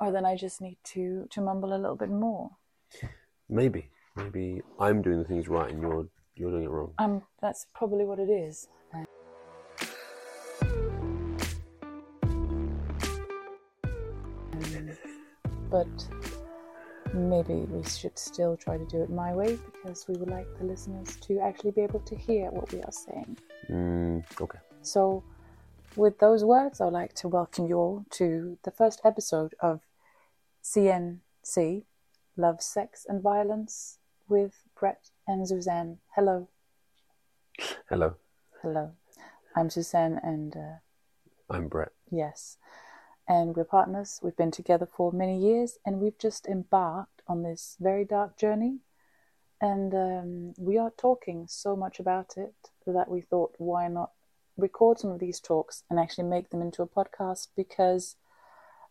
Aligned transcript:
or 0.00 0.12
then 0.12 0.24
I 0.24 0.36
just 0.36 0.60
need 0.60 0.78
to 0.94 1.26
to 1.30 1.40
mumble 1.40 1.74
a 1.74 1.78
little 1.78 1.96
bit 1.96 2.10
more. 2.10 2.50
Maybe, 3.48 3.88
maybe 4.16 4.60
I'm 4.78 5.02
doing 5.02 5.18
the 5.18 5.24
things 5.24 5.48
right 5.48 5.70
and 5.70 5.80
you're 5.80 6.08
you're 6.34 6.50
doing 6.50 6.64
it 6.64 6.70
wrong. 6.70 6.92
Um, 6.98 7.22
that's 7.40 7.66
probably 7.74 8.04
what 8.04 8.18
it 8.18 8.30
is. 8.30 8.68
Um, 8.94 9.04
but 15.70 16.08
maybe 17.14 17.54
we 17.54 17.82
should 17.84 18.18
still 18.18 18.56
try 18.56 18.76
to 18.76 18.84
do 18.86 19.02
it 19.02 19.10
my 19.10 19.34
way 19.34 19.58
because 19.72 20.06
we 20.08 20.16
would 20.16 20.30
like 20.30 20.46
the 20.58 20.64
listeners 20.64 21.16
to 21.22 21.40
actually 21.40 21.72
be 21.72 21.80
able 21.82 22.00
to 22.00 22.16
hear 22.16 22.50
what 22.50 22.72
we 22.72 22.82
are 22.82 22.92
saying. 22.92 23.38
Mm, 23.70 24.24
okay. 24.40 24.58
So, 24.82 25.22
with 25.98 26.20
those 26.20 26.44
words, 26.44 26.80
I'd 26.80 26.92
like 26.92 27.12
to 27.14 27.28
welcome 27.28 27.66
you 27.66 27.76
all 27.76 28.06
to 28.10 28.56
the 28.62 28.70
first 28.70 29.00
episode 29.04 29.54
of 29.60 29.80
CNC 30.62 31.82
Love, 32.36 32.62
Sex, 32.62 33.04
and 33.08 33.20
Violence 33.20 33.98
with 34.28 34.62
Brett 34.78 35.10
and 35.26 35.46
Susanne. 35.48 35.98
Hello. 36.14 36.48
Hello, 37.88 38.14
Hello. 38.62 38.92
I'm 39.56 39.70
Susanne, 39.70 40.20
and 40.22 40.56
uh, 40.56 40.78
I'm 41.50 41.66
Brett. 41.66 41.90
yes, 42.10 42.58
and 43.28 43.56
we're 43.56 43.64
partners. 43.64 44.20
We've 44.22 44.36
been 44.36 44.52
together 44.52 44.86
for 44.86 45.10
many 45.10 45.36
years, 45.36 45.78
and 45.84 45.98
we've 45.98 46.18
just 46.18 46.46
embarked 46.46 47.22
on 47.26 47.42
this 47.42 47.76
very 47.80 48.04
dark 48.04 48.38
journey. 48.38 48.78
And 49.60 49.92
um, 49.92 50.54
we 50.56 50.78
are 50.78 50.92
talking 50.96 51.46
so 51.48 51.74
much 51.74 51.98
about 51.98 52.34
it 52.36 52.54
that 52.86 53.10
we 53.10 53.20
thought, 53.20 53.54
why 53.58 53.88
not 53.88 54.12
record 54.58 54.98
some 54.98 55.10
of 55.10 55.20
these 55.20 55.40
talks 55.40 55.84
and 55.88 55.98
actually 55.98 56.24
make 56.28 56.50
them 56.50 56.60
into 56.60 56.82
a 56.82 56.86
podcast? 56.86 57.48
Because 57.56 58.16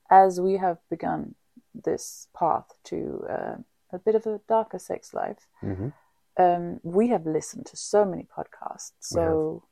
as 0.09 0.41
we 0.41 0.57
have 0.57 0.77
begun 0.89 1.35
this 1.75 2.27
path 2.35 2.73
to 2.85 3.25
uh, 3.29 3.55
a 3.91 3.99
bit 3.99 4.15
of 4.15 4.25
a 4.25 4.41
darker 4.47 4.79
sex 4.79 5.13
life, 5.13 5.47
hmm 5.61 5.89
um, 6.37 6.79
we 6.83 7.07
have 7.07 7.25
listened 7.25 7.65
to 7.67 7.77
so 7.77 8.05
many 8.05 8.23
podcasts, 8.23 8.91
We 9.11 9.15
so 9.15 9.63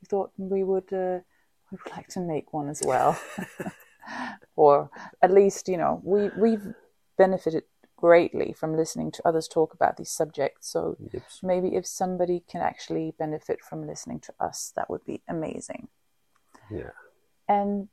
we 0.00 0.06
thought 0.06 0.32
we 0.36 0.62
would 0.64 0.92
uh, 0.92 1.20
we 1.70 1.78
would 1.82 1.90
like 1.96 2.08
to 2.08 2.20
make 2.20 2.52
one 2.52 2.68
as 2.68 2.82
well, 2.84 3.18
or 4.56 4.90
at 5.22 5.30
least 5.30 5.68
you 5.68 5.78
know 5.78 6.00
we 6.04 6.30
we've 6.36 6.74
benefited 7.16 7.64
greatly 8.00 8.52
from 8.52 8.76
listening 8.76 9.10
to 9.12 9.22
others 9.28 9.46
talk 9.48 9.74
about 9.74 9.96
these 9.96 10.10
subjects. 10.10 10.68
So 10.72 10.96
Yep. 11.12 11.22
maybe 11.42 11.68
if 11.76 11.86
somebody 11.86 12.40
can 12.50 12.62
actually 12.62 13.14
benefit 13.18 13.60
from 13.62 13.86
listening 13.86 14.20
to 14.20 14.32
us, 14.40 14.72
that 14.76 14.88
would 14.90 15.04
be 15.04 15.22
amazing. 15.28 15.88
Yeah. 16.70 16.92
And 17.48 17.88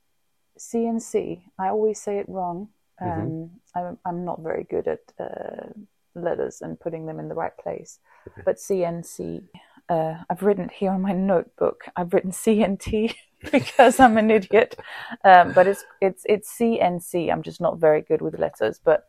CNC, 0.58 1.42
I 1.60 1.70
always 1.70 2.00
say 2.02 2.20
it 2.20 2.30
wrong. 2.30 2.70
Um, 3.00 3.10
Mhm. 3.10 3.50
I'm, 3.76 4.00
I'm 4.06 4.26
not 4.26 4.40
very 4.40 4.64
good 4.64 4.88
at 4.88 5.04
uh, 5.20 5.70
letters 6.16 6.62
and 6.62 6.80
putting 6.80 7.06
them 7.06 7.20
in 7.20 7.28
the 7.30 7.36
right 7.36 7.56
place. 7.58 8.00
Okay. 8.28 8.42
But 8.46 8.58
CNC, 8.58 9.44
uh, 9.90 10.16
I've 10.30 10.44
written 10.44 10.66
it 10.66 10.72
here 10.72 10.92
on 10.92 11.02
my 11.02 11.14
notebook. 11.14 11.86
I've 11.96 12.14
written 12.14 12.32
CNT 12.32 13.14
because 13.52 14.00
I'm 14.00 14.18
an 14.18 14.32
idiot. 14.32 14.76
Um, 15.24 15.54
but 15.54 15.68
it's 15.68 15.84
it's 16.02 16.24
it's 16.28 16.50
CNC. 16.58 17.32
I'm 17.32 17.44
just 17.44 17.62
not 17.62 17.78
very 17.78 18.02
good 18.02 18.22
with 18.22 18.40
letters. 18.40 18.80
But 18.84 19.06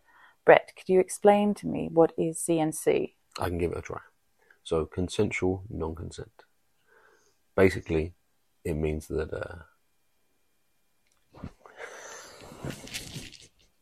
Brett, 0.49 0.73
could 0.75 0.89
you 0.89 0.99
explain 0.99 1.53
to 1.57 1.67
me 1.67 1.91
what 1.93 2.15
is 2.17 2.39
CNC? 2.39 3.13
I 3.39 3.49
can 3.49 3.59
give 3.59 3.73
it 3.73 3.77
a 3.77 3.83
try. 3.83 4.01
So, 4.65 4.87
consensual 4.87 5.65
non-consent. 5.69 6.45
Basically, 7.55 8.15
it 8.65 8.73
means 8.73 9.09
that 9.09 9.31
uh, 9.31 9.59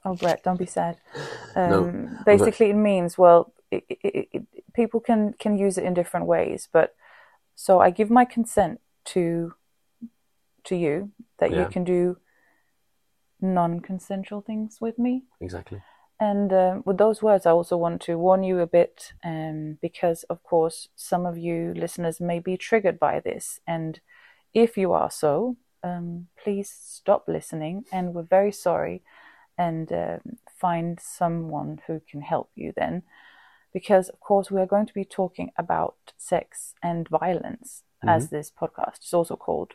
Oh, 0.04 0.16
Brett, 0.16 0.42
don't 0.42 0.58
be 0.58 0.66
sad. 0.66 0.96
No, 1.56 1.84
Um, 1.84 2.18
basically, 2.26 2.70
it 2.70 2.74
means 2.74 3.16
well, 3.16 3.52
it, 3.70 3.84
it, 3.88 4.28
it, 4.32 4.46
people 4.74 4.98
can 4.98 5.34
can 5.34 5.56
use 5.56 5.78
it 5.78 5.84
in 5.84 5.94
different 5.94 6.26
ways. 6.26 6.68
But 6.72 6.96
so 7.54 7.78
I 7.78 7.90
give 7.90 8.10
my 8.10 8.24
consent 8.24 8.80
to 9.14 9.54
to 10.64 10.74
you 10.74 11.12
that 11.38 11.52
you 11.52 11.66
can 11.66 11.84
do 11.84 12.16
non-consensual 13.40 14.40
things 14.40 14.80
with 14.80 14.98
me. 14.98 15.22
exactly. 15.40 15.80
And 16.18 16.52
um, 16.52 16.82
with 16.86 16.96
those 16.96 17.22
words, 17.22 17.44
I 17.44 17.50
also 17.50 17.76
want 17.76 18.00
to 18.02 18.16
warn 18.16 18.42
you 18.42 18.60
a 18.60 18.66
bit 18.66 19.12
um, 19.22 19.78
because, 19.82 20.22
of 20.24 20.42
course, 20.42 20.88
some 20.96 21.26
of 21.26 21.36
you 21.36 21.74
listeners 21.76 22.20
may 22.20 22.38
be 22.38 22.56
triggered 22.56 22.98
by 22.98 23.20
this. 23.20 23.60
And 23.66 24.00
if 24.54 24.78
you 24.78 24.92
are 24.92 25.10
so, 25.10 25.56
um, 25.82 26.28
please 26.42 26.70
stop 26.70 27.28
listening. 27.28 27.84
And 27.92 28.14
we're 28.14 28.22
very 28.22 28.52
sorry. 28.52 29.02
And 29.58 29.92
um, 29.92 30.20
find 30.58 30.98
someone 30.98 31.80
who 31.86 32.00
can 32.10 32.22
help 32.22 32.50
you 32.54 32.72
then. 32.74 33.02
Because, 33.74 34.08
of 34.08 34.18
course, 34.20 34.50
we 34.50 34.60
are 34.60 34.66
going 34.66 34.86
to 34.86 34.94
be 34.94 35.04
talking 35.04 35.52
about 35.58 35.96
sex 36.16 36.74
and 36.82 37.06
violence, 37.08 37.82
as 38.02 38.30
this 38.30 38.50
podcast 38.50 39.04
is 39.04 39.12
also 39.12 39.36
called. 39.36 39.74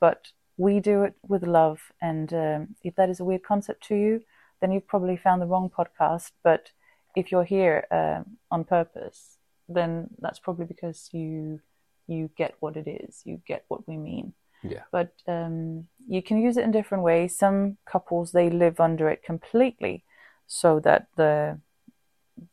But 0.00 0.28
we 0.56 0.80
do 0.80 1.02
it 1.02 1.14
with 1.28 1.42
love. 1.42 1.92
And 2.00 2.32
um, 2.32 2.68
if 2.82 2.94
that 2.94 3.10
is 3.10 3.20
a 3.20 3.24
weird 3.24 3.42
concept 3.42 3.86
to 3.88 3.94
you, 3.94 4.22
then 4.60 4.72
you've 4.72 4.86
probably 4.86 5.16
found 5.16 5.42
the 5.42 5.46
wrong 5.46 5.70
podcast. 5.70 6.32
But 6.42 6.70
if 7.14 7.30
you're 7.30 7.44
here 7.44 7.86
um, 7.90 8.36
on 8.50 8.64
purpose, 8.64 9.38
then 9.68 10.08
that's 10.18 10.38
probably 10.38 10.66
because 10.66 11.08
you 11.12 11.60
you 12.06 12.30
get 12.36 12.54
what 12.60 12.76
it 12.76 12.86
is. 12.86 13.22
You 13.24 13.40
get 13.46 13.64
what 13.68 13.88
we 13.88 13.96
mean. 13.96 14.34
Yeah. 14.62 14.82
But 14.90 15.12
um, 15.26 15.88
you 16.06 16.22
can 16.22 16.40
use 16.40 16.56
it 16.56 16.64
in 16.64 16.70
different 16.70 17.04
ways. 17.04 17.36
Some 17.36 17.76
couples 17.86 18.32
they 18.32 18.50
live 18.50 18.80
under 18.80 19.08
it 19.08 19.22
completely, 19.22 20.04
so 20.46 20.80
that 20.80 21.08
the 21.16 21.58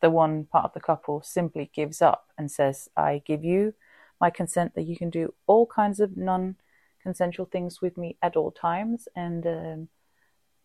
the 0.02 0.10
one 0.10 0.46
part 0.46 0.66
of 0.66 0.74
the 0.74 0.80
couple 0.80 1.22
simply 1.22 1.72
gives 1.74 2.02
up 2.02 2.28
and 2.38 2.52
says, 2.52 2.90
"I 2.96 3.22
give 3.26 3.44
you 3.44 3.74
my 4.20 4.30
consent 4.30 4.76
that 4.76 4.84
you 4.84 4.98
can 4.98 5.10
do 5.10 5.34
all 5.48 5.66
kinds 5.66 6.00
of 6.00 6.16
non-consensual 6.16 7.48
things 7.48 7.82
with 7.82 7.98
me 7.98 8.18
at 8.22 8.36
all 8.36 8.52
times," 8.52 9.08
and 9.16 9.46
um, 9.48 9.88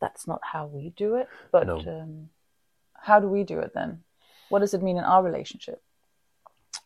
that's 0.06 0.28
not 0.28 0.40
how 0.52 0.66
we 0.66 0.90
do 0.90 1.16
it. 1.16 1.28
But 1.50 1.66
No. 1.66 1.78
um, 1.80 2.30
how 2.94 3.18
do 3.18 3.28
we 3.28 3.42
do 3.42 3.58
it 3.58 3.72
then? 3.74 4.04
What 4.50 4.60
does 4.60 4.72
it 4.72 4.82
mean 4.82 4.98
in 4.98 5.04
our 5.04 5.22
relationship? 5.22 5.82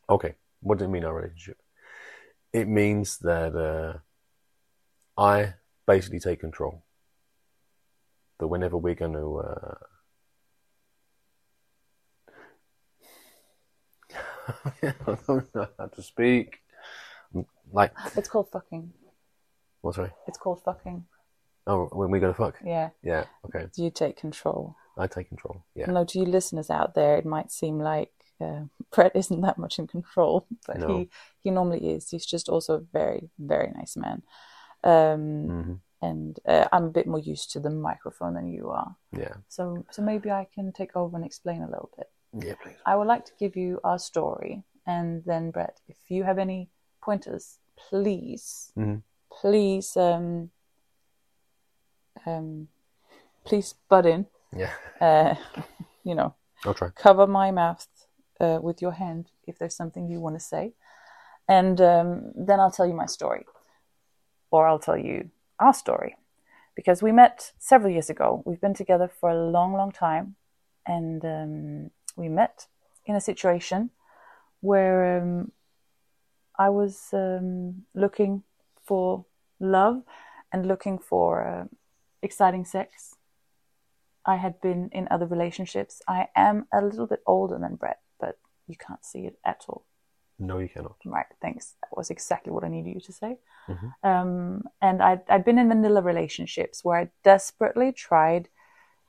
Okay. 0.08 0.34
What 0.62 0.78
does 0.78 0.86
it 0.86 0.91
mean, 0.91 1.04
our 1.04 1.14
relationship? 1.14 1.59
It 2.53 2.66
means 2.66 3.19
that 3.19 3.54
uh, 3.54 3.98
I 5.20 5.54
basically 5.86 6.20
take 6.20 6.41
control. 6.41 6.82
That 8.38 8.48
whenever 8.48 8.78
we're 8.78 8.94
going 8.94 9.12
to. 9.12 9.28
Uh... 9.48 9.75
I 14.82 15.16
don't 15.26 15.54
know 15.54 15.69
how 15.78 15.86
to 15.86 16.03
speak. 16.03 16.60
Like, 17.72 17.92
It's 18.16 18.28
called 18.28 18.48
fucking. 18.50 18.92
what's 19.82 19.98
right? 19.98 20.10
It's 20.26 20.38
called 20.38 20.62
fucking. 20.64 21.04
Oh, 21.70 21.88
when 21.92 22.10
we 22.10 22.19
go 22.20 22.28
to 22.28 22.34
fuck? 22.34 22.56
Yeah. 22.64 22.91
Yeah, 23.03 23.25
okay. 23.47 23.66
Do 23.75 23.84
you 23.84 23.91
take 23.91 24.16
control? 24.16 24.75
I 24.98 25.06
take 25.06 25.28
control. 25.28 25.62
Yeah. 25.75 25.91
No, 25.91 26.04
to 26.04 26.19
you 26.19 26.25
listeners 26.26 26.69
out 26.70 26.94
there, 26.94 27.16
it 27.16 27.25
might 27.25 27.50
seem 27.53 27.78
like 27.78 28.12
uh, 28.41 28.62
Brett 28.94 29.12
isn't 29.14 29.41
that 29.42 29.56
much 29.58 29.78
in 29.78 29.86
control, 29.86 30.47
but 30.66 30.78
No. 30.78 30.88
he 30.88 31.09
he 31.38 31.50
normally 31.50 31.92
is. 31.94 32.10
He's 32.10 32.26
just 32.26 32.48
also 32.48 32.75
a 32.75 32.80
very 32.92 33.30
very 33.38 33.70
nice 33.76 33.97
man, 33.97 34.22
um, 34.84 35.48
hmm 35.48 35.75
and 36.03 36.41
uh, 36.47 36.66
I'm 36.72 36.84
a 36.84 36.91
bit 36.98 37.06
more 37.06 37.19
used 37.20 37.50
to 37.53 37.60
the 37.60 37.69
microphone 37.69 38.32
than 38.34 38.48
you 38.48 38.70
are. 38.70 38.97
Yeah. 39.12 39.34
So 39.48 39.84
so 39.91 40.03
maybe 40.03 40.30
I 40.30 40.47
can 40.54 40.72
take 40.72 40.97
over 40.97 41.14
and 41.16 41.26
explain 41.26 41.62
a 41.62 41.66
little 41.70 41.91
bit. 41.97 42.09
Yeah, 42.47 42.54
please. 42.62 42.76
I 42.86 42.97
would 42.97 43.06
like 43.06 43.25
to 43.26 43.32
give 43.38 43.54
you 43.54 43.80
our 43.84 43.98
story, 43.98 44.64
and 44.86 45.22
then 45.25 45.50
Brett, 45.50 45.78
if 45.88 45.98
you 46.09 46.25
have 46.25 46.38
any 46.38 46.69
pointers, 47.03 47.59
please, 47.76 48.72
Mhm. 48.76 49.03
please, 49.41 49.97
um, 49.97 50.50
um, 52.26 52.69
please 53.44 53.75
butt 53.88 54.06
in. 54.06 54.26
Yeah. 54.56 54.72
Uh, 55.00 55.34
you 56.04 56.15
know, 56.15 56.34
I'll 56.65 56.74
try. 56.74 56.91
cover 56.91 57.27
my 57.27 57.50
mouth 57.50 57.86
uh, 58.41 58.59
with 58.62 58.83
your 58.83 58.92
hand 58.92 59.30
if 59.47 59.59
there's 59.59 59.77
something 59.77 60.09
you 60.09 60.21
want 60.21 60.36
to 60.36 60.41
say, 60.41 60.72
and 61.48 61.80
um, 61.80 62.33
then 62.36 62.60
I'll 62.60 62.71
tell 62.71 62.86
you 62.86 62.95
my 62.95 63.06
story, 63.06 63.47
or 64.50 64.66
I'll 64.66 64.78
tell 64.78 64.98
you 64.98 65.30
our 65.59 65.74
story, 65.74 66.16
because 66.74 67.03
we 67.03 67.12
met 67.12 67.53
several 67.59 67.92
years 67.92 68.10
ago. 68.10 68.42
We've 68.45 68.60
been 68.60 68.74
together 68.74 69.09
for 69.09 69.30
a 69.30 69.50
long, 69.50 69.72
long 69.72 69.92
time, 69.92 70.36
and 70.86 71.24
um, 71.24 71.91
we 72.16 72.28
met 72.28 72.66
in 73.06 73.16
a 73.16 73.21
situation 73.21 73.91
where 74.60 75.18
um, 75.18 75.53
I 76.59 76.68
was 76.68 77.09
um, 77.12 77.86
looking 77.95 78.42
for 78.84 79.24
love 79.59 80.03
and 80.53 80.66
looking 80.66 80.98
for 80.98 81.47
uh, 81.47 81.65
exciting 82.22 82.65
sex. 82.65 83.17
I 84.27 84.37
had 84.37 84.61
been 84.61 84.91
in 84.93 85.09
other 85.11 85.27
relationships. 85.27 86.03
I 86.07 86.28
am 86.37 86.67
a 86.72 86.83
little 86.83 87.07
bit 87.07 87.22
older 87.27 87.59
than 87.59 87.77
Brett, 87.77 88.01
but 88.19 88.39
you 88.67 88.77
can't 88.77 89.05
see 89.05 89.21
it 89.21 89.39
at 89.45 89.65
all. 89.69 89.84
No, 90.39 90.59
you 90.59 90.69
cannot. 90.69 90.97
Right, 91.05 91.27
thanks. 91.41 91.75
That 91.83 91.97
was 91.97 92.11
exactly 92.11 92.53
what 92.53 92.65
I 92.65 92.69
needed 92.69 92.95
you 92.95 93.01
to 93.01 93.13
say. 93.13 93.39
Mhm. 93.69 93.93
Um, 94.03 94.65
and 94.81 95.03
I'd, 95.03 95.22
I'd 95.28 95.45
been 95.45 95.59
in 95.59 95.69
vanilla 95.69 96.03
relationships 96.03 96.84
where 96.84 96.99
I 96.99 97.11
desperately 97.22 97.93
tried 97.93 98.49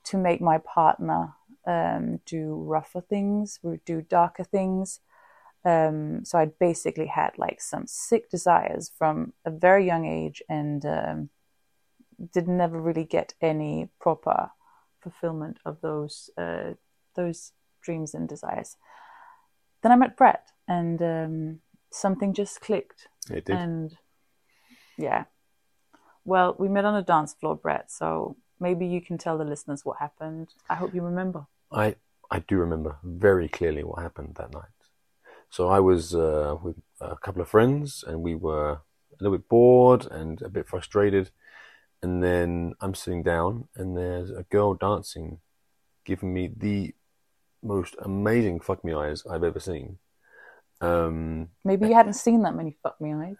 to 0.04 0.18
make 0.18 0.40
my 0.40 0.58
partner 0.58 1.34
um, 1.66 2.20
do 2.26 2.54
rougher 2.54 3.00
things, 3.00 3.60
do 3.86 4.02
darker 4.02 4.44
things. 4.44 5.00
Um, 5.64 6.24
so 6.24 6.38
I'd 6.38 6.58
basically 6.58 7.06
had 7.06 7.38
like 7.38 7.60
some 7.60 7.86
sick 7.86 8.28
desires 8.28 8.90
from 8.98 9.32
a 9.44 9.50
very 9.50 9.86
young 9.86 10.04
age 10.06 10.42
and 10.48 10.84
um, 10.84 11.30
did 12.32 12.48
never 12.48 12.80
really 12.80 13.04
get 13.04 13.34
any 13.40 13.88
proper 14.00 14.50
fulfillment 15.00 15.58
of 15.64 15.80
those 15.80 16.30
uh, 16.38 16.74
those 17.16 17.52
dreams 17.82 18.14
and 18.14 18.28
desires. 18.28 18.76
Then 19.82 19.92
I 19.92 19.96
met 19.96 20.16
Brett 20.16 20.48
and 20.68 21.02
um, 21.02 21.60
something 21.90 22.32
just 22.32 22.60
clicked. 22.60 23.08
It 23.30 23.44
did. 23.44 23.56
And 23.56 23.96
yeah, 24.96 25.24
well, 26.24 26.54
we 26.58 26.68
met 26.68 26.84
on 26.84 26.94
a 26.94 27.02
dance 27.02 27.34
floor, 27.34 27.56
Brett. 27.56 27.90
So 27.90 28.36
maybe 28.60 28.86
you 28.86 29.00
can 29.00 29.18
tell 29.18 29.38
the 29.38 29.44
listeners 29.44 29.84
what 29.84 29.98
happened. 29.98 30.48
I 30.70 30.76
hope 30.76 30.94
you 30.94 31.02
remember. 31.02 31.46
I 31.70 31.96
I 32.30 32.38
do 32.40 32.56
remember 32.56 32.98
very 33.02 33.48
clearly 33.48 33.84
what 33.84 34.02
happened 34.02 34.36
that 34.36 34.52
night. 34.52 34.78
So 35.50 35.68
I 35.68 35.80
was 35.80 36.14
uh, 36.14 36.56
with 36.62 36.76
a 37.00 37.16
couple 37.16 37.42
of 37.42 37.48
friends, 37.48 38.04
and 38.06 38.22
we 38.22 38.34
were 38.34 38.70
a 38.70 38.80
little 39.20 39.36
bit 39.36 39.48
bored 39.48 40.06
and 40.10 40.40
a 40.40 40.48
bit 40.48 40.66
frustrated. 40.66 41.30
And 42.02 42.22
then 42.22 42.74
I'm 42.80 42.94
sitting 42.94 43.22
down, 43.22 43.68
and 43.76 43.96
there's 43.96 44.30
a 44.30 44.42
girl 44.50 44.74
dancing, 44.74 45.38
giving 46.04 46.34
me 46.34 46.50
the 46.56 46.94
most 47.62 47.94
amazing 48.02 48.60
fuck 48.60 48.84
me 48.84 48.92
eyes 48.92 49.24
I've 49.30 49.44
ever 49.44 49.60
seen. 49.60 49.98
Um, 50.80 51.48
Maybe 51.64 51.86
you 51.86 51.94
hadn't 51.94 52.14
seen 52.14 52.42
that 52.42 52.56
many 52.56 52.76
fuck 52.82 53.00
me 53.00 53.12
eyes. 53.14 53.36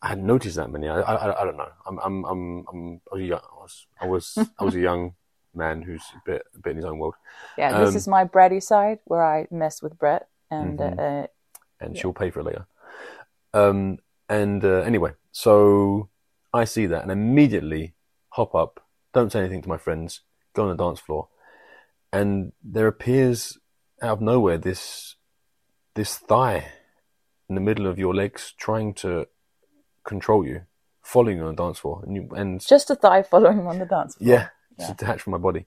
I 0.00 0.08
hadn't 0.10 0.26
noticed 0.26 0.54
that 0.56 0.70
many. 0.70 0.88
I, 0.88 1.00
I, 1.00 1.42
I 1.42 1.44
don't 1.44 1.56
know. 1.56 1.68
I'm, 1.86 1.98
I'm, 1.98 2.24
I'm, 2.24 2.64
I'm 2.72 3.00
I 3.12 3.40
was, 3.60 3.86
I 4.00 4.06
was, 4.06 4.38
I 4.60 4.64
was 4.64 4.76
a 4.76 4.80
young 4.80 5.14
man 5.54 5.82
who's 5.82 6.02
a 6.14 6.22
bit, 6.24 6.42
a 6.54 6.58
bit 6.60 6.70
in 6.70 6.76
his 6.76 6.84
own 6.84 6.98
world. 6.98 7.14
Yeah, 7.56 7.72
this 7.72 7.88
Um, 7.90 7.96
is 7.96 8.06
my 8.06 8.24
Bratty 8.24 8.62
side 8.62 9.00
where 9.06 9.24
I 9.24 9.48
mess 9.50 9.82
with 9.82 9.98
Brett, 9.98 10.28
and 10.52 10.78
Mhm. 10.78 10.98
uh, 10.98 11.26
and 11.80 11.96
Yeah. 11.96 12.00
she'll 12.00 12.12
pay 12.12 12.30
for 12.30 12.40
it 12.40 12.44
later. 12.44 12.66
Um, 13.54 13.98
and 14.28 14.64
uh, 14.64 14.82
anyway, 14.82 15.14
so 15.32 16.08
I 16.52 16.64
see 16.64 16.86
that 16.86 17.02
and 17.02 17.10
immediately 17.12 17.94
hop 18.30 18.54
up, 18.54 18.80
don't 19.12 19.30
say 19.32 19.40
anything 19.40 19.62
to 19.62 19.68
my 19.68 19.78
friends, 19.78 20.20
go 20.54 20.68
on 20.68 20.76
the 20.76 20.82
dance 20.84 21.00
floor, 21.00 21.28
and 22.12 22.52
there 22.62 22.86
appears 22.86 23.58
out 24.02 24.12
of 24.18 24.20
nowhere 24.20 24.58
this 24.58 25.16
this 25.94 26.16
thigh 26.16 26.66
in 27.48 27.54
the 27.54 27.60
middle 27.60 27.86
of 27.86 27.98
your 27.98 28.14
legs 28.14 28.54
trying 28.56 28.94
to 28.94 29.26
control 30.04 30.46
you, 30.46 30.62
following 31.02 31.38
you 31.38 31.44
on 31.44 31.54
the 31.56 31.62
dance 31.62 31.78
floor, 31.80 32.02
and 32.06 32.14
you, 32.16 32.28
and 32.36 32.60
just 32.66 32.90
a 32.90 32.94
thigh 32.94 33.22
following 33.22 33.66
on 33.66 33.78
the 33.78 33.84
dance 33.86 34.14
floor. 34.16 34.30
yeah, 34.30 34.48
it's 34.76 34.88
Yeah. 34.88 34.94
detached 34.94 35.22
from 35.22 35.32
my 35.32 35.38
body. 35.38 35.66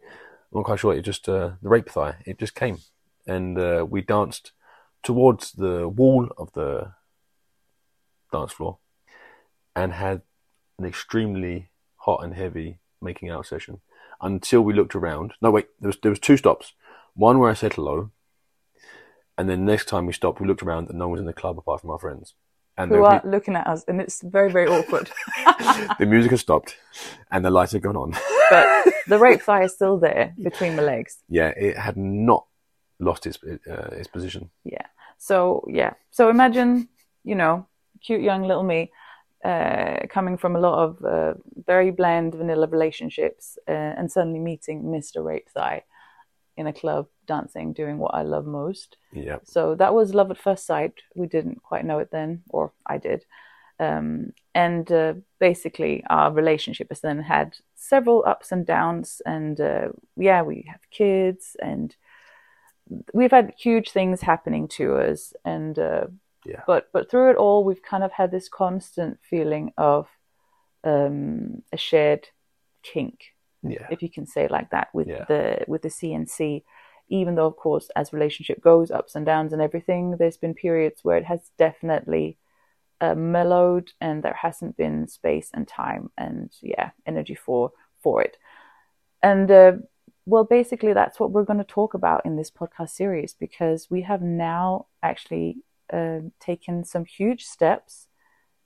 I'm 0.54 0.60
not 0.60 0.66
quite 0.66 0.80
sure. 0.80 0.94
It 0.94 1.02
just 1.04 1.28
uh, 1.30 1.52
the 1.62 1.70
rape 1.70 1.90
thigh. 1.90 2.16
It 2.26 2.40
just 2.40 2.56
came, 2.56 2.78
and 3.28 3.58
uh, 3.60 3.86
we 3.90 4.02
danced 4.02 4.52
towards 5.04 5.52
the 5.52 5.88
wall 5.88 6.30
of 6.38 6.54
the 6.54 6.94
dance 8.32 8.54
floor, 8.54 8.78
and 9.76 9.94
had 9.94 10.22
an 10.80 10.86
extremely 10.86 11.70
hot 11.98 12.24
and 12.24 12.34
heavy 12.34 12.80
making 13.02 13.30
out 13.30 13.46
session 13.46 13.82
until 14.22 14.62
we 14.62 14.74
looked 14.74 14.96
around. 14.96 15.34
No, 15.42 15.52
wait, 15.52 15.68
there 15.80 15.88
was 15.90 15.98
there 16.02 16.12
was 16.12 16.20
two 16.20 16.38
stops. 16.38 16.74
One 17.14 17.40
where 17.40 17.50
I 17.50 17.54
said 17.56 17.74
hello, 17.74 18.12
and 19.38 19.50
then 19.50 19.66
next 19.66 19.86
time 19.88 20.06
we 20.06 20.14
stopped, 20.14 20.40
we 20.40 20.48
looked 20.48 20.64
around 20.64 20.90
and 20.90 20.98
no 21.00 21.06
one 21.08 21.14
was 21.14 21.20
in 21.22 21.26
the 21.28 21.34
club 21.34 21.58
apart 21.58 21.82
from 21.82 21.90
our 21.90 22.00
friends. 22.00 22.34
And 22.78 22.90
Who 22.90 23.04
are 23.04 23.22
looking 23.26 23.56
at 23.56 23.68
us, 23.68 23.84
and 23.88 24.00
it's 24.00 24.22
very, 24.22 24.50
very 24.50 24.68
awkward. 24.68 25.12
the 26.00 26.06
music 26.06 26.32
had 26.32 26.40
stopped, 26.40 26.78
and 27.30 27.44
the 27.44 27.50
lights 27.52 27.74
had 27.74 27.82
gone 27.82 27.98
on. 27.98 28.12
but 28.50 28.94
the 29.08 29.20
rape 29.20 29.42
thigh 29.42 29.64
is 29.64 29.74
still 29.74 29.98
there 29.98 30.34
between 30.42 30.78
the 30.78 30.82
legs. 30.82 31.18
yeah, 31.28 31.50
it 31.50 31.78
had 31.78 31.98
not 31.98 32.46
lost 33.00 33.26
its 33.28 33.38
uh, 33.44 33.90
its 33.92 34.08
position. 34.08 34.50
Yeah. 34.64 34.86
So 35.18 35.66
yeah. 35.68 35.94
So 36.12 36.30
imagine, 36.30 36.88
you 37.24 37.36
know, 37.36 37.68
cute 38.02 38.22
young 38.22 38.44
little 38.44 38.64
me, 38.64 38.92
uh, 39.44 40.08
coming 40.10 40.38
from 40.38 40.56
a 40.56 40.60
lot 40.60 40.84
of 40.84 41.04
uh, 41.04 41.34
very 41.66 41.92
bland 41.92 42.36
vanilla 42.36 42.68
relationships, 42.68 43.58
uh, 43.68 43.72
and 43.72 44.12
suddenly 44.12 44.40
meeting 44.40 44.84
Mr. 44.84 45.24
Rape 45.24 45.50
Thigh 45.50 45.84
in 46.58 46.68
a 46.68 46.74
club, 46.74 47.08
dancing, 47.28 47.74
doing 47.74 47.98
what 47.98 48.14
I 48.14 48.24
love 48.24 48.46
most. 48.46 48.98
Yeah, 49.14 49.38
So 49.44 49.76
that 49.76 49.94
was 49.94 50.14
love 50.14 50.32
at 50.32 50.38
first 50.38 50.66
sight. 50.66 50.94
We 51.16 51.28
didn't 51.28 51.64
quite 51.64 51.86
know 51.86 52.00
it 52.00 52.12
then, 52.12 52.44
or 52.50 52.74
I 52.86 52.98
did. 52.98 53.26
Um, 53.80 54.34
and 54.54 54.92
uh, 54.92 55.14
basically, 55.40 56.04
our 56.10 56.32
relationship 56.32 56.90
has 56.90 57.02
then 57.02 57.20
had 57.20 57.56
several 57.76 58.24
ups 58.28 58.52
and 58.52 58.66
downs. 58.66 59.22
And 59.26 59.60
uh, 59.60 59.90
yeah, 60.16 60.44
we 60.44 60.66
have 60.70 60.82
kids, 60.92 61.56
and 61.62 61.96
we've 63.14 63.32
had 63.32 63.54
huge 63.58 63.90
things 63.90 64.22
happening 64.22 64.68
to 64.70 64.98
us. 64.98 65.34
And 65.44 65.80
uh, 65.80 66.08
Yeah. 66.46 66.62
but 66.66 66.90
but 66.92 67.10
through 67.10 67.32
it 67.32 67.38
all, 67.38 67.64
we've 67.64 67.84
kind 67.84 68.04
of 68.04 68.12
had 68.12 68.32
this 68.32 68.50
constant 68.50 69.20
feeling 69.22 69.74
of 69.78 70.08
um, 70.84 71.62
a 71.72 71.78
shared 71.78 72.28
kink 72.84 73.34
yeah, 73.64 73.86
if 73.92 74.02
you 74.02 74.10
can 74.10 74.26
say 74.26 74.46
it 74.46 74.52
like 74.52 74.72
that 74.72 74.90
with 74.94 75.08
Yeah. 75.08 75.26
the 75.26 75.64
with 75.68 75.82
the 75.84 75.90
CNC. 75.90 76.64
Even 77.10 77.36
though, 77.36 77.46
of 77.46 77.58
course, 77.58 77.90
as 77.96 78.14
relationship 78.14 78.62
goes, 78.62 78.90
ups 78.90 79.16
and 79.16 79.26
downs 79.26 79.52
and 79.54 79.62
everything, 79.62 80.16
there's 80.18 80.38
been 80.38 80.54
periods 80.54 81.04
where 81.04 81.18
it 81.18 81.26
has 81.26 81.52
definitely 81.58 82.38
uh, 83.02 83.16
mellowed, 83.16 83.92
and 84.00 84.24
there 84.24 84.34
hasn't 84.42 84.78
been 84.78 85.08
space 85.08 85.52
and 85.54 85.68
time 85.68 86.10
and 86.18 86.52
yeah, 86.62 86.92
energy 87.06 87.36
for 87.36 87.72
for 88.02 88.22
it. 88.24 88.38
And 89.22 89.52
uh, 89.52 89.74
well, 90.26 90.46
basically, 90.46 90.94
that's 90.94 91.20
what 91.20 91.32
we're 91.32 91.44
going 91.44 91.60
to 91.60 91.66
talk 91.66 91.94
about 91.94 92.26
in 92.26 92.36
this 92.38 92.50
podcast 92.50 92.92
series 92.92 93.34
because 93.34 93.92
we 93.92 94.02
have 94.04 94.22
now 94.22 94.88
actually 95.04 95.58
uh, 95.92 96.20
taken 96.40 96.84
some 96.84 97.06
huge 97.06 97.44
steps 97.46 98.08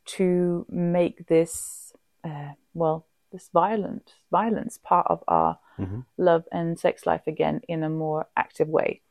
to 0.06 0.66
make 0.70 1.28
this 1.28 1.94
uh, 2.24 2.52
well 2.74 3.06
this 3.32 3.50
violent 3.54 4.14
violence 4.32 4.78
part 4.84 5.08
of 5.10 5.24
our 5.28 5.58
Mhm. 5.78 6.06
love 6.18 6.44
and 6.52 6.80
sex 6.80 7.06
life 7.06 7.28
again 7.28 7.62
in 7.68 7.84
a 7.84 7.90
more 7.90 8.28
active 8.38 8.70
way 8.70 9.02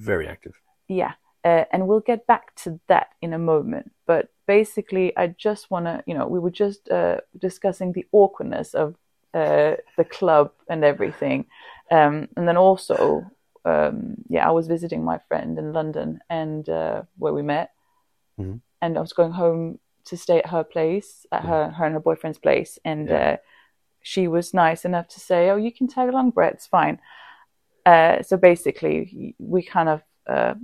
very 0.00 0.26
active. 0.28 0.54
yeah 0.88 1.12
uh, 1.44 1.64
and 1.72 1.86
we'll 1.86 2.00
get 2.12 2.26
back 2.26 2.54
to 2.54 2.80
that 2.86 3.08
in 3.20 3.32
a 3.32 3.38
moment 3.38 3.92
but 4.06 4.28
basically 4.46 5.12
i 5.16 5.26
just 5.26 5.70
want 5.70 5.84
to 5.86 6.02
you 6.06 6.14
know 6.16 6.26
we 6.26 6.38
were 6.38 6.50
just 6.64 6.88
uh, 6.90 7.18
discussing 7.38 7.92
the 7.92 8.06
awkwardness 8.12 8.74
of 8.74 8.94
uh, 9.34 9.74
the 9.96 10.04
club 10.04 10.50
and 10.70 10.84
everything 10.84 11.44
um, 11.90 12.28
and 12.36 12.48
then 12.48 12.56
also 12.56 13.22
um, 13.68 13.96
yeah 14.34 14.44
i 14.48 14.52
was 14.58 14.66
visiting 14.74 15.02
my 15.04 15.18
friend 15.28 15.58
in 15.58 15.66
london 15.78 16.08
and 16.40 16.68
uh, 16.68 17.02
where 17.22 17.34
we 17.38 17.42
met 17.54 17.68
Mhm. 18.40 18.60
and 18.82 18.96
i 18.98 19.00
was 19.06 19.12
going 19.20 19.32
home 19.32 19.62
to 20.10 20.16
stay 20.16 20.38
at 20.42 20.46
her 20.54 20.64
place 20.74 21.10
at 21.36 21.42
her 21.50 21.62
her 21.78 21.84
and 21.86 21.94
her 21.98 22.04
boyfriend's 22.08 22.38
place 22.46 22.72
and 22.90 23.08
Yeah. 23.08 23.24
uh, 23.32 23.36
she 24.12 24.22
was 24.36 24.54
nice 24.66 24.82
enough 24.90 25.08
to 25.14 25.20
say 25.28 25.40
oh 25.50 25.56
you 25.66 25.72
can 25.78 25.86
tag 25.88 26.08
along 26.08 26.30
brett 26.36 26.54
it's 26.54 26.66
fine 26.78 26.96
uh, 27.92 28.22
so 28.28 28.36
basically 28.36 29.34
we 29.54 29.60
kind 29.62 29.88
of 29.94 29.98
uh, 30.26 30.54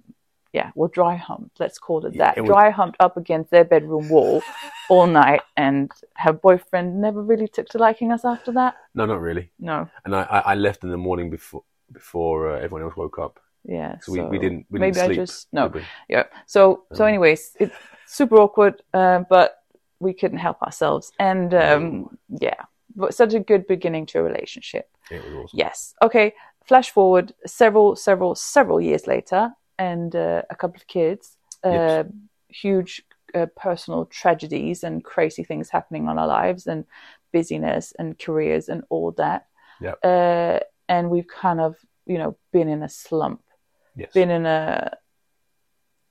yeah, 0.52 0.70
well, 0.76 0.88
dry 1.00 1.16
humped, 1.16 1.58
let's 1.58 1.78
call 1.80 2.06
it 2.06 2.14
Yeah, 2.14 2.18
that. 2.26 2.36
it 2.38 2.42
was- 2.42 2.48
dry 2.48 2.70
humped 2.70 2.98
up 3.00 3.16
against 3.16 3.50
their 3.50 3.64
bedroom 3.64 4.08
wall 4.08 4.40
all 4.92 5.06
night, 5.08 5.42
and 5.56 5.90
her 6.24 6.32
boyfriend 6.32 7.00
never 7.00 7.20
really 7.30 7.48
took 7.48 7.66
to 7.70 7.78
liking 7.78 8.12
us 8.12 8.24
after 8.24 8.52
that. 8.52 8.74
No, 8.94 9.04
not 9.04 9.20
really. 9.20 9.50
No, 9.58 9.88
And 10.04 10.14
I, 10.14 10.22
I 10.52 10.54
left 10.54 10.84
in 10.84 10.90
the 10.90 10.96
morning 11.08 11.28
before 11.28 11.64
before 11.92 12.50
uh, 12.50 12.56
everyone 12.56 12.82
else 12.82 12.96
woke 12.96 13.18
up, 13.18 13.40
yeah. 13.64 13.98
so, 14.00 14.12
we, 14.12 14.22
we 14.22 14.38
didn't 14.38 14.66
we 14.70 14.78
maybe 14.78 14.92
didn't 14.92 15.04
I 15.04 15.14
sleep. 15.14 15.18
just 15.18 15.48
no, 15.52 15.72
yeah. 16.08 16.24
So 16.46 16.84
so, 16.92 17.04
Um, 17.04 17.08
anyways, 17.08 17.56
it's 17.60 17.74
super 18.06 18.36
awkward, 18.36 18.82
uh, 18.92 19.24
but 19.28 19.58
we 20.00 20.12
couldn't 20.12 20.38
help 20.38 20.62
ourselves, 20.62 21.12
and 21.18 21.54
um, 21.54 22.18
yeah, 22.28 22.64
but 22.96 23.14
such 23.14 23.34
a 23.34 23.40
good 23.40 23.66
beginning 23.66 24.06
to 24.06 24.18
a 24.18 24.22
relationship. 24.22 24.88
It 25.10 25.22
was 25.24 25.34
awesome. 25.34 25.58
Yes. 25.58 25.94
Okay. 26.00 26.34
Flash 26.64 26.90
forward 26.90 27.34
several, 27.46 27.94
several, 27.94 28.34
several 28.34 28.80
years 28.80 29.06
later, 29.06 29.52
and 29.78 30.16
uh, 30.16 30.42
a 30.48 30.56
couple 30.56 30.76
of 30.76 30.86
kids. 30.86 31.36
Uh, 31.62 31.70
Yes. 31.70 32.06
Huge 32.48 33.02
uh, 33.34 33.46
personal 33.56 34.06
tragedies 34.06 34.84
and 34.84 35.02
crazy 35.02 35.44
things 35.44 35.70
happening 35.70 36.08
on 36.08 36.18
our 36.18 36.26
lives, 36.26 36.66
and 36.66 36.84
busyness 37.32 37.92
and 37.98 38.18
careers 38.18 38.68
and 38.68 38.84
all 38.90 39.10
that. 39.12 39.46
Yep. 39.80 39.98
Uh, 40.04 40.60
and 40.88 41.10
we've 41.10 41.26
kind 41.26 41.60
of, 41.60 41.76
you 42.06 42.18
know, 42.18 42.36
been 42.52 42.68
in 42.68 42.82
a 42.82 42.88
slump, 42.88 43.42
Yes. 43.96 44.12
been 44.12 44.30
in 44.30 44.46
a 44.46 44.96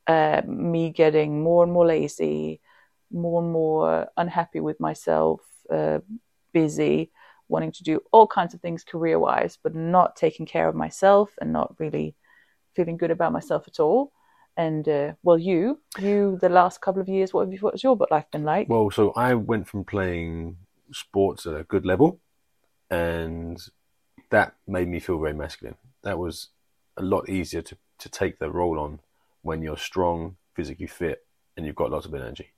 uh, 0.08 0.42
me 0.46 0.90
getting 0.90 1.42
more 1.42 1.64
and 1.64 1.72
more 1.72 1.86
lazy, 1.86 2.60
more 3.12 3.42
and 3.42 3.52
more 3.52 4.08
unhappy 4.18 4.60
with 4.60 4.80
myself, 4.80 5.42
uh, 5.72 6.00
busy, 6.54 7.12
wanting 7.48 7.72
to 7.72 7.84
do 7.84 8.02
all 8.12 8.28
kinds 8.28 8.54
of 8.54 8.62
things 8.62 8.84
career 8.84 9.20
wise, 9.20 9.58
but 9.64 9.76
not 9.76 10.16
taking 10.16 10.46
care 10.46 10.68
of 10.68 10.76
myself 10.76 11.30
and 11.40 11.54
not 11.54 11.74
really 11.80 12.16
feeling 12.76 12.98
good 12.98 13.12
about 13.12 13.32
myself 13.32 13.64
at 13.68 13.80
all. 13.80 14.12
And 14.58 14.88
uh, 14.88 15.14
well, 15.24 15.38
you, 15.38 15.82
you, 16.00 16.38
the 16.42 16.50
last 16.50 16.82
couple 16.82 17.02
of 17.02 17.10
years, 17.10 17.34
what 17.34 17.46
have 17.46 17.54
you, 17.54 17.60
what's 17.60 17.84
your 17.84 17.98
life 18.12 18.26
been 18.32 18.44
like? 18.44 18.70
Well, 18.70 18.92
so 18.92 19.12
I 19.16 19.34
went 19.36 19.68
from 19.68 19.84
playing 19.84 20.58
sports 20.92 21.46
at 21.46 21.56
a 21.56 21.64
good 21.64 21.86
level, 21.86 22.20
and 22.90 23.58
that 24.34 24.56
made 24.66 24.88
me 24.88 25.00
feel 25.00 25.20
very 25.20 25.36
masculine. 25.36 25.76
That 26.02 26.18
was 26.18 26.50
a 26.98 27.04
lot 27.04 27.30
easier 27.30 27.62
to, 27.62 27.78
to 28.00 28.10
take 28.10 28.40
the 28.40 28.50
role 28.50 28.80
on 28.80 29.00
when 29.44 29.62
you're 29.62 29.78
strong, 29.78 30.38
physically 30.56 30.88
fit, 30.88 31.24
and 31.56 31.68
you've 31.68 31.76
got 31.76 31.92
lots 31.92 32.08
of 32.08 32.16
energy. 32.16 32.52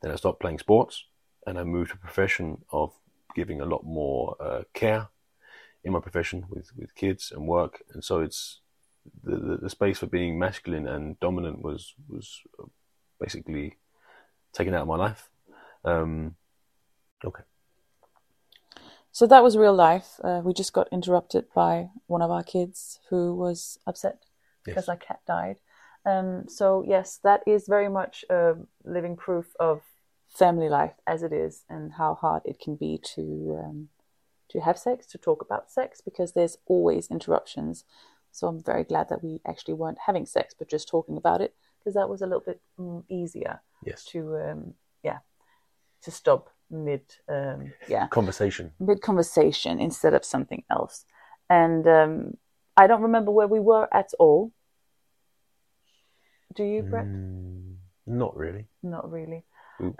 Then 0.00 0.12
I 0.12 0.16
stopped 0.16 0.40
playing 0.40 0.60
sports 0.60 1.04
and 1.46 1.58
I 1.58 1.64
moved 1.64 1.90
to 1.90 1.96
a 1.96 1.98
profession 1.98 2.64
of 2.72 2.94
giving 3.36 3.60
a 3.60 3.66
lot 3.66 3.84
more 3.84 4.34
uh, 4.40 4.62
care 4.72 5.08
in 5.84 5.92
my 5.92 6.00
profession 6.00 6.46
with, 6.48 6.70
with 6.74 6.94
kids 6.94 7.30
and 7.30 7.46
work. 7.46 7.82
And 7.92 8.02
so 8.02 8.20
it's 8.20 8.60
the, 9.22 9.36
the, 9.36 9.56
the 9.58 9.70
space 9.70 9.98
for 9.98 10.06
being 10.06 10.38
masculine 10.38 10.88
and 10.88 11.20
dominant 11.20 11.60
was, 11.62 11.92
was 12.08 12.40
basically 13.20 13.76
taken 14.54 14.72
out 14.72 14.82
of 14.82 14.88
my 14.88 14.96
life. 14.96 15.28
Um, 15.84 16.36
okay. 17.22 17.42
So 19.12 19.26
that 19.26 19.42
was 19.42 19.56
real 19.56 19.74
life. 19.74 20.20
Uh, 20.22 20.40
we 20.44 20.52
just 20.54 20.72
got 20.72 20.88
interrupted 20.92 21.46
by 21.54 21.90
one 22.06 22.22
of 22.22 22.30
our 22.30 22.42
kids 22.44 23.00
who 23.08 23.34
was 23.34 23.78
upset 23.86 24.24
because 24.64 24.84
Yes. 24.84 24.88
our 24.88 24.96
cat 24.96 25.20
died. 25.26 25.60
Um, 26.06 26.48
so 26.48 26.84
yes, 26.86 27.18
that 27.24 27.42
is 27.46 27.66
very 27.66 27.88
much 27.88 28.24
a 28.30 28.54
living 28.84 29.16
proof 29.16 29.54
of 29.58 29.82
family 30.28 30.68
life 30.68 30.94
as 31.06 31.22
it 31.22 31.32
is, 31.32 31.64
and 31.68 31.92
how 31.94 32.14
hard 32.14 32.42
it 32.44 32.58
can 32.60 32.76
be 32.76 32.98
to 33.14 33.58
um, 33.62 33.88
to 34.48 34.60
have 34.60 34.78
sex, 34.78 35.06
to 35.06 35.18
talk 35.18 35.42
about 35.42 35.70
sex, 35.70 36.00
because 36.00 36.32
there's 36.32 36.56
always 36.66 37.08
interruptions. 37.10 37.84
So 38.32 38.46
I'm 38.46 38.62
very 38.62 38.84
glad 38.84 39.08
that 39.08 39.22
we 39.22 39.40
actually 39.46 39.74
weren't 39.74 39.98
having 40.06 40.24
sex, 40.26 40.54
but 40.56 40.68
just 40.70 40.88
talking 40.88 41.16
about 41.16 41.40
it, 41.40 41.54
because 41.78 41.94
that 41.94 42.08
was 42.08 42.22
a 42.22 42.26
little 42.26 42.44
bit 42.46 42.60
mm, 42.78 43.02
easier 43.08 43.60
Yes. 43.84 44.04
to 44.06 44.36
um, 44.36 44.74
yeah 45.02 45.18
to 46.02 46.10
stop 46.10 46.50
mid 46.70 47.02
um, 47.28 47.72
yeah 47.88 48.06
Conversation. 48.08 48.72
mid 48.78 49.00
conversation 49.02 49.80
instead 49.80 50.14
of 50.14 50.24
something 50.24 50.62
else. 50.70 51.04
And 51.48 51.86
um, 51.88 52.36
I 52.76 52.86
don't 52.86 53.02
remember 53.02 53.30
where 53.32 53.48
we 53.48 53.58
were 53.60 53.88
at 53.92 54.10
all. 54.18 54.52
Do 56.54 56.64
you, 56.64 56.82
Brett? 56.82 57.06
Mm, 57.06 57.74
not 58.06 58.36
really. 58.36 58.66
Not 58.82 59.10
really. 59.10 59.44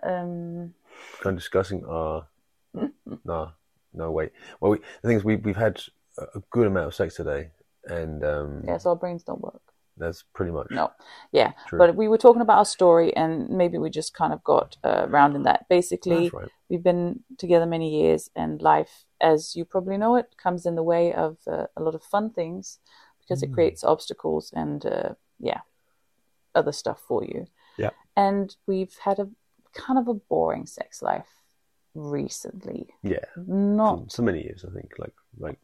Um, 0.02 0.74
kind 1.22 1.34
of 1.34 1.38
discussing 1.38 1.84
our 1.88 2.26
no 3.24 3.50
no 3.94 4.10
wait 4.12 4.30
well 4.60 4.72
we, 4.72 4.78
the 5.02 5.08
thing 5.08 5.16
is 5.16 5.24
we, 5.24 5.36
we've 5.36 5.56
had 5.56 5.80
a 6.18 6.22
a 6.36 6.40
good 6.50 6.66
amount 6.66 6.86
of 6.86 6.94
sex 6.94 7.14
today 7.16 7.50
and 7.86 8.22
um 8.24 8.62
yeah, 8.66 8.76
so 8.76 8.90
our 8.90 8.96
brains 8.96 9.22
don't 9.24 9.40
work. 9.40 9.62
That's 10.00 10.25
pretty 10.35 10.52
much 10.52 10.66
No, 10.71 10.90
yeah, 11.33 11.52
True. 11.69 11.78
but 11.78 11.95
we 11.97 12.09
were 12.09 12.19
talking 12.19 12.42
about 12.42 12.59
our 12.59 12.64
story, 12.64 13.14
and 13.16 13.49
maybe 13.50 13.78
we 13.78 13.90
just 13.90 14.12
kind 14.14 14.33
of 14.33 14.42
got 14.42 14.76
uh, 14.85 15.07
around 15.09 15.37
in 15.37 15.42
that. 15.45 15.66
Basically, 15.69 16.30
right 16.33 16.49
we've 16.69 16.83
been 16.83 17.21
together 17.38 17.66
many 17.66 17.88
years, 18.02 18.30
and 18.35 18.62
life, 18.62 19.04
as 19.21 19.54
you 19.57 19.64
probably 19.64 19.97
know 19.99 20.16
it, 20.16 20.37
comes 20.42 20.66
in 20.66 20.75
the 20.76 20.83
way 20.95 21.12
of 21.14 21.37
uh, 21.47 21.66
a 21.76 21.83
lot 21.83 21.95
of 21.95 22.02
fun 22.02 22.30
things 22.30 22.78
because 23.21 23.42
it 23.42 23.50
Mm. 23.50 23.54
creates 23.54 23.85
obstacles 23.85 24.52
and 24.57 24.85
uh, 24.87 25.14
yeah, 25.38 25.61
other 26.54 26.73
stuff 26.73 27.00
for 27.09 27.25
you. 27.25 27.47
Yeah. 27.78 27.90
And 28.16 28.57
we've 28.66 28.97
had 29.04 29.19
a 29.19 29.28
kind 29.73 29.99
of 29.99 30.09
a 30.09 30.14
boring 30.14 30.66
sex 30.66 31.02
life 31.02 31.28
recently. 31.95 32.88
yeah 33.02 33.25
Not 33.37 34.12
for 34.12 34.23
many 34.23 34.42
years 34.42 34.64
I 34.64 34.73
think 34.73 34.92
like 34.99 35.14
like 35.38 35.59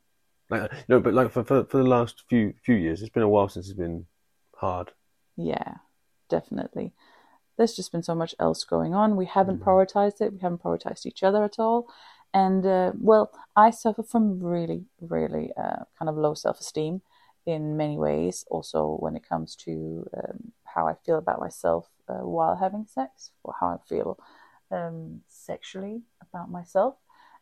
like 0.50 0.70
no 0.88 1.00
but 1.00 1.14
like 1.14 1.30
for, 1.30 1.44
for 1.44 1.64
for 1.64 1.78
the 1.78 1.88
last 1.96 2.24
few 2.28 2.52
few 2.64 2.74
years 2.76 3.00
it's 3.02 3.10
been 3.10 3.22
a 3.22 3.28
while 3.28 3.48
since 3.48 3.66
it's 3.68 3.78
been 3.78 4.06
hard 4.56 4.92
Yeah, 5.36 5.76
definitely. 6.28 6.92
There's 7.56 7.74
just 7.76 7.92
been 7.92 8.02
so 8.02 8.14
much 8.14 8.34
else 8.38 8.64
going 8.64 8.94
on. 8.94 9.16
We 9.16 9.26
haven't 9.26 9.60
Mhm. 9.60 9.64
prioritized 9.64 10.20
it. 10.20 10.32
We 10.32 10.40
haven't 10.40 10.62
prioritized 10.62 11.06
each 11.06 11.22
other 11.22 11.44
at 11.44 11.58
all. 11.58 11.88
And 12.34 12.66
uh, 12.66 12.92
well, 13.00 13.30
I 13.56 13.70
suffer 13.70 14.02
from 14.02 14.40
really, 14.42 14.86
really 15.00 15.52
uh, 15.56 15.84
kind 15.98 16.08
of 16.08 16.16
low 16.16 16.34
self 16.34 16.60
esteem 16.60 17.02
in 17.46 17.76
many 17.76 17.98
ways. 17.98 18.44
Also, 18.50 18.96
when 19.00 19.16
it 19.16 19.28
comes 19.28 19.56
to 19.56 20.06
um, 20.16 20.52
how 20.64 20.86
I 20.88 20.94
feel 20.94 21.18
about 21.18 21.40
myself 21.40 21.88
uh, 22.08 22.24
while 22.36 22.56
having 22.56 22.86
sex, 22.86 23.30
or 23.44 23.54
how 23.60 23.68
I 23.68 23.78
feel 23.88 24.18
um, 24.70 25.22
sexually 25.28 26.02
about 26.20 26.50
myself. 26.50 26.96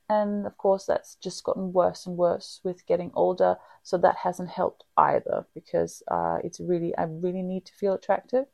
And 0.09 0.47
of 0.47 0.57
course, 0.59 0.85
that's 0.85 1.17
just 1.17 1.45
gotten 1.45 1.73
worse 1.73 2.07
and 2.07 2.17
worse 2.17 2.61
with 2.63 2.87
getting 2.87 3.11
older. 3.15 3.57
So 3.83 3.97
that 3.99 4.17
hasn't 4.17 4.51
helped 4.51 4.85
either 4.97 5.47
because 5.55 6.03
uh, 6.11 6.39
it's 6.45 6.61
really, 6.61 6.95
I 6.97 7.05
really 7.05 7.43
need 7.43 7.65
to 7.67 7.73
feel 7.73 7.95
attractive. 7.95 8.47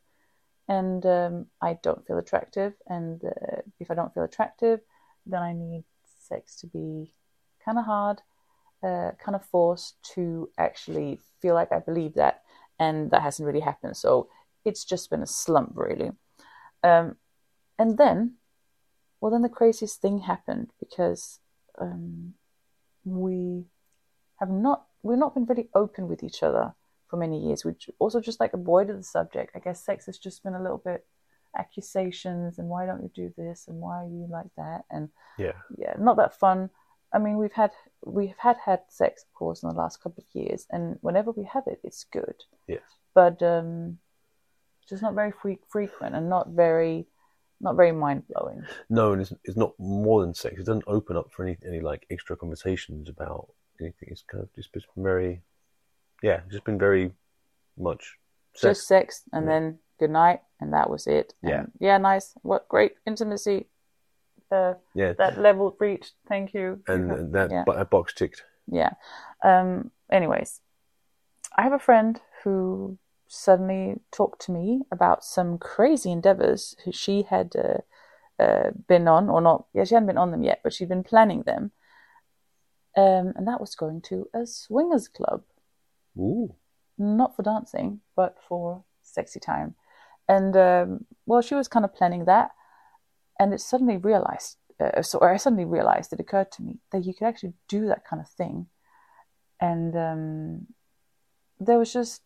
And 0.67 1.05
um, 1.05 1.47
I 1.61 1.77
don't 1.83 2.05
feel 2.07 2.17
attractive. 2.17 2.73
And 2.87 3.23
uh, 3.25 3.61
if 3.79 3.91
I 3.91 3.95
don't 3.95 4.13
feel 4.13 4.23
attractive, 4.23 4.79
then 5.25 5.41
I 5.41 5.53
need 5.53 5.83
sex 6.29 6.55
to 6.61 6.67
be 6.67 7.13
kind 7.63 7.77
of 7.77 7.85
hard, 7.85 8.21
uh, 8.81 9.11
kind 9.23 9.35
of 9.35 9.45
forced 9.45 9.95
to 10.13 10.49
actually 10.57 11.19
feel 11.41 11.55
like 11.55 11.73
I 11.73 11.79
believe 11.79 12.13
that. 12.13 12.43
And 12.79 13.11
that 13.11 13.21
hasn't 13.21 13.45
really 13.45 13.59
happened. 13.59 13.97
So 13.97 14.29
it's 14.63 14.85
just 14.85 15.09
been 15.09 15.21
a 15.21 15.27
slump, 15.27 15.73
really. 15.75 16.11
Um, 16.83 17.17
and 17.77 17.97
then, 17.97 18.35
well, 19.21 19.31
then 19.31 19.43
the 19.43 19.49
craziest 19.49 20.01
thing 20.01 20.19
happened 20.19 20.71
because 20.79 21.39
um, 21.79 22.33
we 23.05 23.65
have 24.39 24.49
not 24.49 24.87
we've 25.03 25.17
not 25.17 25.33
been 25.33 25.45
really 25.45 25.69
open 25.73 26.07
with 26.07 26.23
each 26.23 26.43
other 26.43 26.73
for 27.07 27.17
many 27.17 27.39
years. 27.39 27.63
We 27.63 27.73
also 27.99 28.19
just 28.19 28.39
like 28.39 28.53
avoided 28.53 28.97
the 28.97 29.03
subject. 29.03 29.55
I 29.55 29.59
guess 29.59 29.83
sex 29.83 30.07
has 30.07 30.17
just 30.17 30.43
been 30.43 30.55
a 30.55 30.61
little 30.61 30.81
bit 30.83 31.05
accusations 31.57 32.57
and 32.57 32.67
why 32.67 32.85
don't 32.85 33.03
you 33.03 33.11
do 33.13 33.33
this 33.37 33.67
and 33.67 33.77
why 33.77 33.97
are 33.97 34.07
you 34.07 34.25
like 34.29 34.47
that 34.55 34.85
and 34.89 35.09
yeah 35.37 35.51
yeah, 35.77 35.93
not 35.99 36.17
that 36.17 36.39
fun. 36.39 36.69
I 37.13 37.19
mean, 37.19 37.37
we've 37.37 37.51
had 37.51 37.71
we've 38.05 38.37
had 38.37 38.57
had 38.65 38.81
sex, 38.87 39.23
of 39.23 39.33
course, 39.33 39.63
in 39.63 39.69
the 39.69 39.75
last 39.75 40.01
couple 40.01 40.23
of 40.23 40.41
years, 40.41 40.65
and 40.71 40.97
whenever 41.01 41.31
we 41.31 41.43
have 41.43 41.63
it, 41.67 41.79
it's 41.83 42.05
good. 42.05 42.35
yes 42.67 42.81
But 43.13 43.43
um, 43.43 43.99
just 44.87 45.03
not 45.03 45.13
very 45.13 45.31
fre- 45.31 45.65
frequent 45.67 46.15
and 46.15 46.29
not 46.29 46.49
very 46.49 47.07
not 47.61 47.75
very 47.75 47.91
mind 47.91 48.23
blowing. 48.27 48.63
no 48.89 49.13
and 49.13 49.21
it's, 49.21 49.33
it's 49.43 49.57
not 49.57 49.71
more 49.79 50.21
than 50.21 50.33
sex 50.33 50.55
it 50.55 50.65
doesn't 50.65 50.83
open 50.87 51.15
up 51.15 51.31
for 51.31 51.43
any 51.45 51.57
any 51.65 51.79
like 51.79 52.05
extra 52.09 52.35
conversations 52.35 53.07
about 53.09 53.47
anything 53.79 54.09
it's 54.11 54.23
kind 54.31 54.43
of 54.43 54.49
just 54.55 54.71
been 54.73 54.83
very 54.97 55.41
yeah 56.21 56.39
just 56.51 56.63
been 56.65 56.77
very 56.79 57.11
much 57.77 58.17
sex 58.53 58.61
Just 58.79 58.87
sex, 58.87 59.23
and 59.33 59.45
Yeah. 59.45 59.51
then 59.51 59.79
good 59.99 60.09
night, 60.11 60.41
and 60.59 60.73
that 60.73 60.89
was 60.89 61.07
it. 61.07 61.33
And 61.41 61.51
Yeah. 61.51 61.65
yeah, 61.79 61.97
nice. 61.97 62.33
What 62.41 62.67
great 62.67 62.93
intimacy. 63.05 63.67
Uh, 64.51 64.73
yeah 64.93 65.13
that 65.13 65.37
level 65.37 65.75
reached. 65.79 66.13
Thank 66.27 66.53
you. 66.53 66.81
and, 66.87 67.33
that 67.33 67.49
yeah. 67.51 67.63
that 67.65 67.89
box 67.89 68.13
ticked 68.13 68.43
yeah. 68.67 68.91
Um, 69.43 69.91
anyways, 70.11 70.59
I 71.57 71.61
have 71.63 71.73
a 71.73 71.79
friend 71.79 72.19
who 72.43 72.97
suddenly 73.31 73.99
talked 74.11 74.41
to 74.41 74.51
me 74.51 74.81
about 74.91 75.23
some 75.23 75.57
crazy 75.57 76.11
endeavors 76.11 76.75
she 76.91 77.23
had 77.23 77.55
uh, 77.55 78.41
uh, 78.41 78.71
been 78.87 79.07
on, 79.07 79.29
or 79.29 79.41
not. 79.41 79.65
Yeah, 79.73 79.83
she 79.83 79.95
hadn't 79.95 80.07
been 80.07 80.17
on 80.17 80.31
them 80.31 80.43
yet, 80.43 80.61
but 80.63 80.73
she'd 80.73 80.89
been 80.89 81.03
planning 81.03 81.43
them. 81.43 81.71
Um, 82.97 83.33
and 83.35 83.47
that 83.47 83.61
was 83.61 83.75
going 83.75 84.01
to 84.01 84.27
a 84.33 84.45
swingers 84.45 85.07
club, 85.07 85.43
ooh 86.17 86.55
not 87.01 87.35
for 87.35 87.43
dancing, 87.43 88.01
but 88.15 88.37
for 88.47 88.83
sexy 89.01 89.39
time. 89.39 89.75
And 90.27 90.55
um, 90.55 91.05
well, 91.25 91.41
she 91.41 91.55
was 91.55 91.67
kind 91.67 91.83
of 91.83 91.95
planning 91.95 92.25
that, 92.25 92.51
and 93.39 93.53
it 93.53 93.59
suddenly 93.59 93.97
realized, 93.97 94.57
uh, 94.79 95.01
so 95.01 95.19
or 95.19 95.33
I 95.33 95.37
suddenly 95.37 95.65
realized 95.65 96.13
it 96.13 96.19
occurred 96.19 96.51
to 96.53 96.63
me 96.63 96.79
that 96.91 97.05
you 97.05 97.13
could 97.13 97.27
actually 97.27 97.53
do 97.67 97.87
that 97.87 98.05
kind 98.05 98.21
of 98.21 98.29
thing, 98.29 98.67
and 99.59 99.95
um, 99.95 100.67
there 101.59 101.79
was 101.79 101.91
just 101.91 102.21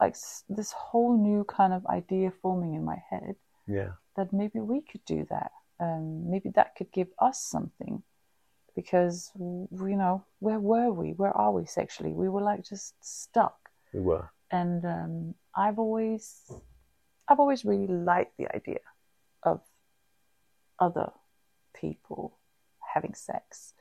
like 0.00 0.12
s- 0.12 0.44
this 0.48 0.72
whole 0.72 1.16
new 1.16 1.44
kind 1.44 1.72
of 1.72 1.86
idea 1.86 2.30
forming 2.42 2.74
in 2.74 2.84
my 2.84 3.00
head 3.10 3.36
yeah 3.66 3.92
that 4.16 4.32
maybe 4.32 4.58
we 4.58 4.80
could 4.80 5.04
do 5.04 5.26
that. 5.30 5.52
Um, 5.78 6.30
maybe 6.30 6.50
that 6.50 6.74
could 6.76 6.90
give 6.92 7.08
us 7.18 7.40
something, 7.40 8.02
because 8.74 9.30
you 9.36 9.96
know 10.02 10.24
where 10.40 10.58
were 10.60 10.90
we? 10.90 11.12
Where 11.12 11.36
are 11.36 11.52
we 11.52 11.64
sexually? 11.64 12.12
We 12.12 12.28
were 12.28 12.42
like 12.42 12.64
just 12.64 12.94
stuck 13.04 13.70
we 13.94 14.00
were 14.00 14.30
and 14.50 14.84
um, 14.84 15.34
I've 15.54 15.78
always, 15.78 16.50
I've 17.28 17.38
always 17.40 17.64
really 17.64 17.86
liked 17.86 18.36
the 18.36 18.54
idea 18.54 18.80
of 19.42 19.60
other 20.78 21.12
people 21.74 22.38
having 22.94 23.14
sex. 23.14 23.74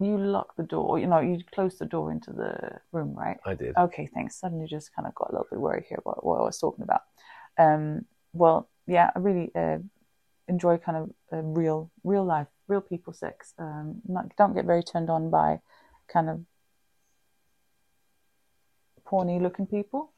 You 0.00 0.16
lock 0.16 0.54
the 0.56 0.62
door, 0.62 0.98
you 0.98 1.08
know, 1.08 1.18
you 1.18 1.40
close 1.52 1.76
the 1.78 1.84
door 1.84 2.12
into 2.12 2.32
the 2.32 2.78
room, 2.92 3.14
right? 3.14 3.38
I 3.44 3.54
did 3.54 3.76
Okay, 3.76 4.08
thanks. 4.14 4.36
Suddenly, 4.36 4.66
just 4.68 4.94
kind 4.94 5.08
of 5.08 5.14
got 5.14 5.30
a 5.30 5.32
little 5.32 5.48
bit 5.50 5.60
worried 5.60 5.84
here 5.88 5.98
about 6.00 6.24
what 6.24 6.38
I 6.38 6.42
was 6.42 6.58
talking 6.58 6.84
about. 6.84 7.02
Um, 7.58 8.04
well, 8.32 8.68
yeah, 8.86 9.10
I 9.14 9.18
really 9.18 9.50
uh, 9.56 9.78
enjoy 10.46 10.78
kind 10.78 10.98
of 10.98 11.10
uh, 11.32 11.42
real, 11.42 11.90
real 12.04 12.24
life, 12.24 12.46
real 12.68 12.80
people 12.80 13.12
sex. 13.12 13.54
Um, 13.58 14.00
not, 14.06 14.36
don't 14.36 14.54
get 14.54 14.66
very 14.66 14.82
turned 14.84 15.10
on 15.10 15.30
by 15.30 15.60
kind 16.06 16.30
of 16.30 16.40
porny 19.04 19.40
looking 19.40 19.66
people. 19.66 20.12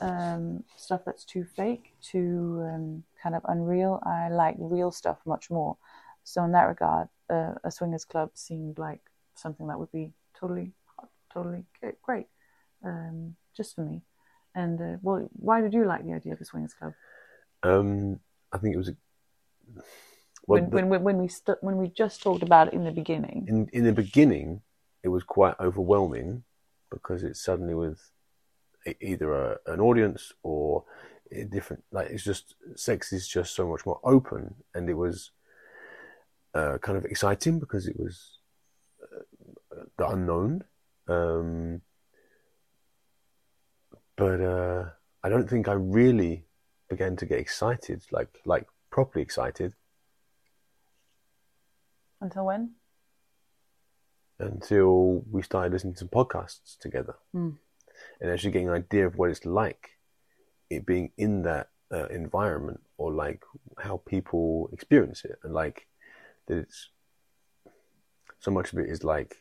Um, 0.00 0.64
stuff 0.76 1.02
that's 1.04 1.24
too 1.24 1.44
fake, 1.44 1.92
too 2.02 2.66
um, 2.72 3.04
kind 3.22 3.34
of 3.34 3.42
unreal. 3.48 4.02
I 4.04 4.28
like 4.28 4.56
real 4.58 4.90
stuff 4.90 5.18
much 5.26 5.50
more. 5.50 5.76
So 6.24 6.42
in 6.44 6.52
that 6.52 6.64
regard, 6.64 7.08
uh, 7.28 7.54
a 7.64 7.70
swingers 7.70 8.04
club 8.04 8.30
seemed 8.34 8.78
like 8.78 9.00
something 9.40 9.66
that 9.68 9.78
would 9.78 9.92
be 9.92 10.12
totally, 10.38 10.72
totally 11.32 11.64
great, 12.02 12.26
um, 12.84 13.36
just 13.56 13.74
for 13.74 13.82
me. 13.82 14.02
And 14.54 14.80
uh, 14.80 14.96
well, 15.02 15.28
why 15.32 15.60
did 15.60 15.72
you 15.74 15.84
like 15.84 16.04
the 16.04 16.12
idea 16.12 16.32
of 16.32 16.38
the 16.38 16.44
swingers 16.44 16.74
club? 16.74 16.92
Um, 17.62 18.20
I 18.52 18.58
think 18.58 18.74
it 18.74 18.78
was. 18.78 18.88
A, 18.88 18.96
well, 20.46 20.60
when, 20.60 20.70
the- 20.70 20.76
when 20.88 21.02
when 21.04 21.18
we 21.18 21.28
st- 21.28 21.62
when 21.62 21.76
we 21.76 21.88
just 21.88 22.22
talked 22.22 22.42
about 22.42 22.68
it 22.68 22.74
in 22.74 22.84
the 22.84 22.90
beginning. 22.90 23.46
in 23.48 23.68
in 23.72 23.84
the 23.84 23.92
beginning, 23.92 24.62
it 25.02 25.08
was 25.08 25.22
quite 25.22 25.54
overwhelming 25.60 26.42
because 26.90 27.22
it 27.22 27.36
suddenly 27.36 27.74
was 27.74 28.10
either 29.00 29.32
a, 29.32 29.58
an 29.66 29.80
audience 29.80 30.32
or 30.42 30.84
a 31.30 31.44
different. 31.44 31.84
Like 31.92 32.10
it's 32.10 32.24
just 32.24 32.56
sex 32.74 33.12
is 33.12 33.28
just 33.28 33.54
so 33.54 33.68
much 33.68 33.86
more 33.86 34.00
open, 34.02 34.54
and 34.74 34.88
it 34.90 34.94
was 34.94 35.30
uh, 36.54 36.78
kind 36.78 36.98
of 36.98 37.04
exciting 37.04 37.60
because 37.60 37.86
it 37.86 37.98
was 37.98 38.39
the 40.00 40.08
unknown. 40.08 40.64
Um, 41.08 41.82
but 44.16 44.40
uh, 44.40 44.84
I 45.22 45.28
don't 45.28 45.48
think 45.48 45.68
I 45.68 45.72
really 45.74 46.44
began 46.88 47.16
to 47.16 47.26
get 47.26 47.38
excited, 47.38 48.02
like 48.10 48.28
like 48.44 48.66
properly 48.90 49.22
excited, 49.22 49.74
Until 52.20 52.46
when? 52.46 52.70
until 54.38 55.22
we 55.30 55.42
started 55.42 55.70
listening 55.70 55.92
to 55.94 56.06
podcasts 56.06 56.78
together 56.78 57.14
Hmm. 57.32 57.50
and 58.22 58.30
actually 58.30 58.52
getting 58.52 58.68
an 58.68 58.74
idea 58.74 59.06
of 59.06 59.18
what 59.18 59.28
it's 59.28 59.44
like 59.44 59.90
it 60.70 60.86
being 60.86 61.12
in 61.18 61.42
that 61.42 61.68
uh, 61.92 62.06
environment 62.06 62.80
or 62.96 63.12
like 63.12 63.42
how 63.76 63.98
people 64.06 64.70
experience 64.72 65.26
it 65.26 65.38
and 65.42 65.52
like 65.52 65.86
that 66.46 66.56
it's 66.56 66.88
so 68.38 68.50
much 68.50 68.72
of 68.72 68.78
it 68.78 68.88
is 68.88 69.04
like 69.04 69.36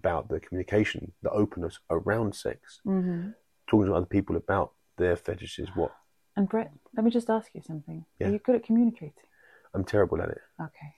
about 0.00 0.28
the 0.28 0.38
communication 0.38 1.12
the 1.22 1.30
openness 1.42 1.78
around 1.90 2.34
sex 2.34 2.80
Mm-hmm. 2.86 3.30
talking 3.68 3.86
to 3.88 3.94
other 3.94 4.06
people 4.16 4.36
about 4.36 4.68
their 4.98 5.16
fetishes 5.16 5.68
what 5.74 5.92
And 6.36 6.48
Brett, 6.48 6.70
let 6.94 7.04
me 7.04 7.10
just 7.10 7.30
ask 7.30 7.48
you 7.54 7.62
something. 7.70 8.04
Yeah. 8.20 8.28
Are 8.28 8.32
you 8.34 8.38
good 8.46 8.56
at 8.56 8.64
communicating? 8.64 9.24
i'm 9.74 9.84
terrible 9.84 10.22
at 10.22 10.30
it 10.30 10.42
Okay. 10.66 10.90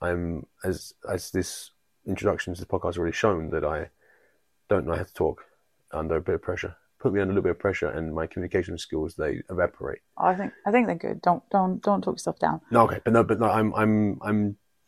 i'm 0.00 0.46
as 0.64 0.94
as 1.08 1.30
this 1.30 1.70
introduction 2.06 2.54
to 2.54 2.60
the 2.60 2.66
podcast 2.66 2.86
has 2.94 2.98
already 2.98 3.14
shown 3.24 3.50
that 3.50 3.64
i 3.64 3.88
don't 4.68 4.86
know 4.86 4.96
how 4.96 5.04
to 5.04 5.14
talk 5.14 5.44
under 5.92 6.16
a 6.16 6.20
bit 6.20 6.34
of 6.36 6.42
pressure 6.42 6.74
put 6.98 7.12
me 7.12 7.20
under 7.20 7.32
a 7.32 7.34
little 7.34 7.42
bit 7.48 7.50
of 7.56 7.58
pressure 7.66 7.88
and 7.88 8.14
my 8.14 8.26
communication 8.26 8.76
skills 8.78 9.14
they 9.16 9.32
evaporate 9.50 10.00
I 10.16 10.34
think 10.34 10.52
I 10.66 10.70
think 10.72 10.86
they're 10.86 10.96
good. 11.08 11.20
Don't 11.28 11.42
don't 11.50 11.80
don't 11.82 12.02
talk 12.02 12.14
yourself 12.14 12.38
down. 12.38 12.60
no 12.70 12.80
okay 12.86 13.00
but 13.04 13.12
no 13.12 13.22
but 13.22 13.38
no 13.38 13.48
i'm 13.58 13.68
i'm 13.74 14.18
i'm 14.22 14.40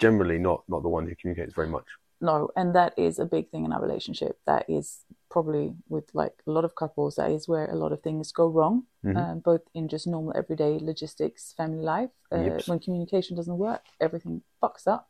generally 0.05 0.39
not 0.39 0.61
not 0.73 0.83
the 0.83 0.89
one 0.97 1.07
who 1.07 1.15
communicates 1.21 1.55
very 1.55 1.69
much 1.77 1.87
No, 2.29 2.37
and 2.57 2.75
that 2.75 2.93
is 3.07 3.19
a 3.19 3.27
big 3.37 3.51
thing 3.51 3.65
in 3.67 3.73
our 3.75 3.83
relationship. 3.89 4.35
That 4.47 4.65
is 4.69 4.87
probably 5.35 5.75
with 5.95 6.09
like 6.15 6.37
a 6.47 6.51
lot 6.57 6.65
of 6.65 6.75
couples. 6.83 7.17
That 7.17 7.31
is 7.37 7.47
where 7.53 7.67
a 7.71 7.75
lot 7.83 7.93
of 7.93 8.01
things 8.03 8.33
go 8.33 8.47
wrong, 8.57 8.77
Mhm. 9.05 9.17
um, 9.17 9.39
both 9.51 9.65
in 9.75 9.89
just 9.95 10.07
normal 10.07 10.33
everyday 10.37 10.79
logistics, 10.91 11.53
family 11.61 11.85
life. 11.95 12.13
Uh, 12.33 12.45
Yes. 12.49 12.69
When 12.69 12.79
communication 12.87 13.37
doesn't 13.37 13.59
work, 13.69 13.83
everything 14.01 14.43
fucks 14.63 14.87
up. 14.95 15.05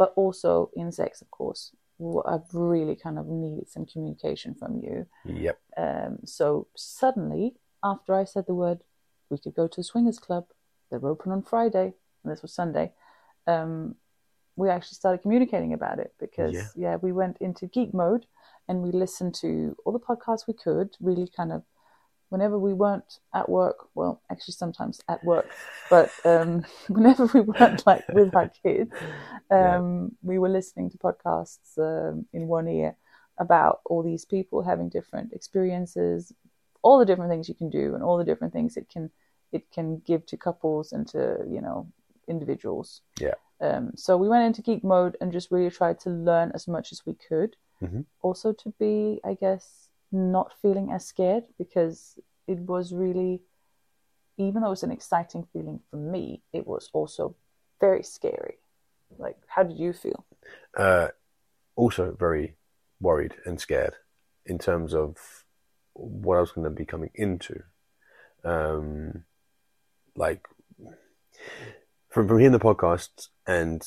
But 0.00 0.12
also 0.22 0.70
in 0.74 0.92
sex, 0.92 1.22
of 1.22 1.30
course, 1.38 1.62
i've 2.32 2.54
really 2.54 2.96
kind 2.96 3.18
of 3.18 3.26
needed 3.26 3.68
some 3.68 3.84
communication 3.92 4.54
from 4.60 4.72
you. 4.86 4.96
yep 5.24 5.56
Um, 5.76 6.12
so 6.24 6.66
suddenly, 6.74 7.44
after 7.82 8.10
I 8.22 8.24
said 8.32 8.44
the 8.46 8.54
word, 8.64 8.78
we 9.30 9.38
could 9.42 9.54
go 9.60 9.66
to 9.68 9.80
a 9.80 9.84
swingers 9.84 10.18
club. 10.26 10.44
They're 10.88 11.06
open 11.14 11.30
on 11.32 11.42
Friday, 11.42 11.88
and 12.22 12.32
this 12.32 12.42
was 12.42 12.52
Sunday. 12.52 12.86
Um, 13.46 13.96
we 14.56 14.68
actually 14.68 14.96
started 14.96 15.22
communicating 15.22 15.72
about 15.72 15.98
it 15.98 16.12
because 16.18 16.54
Yeah. 16.54 16.68
yeah. 16.76 16.96
we 16.96 17.12
went 17.12 17.38
into 17.38 17.66
geek 17.66 17.94
mode 17.94 18.26
and 18.68 18.82
we 18.82 18.90
listened 18.92 19.34
to 19.36 19.76
all 19.84 19.92
the 19.92 19.98
podcasts 19.98 20.46
we 20.46 20.54
could. 20.54 20.96
Really, 21.00 21.28
kind 21.28 21.52
of 21.52 21.62
whenever 22.28 22.58
we 22.58 22.72
weren't 22.72 23.18
at 23.34 23.48
work. 23.48 23.88
Well, 23.94 24.20
actually, 24.30 24.54
sometimes 24.54 25.00
at 25.08 25.22
work, 25.24 25.50
but 25.90 26.10
um, 26.24 26.64
whenever 26.88 27.26
we 27.26 27.40
weren't 27.40 27.86
like 27.86 28.06
with 28.08 28.34
our 28.34 28.48
kids, 28.62 28.92
um, 29.50 30.12
we 30.22 30.38
were 30.38 30.48
listening 30.48 30.90
to 30.90 30.98
podcasts 30.98 31.76
um, 31.78 32.26
in 32.32 32.46
one 32.46 32.68
ear 32.68 32.96
about 33.38 33.80
all 33.86 34.02
these 34.02 34.24
people 34.24 34.62
having 34.62 34.88
different 34.88 35.32
experiences, 35.32 36.32
all 36.82 36.98
the 36.98 37.06
different 37.06 37.30
things 37.30 37.48
you 37.48 37.54
can 37.54 37.70
do, 37.70 37.94
and 37.94 38.02
all 38.02 38.18
the 38.18 38.24
different 38.24 38.52
things 38.52 38.76
it 38.76 38.88
can 38.88 39.10
it 39.52 39.70
can 39.72 39.98
give 40.06 40.24
to 40.26 40.36
couples 40.36 40.92
and 40.92 41.08
to 41.08 41.44
you 41.48 41.60
know 41.60 41.86
individuals. 42.28 43.02
Yeah. 43.18 43.34
Um, 43.60 43.92
so 43.96 44.16
we 44.16 44.28
went 44.28 44.44
into 44.46 44.62
geek 44.62 44.82
mode 44.82 45.16
and 45.20 45.32
just 45.32 45.50
really 45.50 45.70
tried 45.70 46.00
to 46.00 46.10
learn 46.10 46.50
as 46.54 46.66
much 46.66 46.92
as 46.92 47.04
we 47.04 47.14
could. 47.14 47.56
Mhm. 47.82 48.04
Also 48.22 48.52
to 48.52 48.70
be, 48.78 49.20
I 49.24 49.34
guess, 49.34 49.88
not 50.12 50.52
feeling 50.60 50.90
as 50.90 51.04
scared 51.04 51.44
because 51.58 52.18
it 52.46 52.58
was 52.58 52.92
really, 52.92 53.42
even 54.36 54.62
though 54.62 54.68
it 54.68 54.70
was 54.70 54.82
an 54.82 54.90
exciting 54.90 55.44
feeling 55.52 55.80
for 55.90 55.96
me, 55.96 56.42
it 56.52 56.66
was 56.66 56.90
also 56.92 57.34
very 57.80 58.02
scary. 58.02 58.58
Like, 59.18 59.38
how 59.46 59.62
did 59.62 59.78
you 59.78 59.92
feel? 59.92 60.24
uh, 60.76 61.08
also 61.76 62.12
very 62.18 62.56
worried 63.00 63.34
and 63.44 63.60
scared 63.60 63.94
in 64.46 64.58
terms 64.58 64.94
of 64.94 65.44
what 65.94 66.36
I 66.36 66.40
was 66.40 66.52
going 66.52 66.64
to 66.64 66.70
be 66.70 66.84
coming 66.84 67.10
into. 67.14 67.62
Um, 68.44 69.24
like 70.16 70.46
from 72.10 72.26
from 72.28 72.38
hearing 72.38 72.52
the 72.52 72.58
podcast 72.58 73.28
and 73.50 73.82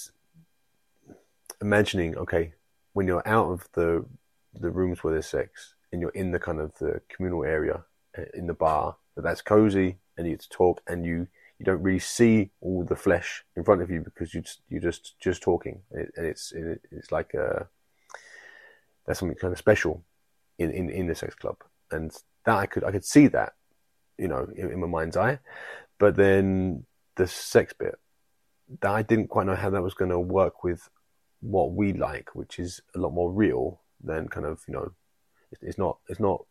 imagining, 1.61 2.17
okay, 2.17 2.53
when 2.91 3.07
you're 3.07 3.27
out 3.27 3.49
of 3.49 3.67
the 3.73 4.05
the 4.59 4.69
rooms 4.69 5.03
where 5.03 5.13
there's 5.13 5.25
sex 5.25 5.73
and 5.91 6.01
you're 6.01 6.11
in 6.21 6.31
the 6.31 6.39
kind 6.39 6.59
of 6.59 6.77
the 6.77 7.01
communal 7.09 7.43
area 7.43 7.83
uh, 8.17 8.25
in 8.35 8.45
the 8.45 8.53
bar, 8.53 8.97
that 9.15 9.23
that's 9.23 9.41
cozy 9.41 9.97
and 10.15 10.27
you 10.27 10.33
get 10.33 10.41
to 10.41 10.49
talk 10.49 10.81
and 10.87 11.05
you 11.05 11.27
you 11.57 11.65
don't 11.65 11.81
really 11.81 12.05
see 12.17 12.51
all 12.61 12.83
the 12.83 12.95
flesh 12.95 13.45
in 13.55 13.63
front 13.63 13.81
of 13.81 13.89
you 13.89 14.01
because 14.01 14.33
you 14.33 14.41
just 14.41 14.61
you 14.69 14.79
just 14.81 15.17
just 15.19 15.41
talking. 15.41 15.79
And, 15.91 16.01
it, 16.01 16.13
and 16.17 16.25
it's 16.25 16.51
it, 16.51 16.81
it's 16.91 17.11
like 17.11 17.33
a 17.33 17.67
that's 19.05 19.19
something 19.19 19.37
kind 19.37 19.53
of 19.53 19.57
special 19.57 20.03
in, 20.59 20.71
in 20.71 20.89
in 20.89 21.07
the 21.07 21.15
sex 21.15 21.35
club. 21.35 21.57
And 21.89 22.11
that 22.45 22.57
I 22.57 22.65
could 22.65 22.83
I 22.83 22.91
could 22.91 23.05
see 23.05 23.27
that 23.27 23.53
you 24.17 24.27
know 24.27 24.45
in, 24.55 24.71
in 24.73 24.79
my 24.81 24.87
mind's 24.87 25.15
eye. 25.15 25.39
But 25.99 26.17
then 26.17 26.85
the 27.15 27.27
sex 27.27 27.73
bit 27.73 27.95
I 28.81 29.01
didn't 29.01 29.27
quite 29.27 29.45
know 29.45 29.55
how 29.55 29.69
that 29.69 29.81
was 29.83 29.93
going 29.93 30.11
to 30.11 30.19
work 30.19 30.63
with 30.63 30.89
what 31.41 31.73
we 31.73 31.91
like 31.93 32.33
which 32.35 32.57
is 32.59 32.81
a 32.95 32.99
lot 32.99 33.13
more 33.13 33.31
real 33.31 33.81
than 34.01 34.27
kind 34.29 34.45
of 34.45 34.61
you 34.67 34.73
know 34.73 34.91
it's, 35.51 35.61
it's 35.61 35.77
not 35.77 35.97
it's 36.07 36.19
not 36.19 36.45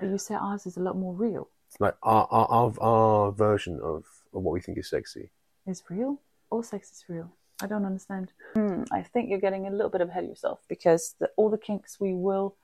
You 0.00 0.16
say 0.18 0.34
ours 0.34 0.66
is 0.66 0.76
a 0.76 0.80
lot 0.80 0.96
more 0.96 1.14
real. 1.14 1.48
like 1.78 1.94
our 2.02 2.26
our 2.30 2.46
our, 2.48 2.72
our 2.80 3.32
version 3.32 3.78
of, 3.82 4.04
of 4.32 4.42
what 4.42 4.52
we 4.52 4.60
think 4.60 4.78
is 4.78 4.88
sexy 4.88 5.30
Is 5.66 5.82
real? 5.90 6.20
All 6.50 6.62
sex 6.62 6.90
is 6.90 7.04
real. 7.08 7.30
I 7.62 7.66
don't 7.66 7.84
understand. 7.84 8.32
Hmm, 8.54 8.84
I 8.90 9.02
think 9.02 9.28
you're 9.28 9.38
getting 9.38 9.66
a 9.66 9.70
little 9.70 9.90
bit 9.90 10.00
ahead 10.00 10.24
of 10.24 10.30
yourself 10.30 10.60
because 10.68 11.14
the, 11.20 11.28
all 11.36 11.50
the 11.50 11.58
kinks 11.58 12.00
we 12.00 12.14
will 12.14 12.56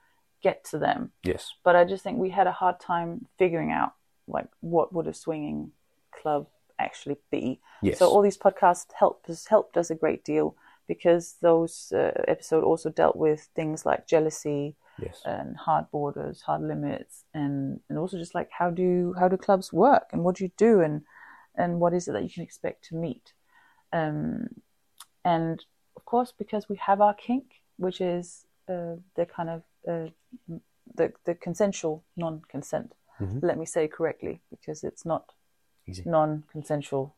get 0.43 0.65
to 0.65 0.79
them, 0.79 1.13
yes 1.23 1.53
but 1.65 1.77
I 1.77 1.85
just 1.85 2.03
think 2.03 2.19
we 2.19 2.31
had 2.31 2.47
a 2.47 2.53
hard 2.53 2.81
time 2.81 3.27
figuring 3.39 3.73
out 3.73 3.93
like 4.27 4.49
what 4.61 4.93
would 4.95 5.07
a 5.07 5.15
swinging 5.15 5.73
club 6.19 6.47
actually 6.79 7.17
be. 7.31 7.61
yes 7.83 7.99
So 7.99 8.09
all 8.09 8.23
these 8.23 8.39
podcasts 8.39 8.93
helped 8.99 9.29
us 9.31 9.47
helped 9.47 9.77
us 9.77 9.91
a 9.91 9.95
great 9.95 10.25
deal 10.25 10.57
because 10.89 11.37
those 11.41 11.93
uh, 11.93 12.13
episode 12.29 12.65
also 12.65 12.91
dealt 12.91 13.17
with 13.17 13.49
things 13.55 13.85
like 13.85 14.07
jealousy 14.07 14.77
yes 14.99 15.21
and 15.25 15.57
hard 15.57 15.91
borders, 15.91 16.43
hard 16.43 16.63
limits, 16.63 17.25
and 17.35 17.81
and 17.89 17.99
also 17.99 18.17
just 18.19 18.35
like 18.35 18.51
how 18.51 18.71
do 18.71 19.15
how 19.19 19.29
do 19.29 19.37
clubs 19.37 19.73
work 19.73 20.07
and 20.13 20.23
what 20.25 20.37
do 20.37 20.45
you 20.45 20.51
do 20.57 20.81
and 20.81 21.03
and 21.55 21.81
what 21.81 21.93
is 21.95 22.09
it 22.09 22.13
that 22.13 22.23
you 22.23 22.31
can 22.31 22.43
expect 22.43 22.85
to 22.89 22.95
meet, 22.95 23.33
um, 23.93 24.49
and 25.25 25.65
of 25.97 26.05
course 26.05 26.33
because 26.33 26.69
we 26.69 26.77
have 26.77 27.01
our 27.01 27.15
kink, 27.15 27.63
which 27.79 28.01
is 28.01 28.47
uh, 28.69 28.97
the 29.17 29.27
kind 29.27 29.51
of 29.51 29.63
uh, 29.89 30.11
the 30.95 31.13
the 31.25 31.35
consensual 31.35 32.05
non-consent. 32.17 32.95
Mhm. 33.21 33.43
Let 33.43 33.59
me 33.59 33.67
say 33.67 33.89
correctly 33.89 34.43
because 34.51 34.85
it's 34.85 35.05
not 35.07 35.33
Easy. 35.87 36.03
non-consensual, 36.05 37.15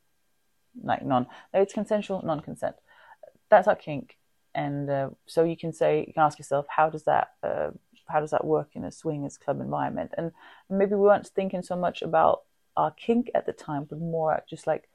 like 0.82 1.04
non. 1.04 1.26
No, 1.52 1.62
it's 1.62 1.72
consensual 1.72 2.22
non-consent. 2.24 2.76
That's 3.50 3.68
our 3.68 3.76
kink, 3.76 4.16
and 4.54 4.90
uh, 4.90 5.10
so 5.26 5.44
you 5.44 5.56
can 5.56 5.72
say 5.72 6.04
you 6.06 6.12
can 6.12 6.22
ask 6.22 6.38
yourself 6.38 6.66
how 6.68 6.90
does 6.90 7.04
that 7.04 7.32
uh, 7.42 7.70
how 8.06 8.20
does 8.20 8.30
that 8.30 8.44
work 8.44 8.70
in 8.74 8.84
a 8.84 8.90
swingers 8.90 9.36
club 9.36 9.60
environment? 9.60 10.12
And 10.16 10.32
maybe 10.68 10.94
we 10.94 11.00
weren't 11.00 11.26
thinking 11.26 11.62
so 11.62 11.76
much 11.76 12.02
about 12.02 12.42
our 12.76 12.90
kink 12.90 13.30
at 13.34 13.46
the 13.46 13.52
time, 13.52 13.84
but 13.84 13.98
more 13.98 14.42
just 14.48 14.66
like 14.66 14.88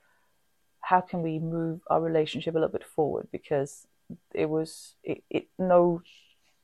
how 0.84 1.00
can 1.00 1.22
we 1.22 1.40
move 1.40 1.82
our 1.88 2.02
relationship 2.02 2.54
a 2.54 2.58
little 2.58 2.70
bit 2.70 2.84
forward 2.84 3.28
because 3.32 3.88
it 4.34 4.50
was 4.50 4.96
it, 5.04 5.24
it 5.30 5.48
no 5.58 6.02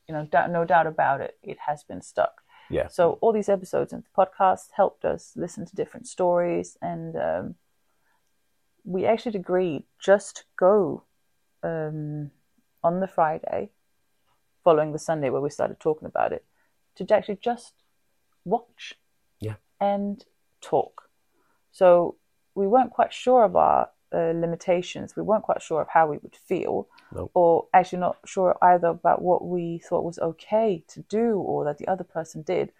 you 0.06 0.14
know 0.14 0.28
no 0.48 0.64
doubt 0.64 0.86
about 0.86 1.20
it 1.20 1.38
it 1.42 1.58
has 1.66 1.82
been 1.82 2.02
stuck 2.02 2.42
yeah 2.70 2.88
so 2.88 3.18
all 3.20 3.32
these 3.32 3.48
episodes 3.48 3.92
and 3.92 4.02
the 4.02 4.08
podcast 4.16 4.68
helped 4.72 5.04
us 5.04 5.32
listen 5.36 5.66
to 5.66 5.76
different 5.76 6.06
stories, 6.06 6.76
and 6.80 7.16
um, 7.16 7.54
we 8.84 9.06
actually 9.06 9.38
agreed 9.38 9.84
just 9.98 10.44
go 10.56 11.04
um, 11.62 12.30
on 12.82 13.00
the 13.00 13.06
Friday, 13.08 13.70
following 14.64 14.92
the 14.92 14.98
Sunday 14.98 15.30
where 15.30 15.40
we 15.40 15.50
started 15.50 15.78
talking 15.78 16.06
about 16.06 16.32
it, 16.32 16.44
to 16.96 17.14
actually 17.14 17.38
just 17.40 17.74
watch 18.44 18.94
Yeah. 19.40 19.56
and 19.80 20.24
talk. 20.60 21.08
So 21.72 22.16
we 22.54 22.66
weren't 22.66 22.90
quite 22.90 23.12
sure 23.12 23.44
of 23.44 23.56
our 23.56 23.90
uh, 24.12 24.32
limitations. 24.34 25.14
We 25.16 25.22
weren't 25.22 25.44
quite 25.44 25.62
sure 25.62 25.80
of 25.80 25.88
how 25.88 26.06
we 26.08 26.18
would 26.18 26.36
feel, 26.36 26.88
Nope. 27.12 27.30
or 27.34 27.66
actually 27.72 28.00
not 28.00 28.18
sure 28.24 28.56
either 28.62 28.88
about 28.88 29.22
what 29.22 29.44
we 29.46 29.78
thought 29.78 30.04
was 30.04 30.18
okay 30.18 30.84
to 30.88 31.00
do 31.02 31.38
or 31.38 31.64
that 31.64 31.78
the 31.78 31.88
other 31.88 32.04
person 32.04 32.42
did. 32.42 32.72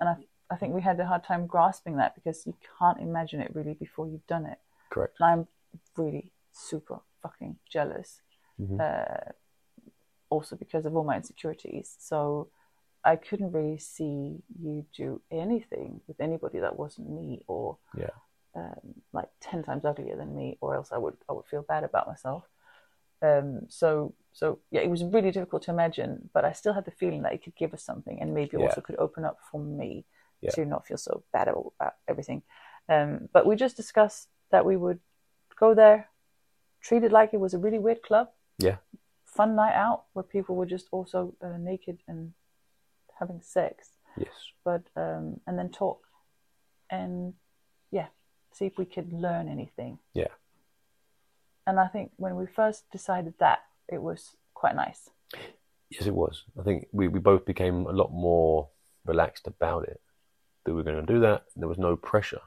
And 0.00 0.08
I, 0.08 0.16
I 0.50 0.56
think 0.56 0.74
we 0.74 0.82
had 0.82 0.98
a 1.00 1.06
hard 1.06 1.24
time 1.24 1.46
grasping 1.46 1.96
that 1.96 2.14
because 2.14 2.46
you 2.46 2.54
can't 2.78 3.00
imagine 3.00 3.40
it 3.40 3.54
really 3.54 3.74
before 3.74 4.06
you've 4.06 4.26
done 4.26 4.46
it. 4.46 4.58
Correct. 4.90 5.16
And 5.20 5.28
I'm 5.30 5.48
really 5.96 6.32
super 6.52 7.00
fucking 7.22 7.56
jealous. 7.68 8.20
Mhm. 8.60 8.80
Uh, 8.80 9.32
also 10.30 10.56
because 10.56 10.86
of 10.86 10.94
all 10.96 11.04
my 11.04 11.16
insecurities. 11.16 11.96
So 11.98 12.48
I 13.04 13.16
couldn't 13.16 13.52
really 13.52 13.78
see 13.78 14.42
you 14.62 14.84
do 14.94 15.20
anything 15.30 16.00
with 16.06 16.20
anybody 16.20 16.58
that 16.60 16.78
wasn't 16.78 17.10
me 17.10 17.42
or 17.48 17.78
Yeah. 17.96 18.10
Um, 18.54 18.94
like 19.12 19.28
ten 19.40 19.62
times 19.62 19.84
uglier 19.84 20.16
than 20.16 20.34
me, 20.34 20.58
or 20.60 20.74
else 20.74 20.90
I 20.92 20.98
would 20.98 21.16
I 21.28 21.32
would 21.32 21.46
feel 21.46 21.62
bad 21.62 21.84
about 21.84 22.06
myself. 22.06 22.44
Um, 23.22 23.62
so 23.68 24.14
so 24.32 24.58
yeah, 24.70 24.80
it 24.80 24.90
was 24.90 25.04
really 25.04 25.30
difficult 25.30 25.62
to 25.64 25.70
imagine, 25.70 26.30
but 26.32 26.44
I 26.44 26.52
still 26.52 26.72
had 26.72 26.84
the 26.84 26.90
feeling 26.90 27.22
that 27.22 27.32
it 27.32 27.42
could 27.44 27.56
give 27.56 27.74
us 27.74 27.82
something, 27.82 28.20
and 28.20 28.34
maybe 28.34 28.56
Yeah. 28.56 28.64
also 28.64 28.80
could 28.80 28.96
open 28.98 29.24
up 29.24 29.38
for 29.50 29.60
me 29.60 30.04
Yeah. 30.40 30.50
to 30.52 30.64
not 30.64 30.86
feel 30.86 30.96
so 30.96 31.22
bad 31.32 31.48
about 31.48 31.96
everything. 32.08 32.42
Um, 32.88 33.28
but 33.32 33.46
we 33.46 33.56
just 33.56 33.76
discussed 33.76 34.28
that 34.50 34.64
we 34.64 34.76
would 34.76 35.00
go 35.56 35.74
there, 35.74 36.08
treat 36.80 37.04
it 37.04 37.12
like 37.12 37.34
it 37.34 37.40
was 37.40 37.54
a 37.54 37.58
really 37.58 37.78
weird 37.78 38.02
club, 38.02 38.30
Yeah. 38.58 38.78
fun 39.24 39.54
night 39.54 39.74
out 39.74 40.04
where 40.14 40.22
people 40.24 40.56
were 40.56 40.66
just 40.66 40.88
also 40.90 41.34
uh, 41.42 41.58
naked 41.58 41.98
and 42.08 42.32
having 43.18 43.42
sex, 43.42 43.90
Yes. 44.16 44.32
but 44.64 44.82
um, 44.96 45.40
and 45.46 45.58
then 45.58 45.68
talk, 45.70 46.06
and 46.88 47.34
see 48.52 48.66
if 48.66 48.78
we 48.78 48.84
could 48.84 49.12
learn 49.12 49.48
anything. 49.48 49.98
Yeah. 50.14 50.28
And 51.66 51.78
I 51.78 51.86
think 51.88 52.12
when 52.16 52.36
we 52.36 52.46
first 52.46 52.90
decided 52.90 53.34
that, 53.38 53.60
it 53.88 54.02
was 54.02 54.36
quite 54.54 54.74
nice. 54.74 55.10
Yes, 55.90 56.06
it 56.06 56.14
was. 56.14 56.44
I 56.58 56.62
think 56.62 56.86
we, 56.92 57.08
we 57.08 57.18
both 57.20 57.44
became 57.44 57.86
a 57.86 57.92
lot 57.92 58.12
more 58.12 58.68
relaxed 59.04 59.46
about 59.46 59.84
it. 59.84 60.00
That 60.64 60.72
we 60.72 60.76
were 60.78 60.82
going 60.92 61.04
to 61.04 61.12
do 61.12 61.20
that. 61.20 61.44
There 61.56 61.68
was 61.68 61.78
no 61.78 61.96
pressure 61.96 62.42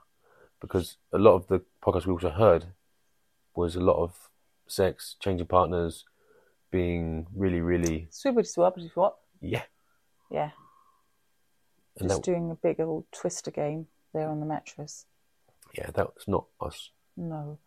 because 0.62 0.98
a 1.12 1.18
lot 1.18 1.36
of 1.36 1.48
the 1.48 1.62
podcasts 1.84 2.06
we 2.06 2.13
also 2.13 2.30
heard 2.30 2.66
was 3.56 3.76
a 3.76 3.82
lot 3.82 3.98
of 4.02 4.30
sex, 4.68 5.16
changing 5.20 5.48
partners, 5.48 6.06
being 6.72 7.28
really, 7.36 7.62
really 7.62 8.08
Super 8.10 8.44
swap, 8.44 8.80
swap. 8.94 9.20
yeah. 9.42 9.63
Yeah, 10.32 10.50
And 12.00 12.10
just 12.10 12.24
that 12.24 12.32
doing 12.32 12.50
a 12.50 12.56
big 12.56 12.80
old 12.80 13.06
twister 13.12 13.52
game 13.52 13.86
there 14.13 14.28
on 14.28 14.39
the 14.39 14.46
mattress. 14.48 15.06
Yeah, 15.73 15.89
that 15.93 16.13
was 16.15 16.27
not 16.27 16.45
us. 16.62 16.91
No. 17.17 17.59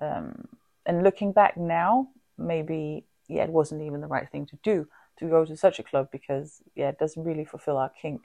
Um, 0.00 0.48
and 0.86 1.02
looking 1.02 1.32
back 1.32 1.56
now, 1.56 2.08
maybe 2.38 3.06
yeah, 3.28 3.44
it 3.44 3.50
wasn't 3.50 3.82
even 3.82 4.00
the 4.00 4.06
right 4.06 4.28
thing 4.30 4.46
to 4.46 4.58
do 4.62 4.86
to 5.18 5.28
go 5.28 5.44
to 5.44 5.56
such 5.56 5.78
a 5.78 5.82
club 5.84 6.08
because 6.10 6.60
yeah, 6.74 6.88
it 6.88 6.98
doesn't 6.98 7.24
really 7.24 7.44
fulfill 7.44 7.76
our 7.78 7.90
kink 7.90 8.22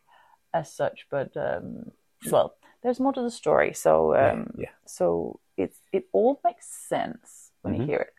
as 0.53 0.71
such. 0.73 1.07
But 1.09 1.35
um, 1.37 1.91
well, 2.31 2.55
there's 2.83 2.99
more 2.99 3.13
to 3.13 3.21
the 3.21 3.31
story. 3.31 3.73
So 3.73 4.15
um, 4.15 4.47
yeah. 4.57 4.69
so 4.85 5.39
it's 5.57 5.79
it 5.91 6.05
all 6.11 6.39
makes 6.43 6.67
sense 6.67 7.51
when 7.61 7.73
you 7.75 7.81
Mhm. 7.81 7.85
hear 7.85 7.99
it. 7.99 8.13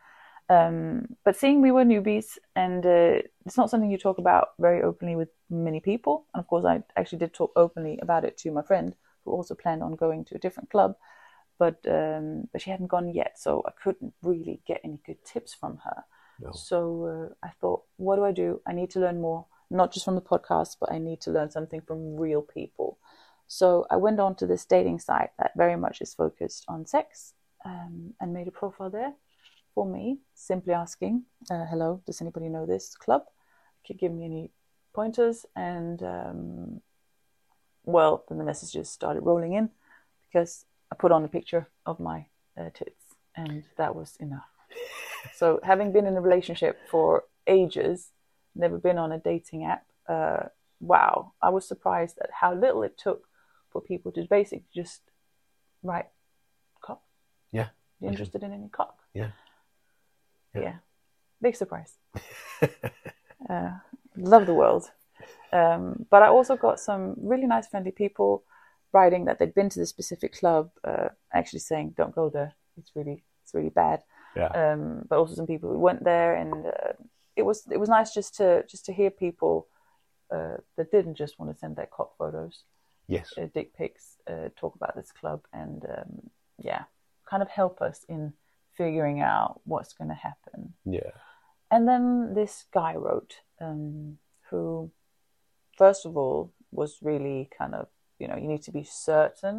Um, 0.48 1.16
but 1.24 1.37
seeing 1.37 1.61
we 1.62 1.70
were 1.70 1.85
newbies, 1.85 2.38
and 2.56 2.85
uh, 2.85 3.22
it's 3.46 3.56
not 3.56 3.70
something 3.70 3.90
you 3.90 3.98
talk 3.98 4.18
about 4.18 4.48
very 4.59 4.83
openly 4.83 5.16
with 5.16 5.28
many 5.48 5.80
people. 5.80 6.26
And 6.35 6.40
of 6.40 6.48
course, 6.48 6.64
I 6.64 6.83
actually 6.96 7.18
did 7.18 7.33
talk 7.35 7.52
openly 7.56 7.98
about 8.02 8.24
it 8.24 8.37
to 8.38 8.50
my 8.50 8.62
friend, 8.62 8.94
who 9.31 9.37
also 9.37 9.55
planned 9.55 9.83
on 9.83 9.95
going 9.97 10.25
to 10.27 10.35
a 10.35 10.38
different 10.38 10.71
club, 10.71 10.97
but 11.59 11.79
um, 11.87 12.49
but 12.53 12.62
she 12.62 12.71
hadn't 12.71 12.88
gone 12.88 13.09
yet, 13.14 13.38
so 13.38 13.62
I 13.66 13.73
couldn't 13.83 14.14
really 14.23 14.61
get 14.66 14.81
any 14.85 14.99
good 15.07 15.25
tips 15.25 15.55
from 15.55 15.79
her. 15.85 16.05
No. 16.40 16.53
So 16.53 17.31
uh, 17.43 17.47
I 17.47 17.51
thought, 17.61 17.83
what 17.97 18.16
do 18.16 18.25
I 18.25 18.33
do? 18.33 18.61
I 18.66 18.73
need 18.73 18.90
to 18.90 19.01
learn 19.01 19.21
more, 19.21 19.47
not 19.71 19.93
just 19.93 20.05
from 20.05 20.14
the 20.14 20.23
podcast, 20.23 20.77
but 20.81 20.93
I 20.93 20.99
need 20.99 21.21
to 21.23 21.31
learn 21.31 21.51
something 21.51 21.83
from 21.83 22.16
real 22.16 22.43
people. 22.43 22.99
So 23.47 23.87
I 23.90 23.97
went 23.97 24.21
on 24.21 24.37
to 24.37 24.47
this 24.47 24.64
dating 24.64 25.01
site 25.01 25.31
that 25.38 25.53
very 25.57 25.77
much 25.77 26.01
is 26.01 26.14
focused 26.14 26.64
on 26.69 26.87
sex 26.87 27.35
um, 27.64 28.14
and 28.21 28.33
made 28.33 28.49
a 28.49 28.53
profile 28.53 28.90
there 28.90 29.12
for 29.75 29.85
me, 29.85 30.19
simply 30.35 30.73
asking, 30.73 31.25
uh, 31.51 31.66
hello, 31.66 32.01
does 32.07 32.21
anybody 32.21 32.49
know 32.49 32.64
this 32.64 32.95
club? 32.95 33.23
Could 33.87 33.99
give 33.99 34.12
me 34.12 34.25
any 34.25 34.51
pointers. 34.95 35.47
And 35.57 36.03
um, 36.03 36.81
well, 37.85 38.25
then 38.29 38.38
the 38.38 38.45
messages 38.45 38.88
started 38.88 39.23
rolling 39.23 39.53
in 39.55 39.71
because 40.29 40.64
I 40.93 40.97
put 40.97 41.12
on 41.12 41.25
a 41.25 41.29
picture 41.29 41.69
of 41.87 42.01
my 42.01 42.27
uh, 42.59 42.71
tits, 42.75 43.16
and 43.37 43.64
that 43.77 43.95
was 43.95 44.16
enough. 44.21 44.49
so, 45.35 45.61
having 45.62 45.93
been 45.93 46.07
in 46.07 46.16
a 46.16 46.21
relationship 46.21 46.79
for 46.90 47.25
ages, 47.47 48.11
never 48.55 48.79
been 48.79 48.99
on 48.99 49.12
a 49.12 49.19
dating 49.19 49.64
app, 49.64 49.85
uh, 50.09 50.49
wow, 50.81 51.33
I 51.40 51.51
was 51.51 51.66
surprised 51.66 52.19
at 52.23 52.31
how 52.40 52.55
little 52.55 52.83
it 52.83 52.99
took 52.99 53.29
for 53.71 53.81
people 53.81 54.12
to 54.12 54.27
basically 54.29 54.64
just 54.75 55.03
write 55.83 56.09
cock. 56.81 57.03
Yeah. 57.53 57.69
You 58.01 58.09
interested 58.09 58.43
in 58.43 58.53
any 58.53 58.69
cock? 58.69 58.99
Yeah. 59.14 59.31
Yeah. 60.55 60.62
Yeah. 60.62 60.75
Big 61.40 61.55
surprise. 61.57 61.95
uh, 63.49 63.71
love 64.16 64.47
the 64.47 64.55
world. 64.55 64.90
Um, 65.53 66.07
but 66.11 66.23
I 66.23 66.29
also 66.29 66.57
got 66.57 66.81
some 66.81 67.15
really 67.17 67.47
nice, 67.47 67.67
friendly 67.67 67.91
people 67.91 68.45
writing 68.93 69.25
that 69.25 69.39
they'd 69.39 69.55
been 69.55 69.69
to 69.71 69.79
this 69.79 69.89
specific 69.89 70.39
club, 70.39 70.71
uh, 70.85 71.09
actually 71.33 71.61
saying, 71.61 71.95
"Don't 71.97 72.15
go 72.15 72.31
there. 72.31 72.55
It's 72.77 72.93
really, 72.95 73.25
it's 73.43 73.55
really 73.55 73.71
bad." 73.71 74.03
Yeah. 74.37 74.49
Um, 74.49 75.07
but 75.09 75.19
also 75.19 75.35
some 75.35 75.47
people 75.47 75.71
who 75.71 75.79
went 75.79 76.05
there, 76.05 76.35
and 76.35 76.67
uh, 76.67 76.93
it 77.37 77.43
was 77.43 77.67
it 77.71 77.79
was 77.79 77.89
nice 77.89 78.15
just 78.15 78.37
to 78.37 78.65
just 78.69 78.87
to 78.87 78.93
hear 78.93 79.11
people 79.11 79.67
uh, 80.31 80.59
that 80.77 80.91
didn't 80.91 81.17
just 81.17 81.39
want 81.39 81.53
to 81.53 81.59
send 81.59 81.77
their 81.77 81.87
cock 81.87 82.17
photos, 82.17 82.63
yes. 83.09 83.33
uh, 83.37 83.47
dick 83.53 83.75
pics, 83.77 84.17
uh, 84.29 84.49
talk 84.57 84.75
about 84.77 84.95
this 84.95 85.13
club, 85.13 85.43
and 85.53 85.85
um, 85.87 86.31
yeah, 86.59 86.85
kind 87.29 87.43
of 87.43 87.49
help 87.49 87.81
us 87.81 88.05
in 88.09 88.33
figuring 88.77 89.21
out 89.21 89.61
what's 89.65 89.93
going 89.93 90.09
to 90.09 90.15
happen. 90.15 90.75
Yeah. 90.85 91.11
And 91.71 91.87
then 91.87 92.35
this 92.35 92.65
guy 92.73 92.95
wrote, 92.95 93.37
um, 93.61 94.19
who, 94.49 94.91
first 95.81 96.05
of 96.05 96.14
all, 96.14 96.53
was 96.73 96.99
really 97.01 97.49
kind 97.57 97.75
of, 97.75 97.87
you 98.19 98.29
know, 98.29 98.37
you 98.37 98.47
need 98.47 98.62
to 98.69 98.71
be 98.81 98.85
certain. 98.85 99.57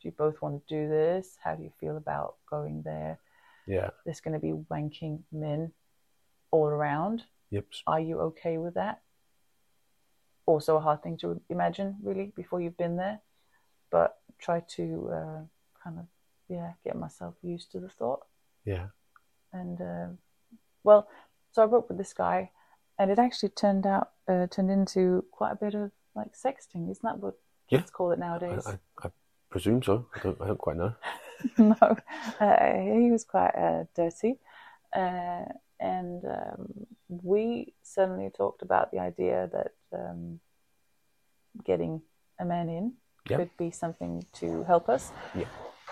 Do 0.00 0.08
you 0.08 0.14
both 0.24 0.40
want 0.40 0.54
to 0.66 0.74
do 0.76 0.88
this? 0.88 1.36
How 1.44 1.54
do 1.56 1.62
you 1.62 1.72
feel 1.78 1.96
about 1.98 2.36
going 2.48 2.82
there? 2.82 3.18
Yeah. 3.66 3.90
There's 4.04 4.22
going 4.24 4.38
to 4.40 4.46
be 4.48 4.54
wanking 4.72 5.20
men 5.30 5.72
all 6.50 6.68
around. 6.68 7.24
Yep. 7.50 7.66
Are 7.86 8.00
you 8.00 8.18
okay 8.28 8.56
with 8.56 8.74
that? 8.74 9.02
Also, 10.46 10.76
a 10.76 10.80
hard 10.80 11.02
thing 11.02 11.18
to 11.18 11.38
imagine, 11.50 11.96
really, 12.02 12.32
before 12.34 12.62
you've 12.62 12.82
been 12.84 12.96
there. 12.96 13.20
But 13.90 14.16
try 14.38 14.60
to 14.76 14.84
uh, 15.12 15.40
kind 15.84 15.98
of, 15.98 16.06
yeah, 16.48 16.72
get 16.82 16.96
myself 16.96 17.34
used 17.42 17.70
to 17.72 17.80
the 17.80 17.90
thought 17.90 18.22
Yeah. 18.64 18.86
and 19.52 19.78
uh, 19.80 20.08
well, 20.82 21.08
so 21.52 21.62
I 21.62 21.66
wrote 21.66 21.88
with 21.88 21.98
this 21.98 22.14
guy, 22.14 22.50
and 22.98 23.10
it 23.10 23.18
actually 23.18 23.50
turned 23.50 23.86
out 23.86 24.12
uh, 24.28 24.46
turned 24.48 24.70
into 24.70 25.24
quite 25.30 25.52
a 25.52 25.56
bit 25.56 25.74
of 25.74 25.90
like 26.14 26.32
sexting. 26.34 26.90
Isn't 26.90 27.02
that 27.02 27.18
what 27.18 27.34
Yeah. 27.70 27.78
let's 27.78 27.90
call 27.90 28.12
it 28.12 28.18
I, 28.18 28.20
nowadays? 28.20 28.66
I, 28.66 29.06
I 29.06 29.10
presume 29.50 29.82
so. 29.82 30.06
I 30.14 30.18
don't, 30.20 30.40
I 30.40 30.46
don't 30.46 30.58
quite 30.58 30.76
know. 30.76 30.94
no, 31.58 31.96
uh, 32.40 32.74
he 32.74 33.10
was 33.12 33.24
quite 33.24 33.54
uh, 33.56 33.84
dirty, 33.94 34.38
uh, 34.92 35.44
and 35.78 36.24
um, 36.24 36.86
we 37.08 37.74
suddenly 37.82 38.28
talked 38.36 38.62
about 38.62 38.90
the 38.90 38.98
idea 38.98 39.48
that 39.52 39.72
um, 39.96 40.40
getting 41.64 42.02
a 42.40 42.44
man 42.44 42.68
in 42.68 42.94
Yeah. 43.30 43.36
could 43.36 43.56
be 43.56 43.70
something 43.70 44.24
to 44.40 44.64
help 44.64 44.88
us. 44.88 45.12
Yeah. 45.34 45.44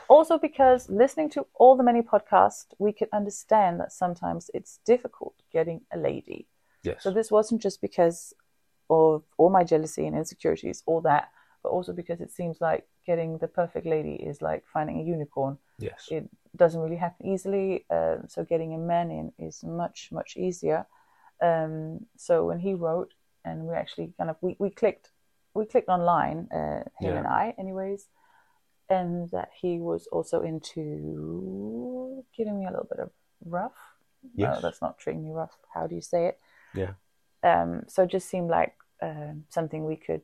Also, 0.09 0.39
because 0.39 0.89
listening 0.89 1.31
to 1.31 1.47
all 1.55 1.77
the 1.77 1.83
many 1.85 2.03
podcasts, 2.03 2.67
we 2.79 2.93
could 2.93 3.09
understand 3.13 3.79
that 3.81 3.93
sometimes 3.93 4.51
it's 4.55 4.79
difficult 4.85 5.35
getting 5.53 5.81
a 5.93 5.97
lady. 5.97 6.47
Yes. 6.87 7.03
So 7.03 7.11
this 7.11 7.31
wasn't 7.31 7.61
just 7.63 7.81
because 7.81 8.33
of 8.89 9.25
all 9.39 9.51
my 9.51 9.65
jealousy 9.65 10.07
and 10.07 10.17
insecurities, 10.17 10.83
all 10.87 11.01
that, 11.03 11.31
but 11.63 11.71
also 11.71 11.93
because 11.93 12.21
it 12.21 12.31
seems 12.31 12.61
like 12.61 12.87
getting 13.07 13.39
the 13.39 13.49
perfect 13.49 13.87
lady 13.87 14.15
is 14.15 14.41
like 14.41 14.63
finding 14.73 15.01
a 15.01 15.03
unicorn. 15.03 15.59
yes. 15.79 16.07
It 16.11 16.29
doesn't 16.57 16.81
really 16.81 16.97
happen 17.07 17.27
easily. 17.27 17.85
Um, 17.91 18.19
so 18.29 18.45
getting 18.45 18.73
a 18.75 18.79
man 18.79 19.11
in 19.11 19.33
is 19.47 19.63
much 19.65 20.09
much 20.13 20.37
easier. 20.37 20.87
Um, 21.43 22.07
so 22.17 22.47
when 22.47 22.61
he 22.61 22.73
wrote, 22.75 23.13
and 23.45 23.67
we 23.69 23.75
actually 23.75 24.13
kind 24.19 24.31
of 24.31 24.37
we, 24.41 24.57
we 24.59 24.71
clicked 24.71 25.11
we 25.55 25.67
clicked 25.67 25.89
online, 25.89 26.49
uh, 26.53 26.83
him 27.01 27.13
Yeah. 27.13 27.19
and 27.19 27.27
I, 27.27 27.55
anyways, 27.59 28.09
and 28.89 29.29
that 29.31 29.51
he 29.61 29.79
was 29.91 30.07
also 30.13 30.43
into 30.43 32.25
giving 32.37 32.59
me 32.61 32.67
a 32.67 32.71
little 32.71 32.87
bit 32.93 33.01
of 33.01 33.11
rough 33.45 33.77
No, 34.35 34.53
Yes. 34.53 34.63
that's 34.63 34.83
not 34.83 34.99
treating 34.99 35.25
me 35.25 35.31
rough. 35.33 35.57
How 35.75 35.87
do 35.87 35.95
you 35.95 36.01
say 36.03 36.27
it? 36.27 36.39
Yeah. 36.77 36.93
Um, 37.43 37.85
so 37.89 38.03
it 38.03 38.11
just 38.11 38.29
seemed 38.29 38.51
like 38.51 38.75
um, 39.03 39.45
something 39.49 39.85
we 39.85 39.97
could 39.97 40.23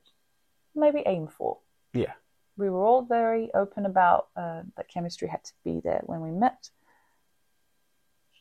maybe 0.75 1.03
aim 1.07 1.29
for. 1.29 1.59
Yeah. 1.93 2.13
We 2.57 2.69
were 2.71 2.85
all 2.85 3.03
very 3.03 3.51
open 3.55 3.87
about 3.87 4.29
uh, 4.37 4.63
that 4.77 4.89
chemistry 4.89 5.29
had 5.29 5.45
to 5.45 5.53
be 5.65 5.81
there 5.81 6.03
when 6.05 6.21
we 6.21 6.31
met. 6.31 6.71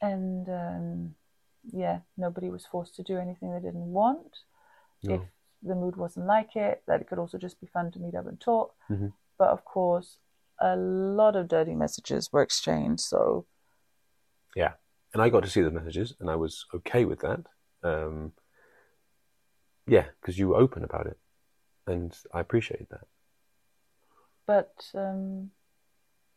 And 0.02 0.48
um, 0.50 1.16
yeah, 1.72 2.00
nobody 2.18 2.50
was 2.50 2.66
forced 2.66 2.96
to 2.96 3.04
do 3.04 3.18
anything 3.18 3.52
they 3.52 3.60
didn't 3.60 3.92
want. 3.94 4.40
No. 5.04 5.16
If 5.16 5.22
the 5.64 5.76
mood 5.76 5.96
wasn't 5.96 6.26
like 6.26 6.56
it, 6.56 6.84
that 6.88 7.02
it 7.02 7.08
could 7.08 7.20
also 7.20 7.38
just 7.38 7.60
be 7.62 7.68
fun 7.68 7.92
to 7.92 8.00
meet 8.00 8.16
up 8.16 8.28
and 8.28 8.40
talk. 8.40 8.74
Mhm. 8.90 9.14
But 9.38 9.50
of 9.50 9.64
course, 9.64 10.18
a 10.60 10.76
lot 10.76 11.36
of 11.36 11.48
dirty 11.48 11.76
messages 11.76 12.32
were 12.32 12.42
exchanged. 12.42 13.02
So 13.02 13.46
Yeah. 14.56 14.74
And 15.14 15.22
I 15.22 15.30
got 15.30 15.44
to 15.44 15.50
see 15.50 15.62
the 15.62 15.72
messages, 15.72 16.14
and 16.20 16.30
I 16.30 16.36
was 16.36 16.66
okay 16.74 17.06
with 17.06 17.20
that. 17.20 17.46
Um, 17.84 18.34
yeah, 19.88 20.06
because 20.20 20.38
you 20.38 20.50
were 20.50 20.58
open 20.58 20.84
about 20.84 21.08
it, 21.08 21.18
and 21.88 22.16
I 22.34 22.40
appreciated 22.40 22.88
that. 22.92 23.08
but 24.46 24.86
um, 24.96 25.52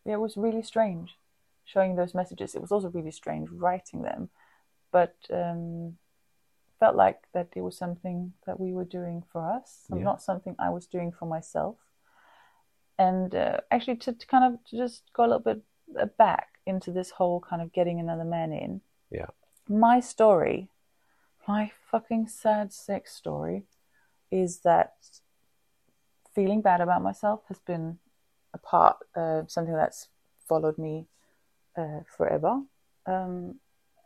yeah, 0.05 0.15
it 0.15 0.21
was 0.21 0.37
really 0.37 0.63
strange 0.63 1.17
showing 1.65 1.97
those 1.97 2.15
messages. 2.15 2.55
It 2.55 2.61
was 2.61 2.71
also 2.73 2.89
really 2.91 3.11
strange 3.11 3.49
writing 3.51 4.03
them, 4.03 4.29
but 4.93 5.17
um, 5.33 5.97
felt 6.79 6.95
like 6.97 7.21
that 7.33 7.49
it 7.57 7.63
was 7.63 7.77
something 7.77 8.33
that 8.47 8.61
we 8.61 8.73
were 8.73 8.85
doing 8.85 9.23
for 9.33 9.43
us, 9.51 9.87
Yeah. 9.91 10.03
not 10.05 10.23
something 10.23 10.55
I 10.59 10.71
was 10.71 10.87
doing 10.87 11.11
for 11.13 11.27
myself. 11.27 11.77
And 12.99 13.35
uh, 13.35 13.59
actually, 13.71 13.97
to, 13.97 14.13
to 14.13 14.27
kind 14.27 14.45
of 14.55 14.65
to 14.71 14.77
just 14.77 15.03
go 15.13 15.25
a 15.25 15.27
little 15.27 15.41
bit 15.41 15.63
uh, 16.01 16.07
back 16.19 16.49
into 16.67 16.93
this 16.93 17.11
whole 17.11 17.41
kind 17.41 17.61
of 17.63 17.73
getting 17.73 17.99
another 17.99 18.25
man 18.25 18.53
in. 18.53 18.81
Yeah. 19.11 19.27
My 19.69 20.01
story, 20.01 20.69
my 21.47 21.71
fucking 21.91 22.29
sad, 22.29 22.73
sex 22.73 23.15
story, 23.15 23.65
is 24.31 24.61
that 24.61 24.95
feeling 26.35 26.61
bad 26.61 26.81
about 26.81 27.03
myself 27.03 27.41
has 27.49 27.59
been 27.61 27.99
a 28.53 28.59
part, 28.59 28.97
uh, 29.17 29.43
something 29.47 29.75
that's 29.75 30.09
followed 30.49 30.79
me 30.79 31.07
uh, 31.77 32.01
forever. 32.17 32.63
Um, 33.07 33.57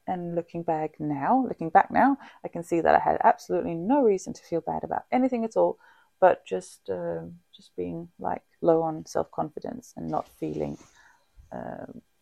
and 0.06 0.34
looking 0.34 0.62
back 0.62 0.98
now, 0.98 1.44
looking 1.46 1.68
back 1.68 1.90
now, 1.90 2.16
I 2.44 2.48
can 2.48 2.62
see 2.62 2.80
that 2.80 2.94
I 2.94 2.98
had 2.98 3.18
absolutely 3.22 3.74
no 3.74 4.02
reason 4.02 4.32
to 4.32 4.42
feel 4.42 4.62
bad 4.62 4.84
about 4.84 5.04
anything 5.12 5.44
at 5.44 5.56
all, 5.56 5.78
but 6.20 6.46
just 6.46 6.88
uh, 6.88 7.20
just 7.54 7.76
being 7.76 8.08
like 8.18 8.42
low 8.62 8.82
on 8.82 9.04
self 9.04 9.30
confidence 9.30 9.92
and 9.96 10.08
not 10.08 10.28
feeling 10.40 10.78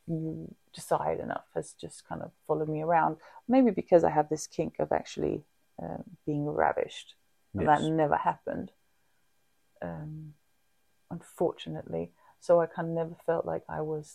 you 0.07 0.55
decide 0.77 1.19
enough 1.27 1.47
has 1.55 1.73
just 1.85 2.07
kind 2.09 2.23
of 2.23 2.31
followed 2.47 2.69
me 2.69 2.83
around. 2.83 3.17
Maybe 3.49 3.71
because 3.83 4.05
I 4.05 4.11
have 4.19 4.29
this 4.29 4.47
kink 4.47 4.73
of 4.79 4.93
actually 4.93 5.37
um, 5.83 6.05
being 6.27 6.45
ravished. 6.65 7.15
And 7.55 7.63
Yes. 7.63 7.81
That 7.81 7.91
never 8.03 8.17
happened, 8.31 8.69
um, 9.89 10.35
unfortunately. 11.11 12.05
So 12.41 12.61
I 12.61 12.67
kind 12.67 12.89
of 12.89 12.95
never 12.95 13.17
felt 13.29 13.45
like 13.53 13.65
I 13.79 13.81
was 13.81 14.09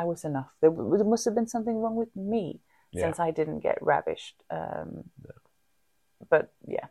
I 0.00 0.04
was 0.04 0.24
enough. 0.24 0.50
There, 0.60 0.70
there 0.70 1.12
must 1.14 1.24
have 1.26 1.34
been 1.34 1.52
something 1.54 1.76
wrong 1.82 1.96
with 2.02 2.14
me 2.16 2.60
Yeah. 2.92 3.02
since 3.02 3.18
I 3.26 3.30
didn't 3.38 3.60
get 3.68 3.78
ravished. 3.92 4.38
Um, 4.58 4.90
But 6.30 6.46
yeah, 6.76 6.86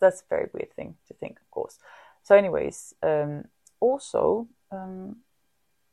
that's 0.00 0.20
a 0.22 0.28
very 0.34 0.48
weird 0.54 0.72
thing 0.78 0.90
to 1.08 1.14
think, 1.20 1.34
of 1.44 1.48
course. 1.50 1.76
So, 2.22 2.34
anyways, 2.34 2.94
um, 3.02 3.44
also 3.80 4.48
um, 4.70 5.16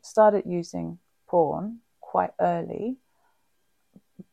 started 0.02 0.44
using 0.46 1.00
porn 1.28 1.66
quite 2.12 2.34
early, 2.40 2.86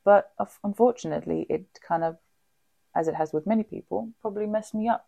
but 0.05 0.33
unfortunately, 0.63 1.41
it 1.55 1.65
kind 1.89 2.05
of, 2.05 2.17
as 2.95 3.09
it 3.09 3.15
has 3.21 3.33
with 3.33 3.47
many 3.47 3.65
people, 3.75 3.99
probably 4.23 4.47
messed 4.47 4.75
me 4.75 4.89
up 4.89 5.05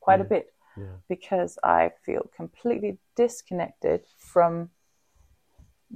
quite 0.00 0.20
a 0.20 0.24
bit 0.34 0.46
Yeah. 0.76 0.96
because 1.08 1.52
I 1.62 1.80
feel 2.04 2.22
completely 2.40 2.98
disconnected 3.22 4.00
from, 4.32 4.70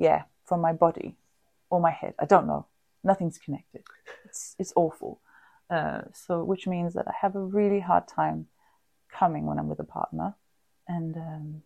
yeah, 0.06 0.22
from 0.48 0.60
my 0.60 0.72
body 0.84 1.16
or 1.70 1.80
my 1.80 1.94
head. 2.00 2.14
I 2.18 2.26
don't 2.26 2.46
know. 2.46 2.66
Nothing's 3.02 3.38
connected. 3.38 3.82
It's 4.26 4.54
it's 4.58 4.72
awful. 4.76 5.12
Uh, 5.76 6.02
so, 6.12 6.44
which 6.44 6.66
means 6.66 6.92
that 6.94 7.06
I 7.08 7.14
have 7.24 7.34
a 7.36 7.46
really 7.58 7.80
hard 7.80 8.06
time 8.06 8.38
coming 9.20 9.46
when 9.46 9.58
I'm 9.58 9.68
with 9.68 9.80
a 9.80 9.90
partner, 9.98 10.28
and 10.86 11.16
um, 11.16 11.62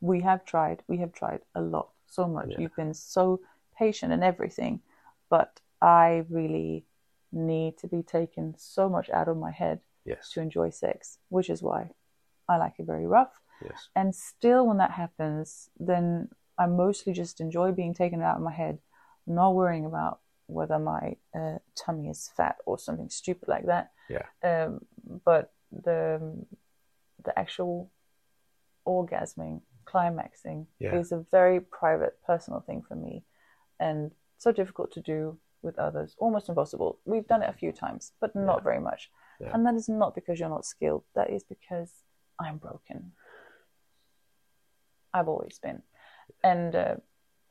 we 0.00 0.16
have 0.28 0.40
tried. 0.44 0.78
We 0.88 0.98
have 0.98 1.12
tried 1.12 1.42
a 1.54 1.60
lot, 1.60 1.88
so 2.06 2.26
much. 2.26 2.48
Yeah. 2.50 2.60
You've 2.60 2.76
been 2.76 2.94
so 2.94 3.40
patient 3.78 4.12
and 4.12 4.24
everything, 4.24 4.80
but 5.28 5.60
I 5.82 6.24
really 6.30 6.84
need 7.32 7.76
to 7.78 7.88
be 7.88 8.02
taken 8.02 8.54
so 8.56 8.88
much 8.88 9.10
out 9.10 9.28
of 9.28 9.36
my 9.36 9.50
head 9.50 9.80
Yes. 10.04 10.30
to 10.32 10.40
enjoy 10.40 10.70
sex, 10.70 11.18
which 11.30 11.50
is 11.50 11.62
why 11.62 11.90
I 12.48 12.56
like 12.58 12.74
it 12.78 12.86
very 12.86 13.06
rough. 13.06 13.40
Yes. 13.62 13.88
And 13.96 14.14
still, 14.14 14.66
when 14.66 14.76
that 14.78 14.92
happens, 14.92 15.68
then 15.80 16.28
I 16.56 16.66
mostly 16.66 17.12
just 17.12 17.40
enjoy 17.40 17.72
being 17.72 17.92
taken 17.92 18.22
out 18.22 18.36
of 18.36 18.42
my 18.42 18.52
head, 18.52 18.78
not 19.26 19.54
worrying 19.54 19.84
about 19.84 20.20
whether 20.46 20.78
my 20.78 21.16
uh, 21.34 21.58
tummy 21.74 22.08
is 22.08 22.30
fat 22.36 22.56
or 22.66 22.78
something 22.78 23.08
stupid 23.08 23.48
like 23.48 23.66
that. 23.66 23.90
Yeah. 24.08 24.26
Um, 24.44 24.86
but 25.24 25.52
the 25.72 26.46
the 27.24 27.36
actual 27.36 27.90
orgasming, 28.86 29.62
climaxing, 29.96 30.66
Yeah. 30.78 30.94
is 30.98 31.12
a 31.12 31.24
very 31.38 31.58
private, 31.80 32.14
personal 32.30 32.60
thing 32.66 32.80
for 32.88 32.96
me, 33.06 33.24
and 33.86 34.00
so 34.44 34.52
difficult 34.52 34.88
to 34.92 35.00
do 35.00 35.18
with 35.62 35.76
others, 35.78 36.14
almost 36.18 36.48
impossible. 36.48 36.90
We've 37.12 37.26
done 37.32 37.42
it 37.44 37.50
a 37.54 37.58
few 37.62 37.72
times, 37.72 38.12
but 38.20 38.30
not 38.34 38.58
Yeah. 38.58 38.64
very 38.68 38.80
much. 38.88 39.10
Yeah. 39.40 39.50
And 39.52 39.64
that 39.66 39.74
is 39.74 39.88
not 39.88 40.14
because 40.14 40.36
you're 40.38 40.56
not 40.58 40.64
skilled. 40.74 41.04
That 41.14 41.28
is 41.36 41.42
because 41.54 41.90
I'm 42.44 42.58
broken. 42.58 42.98
I've 45.14 45.30
always 45.34 45.58
been, 45.66 45.82
and 46.52 46.74
uh, 46.84 46.96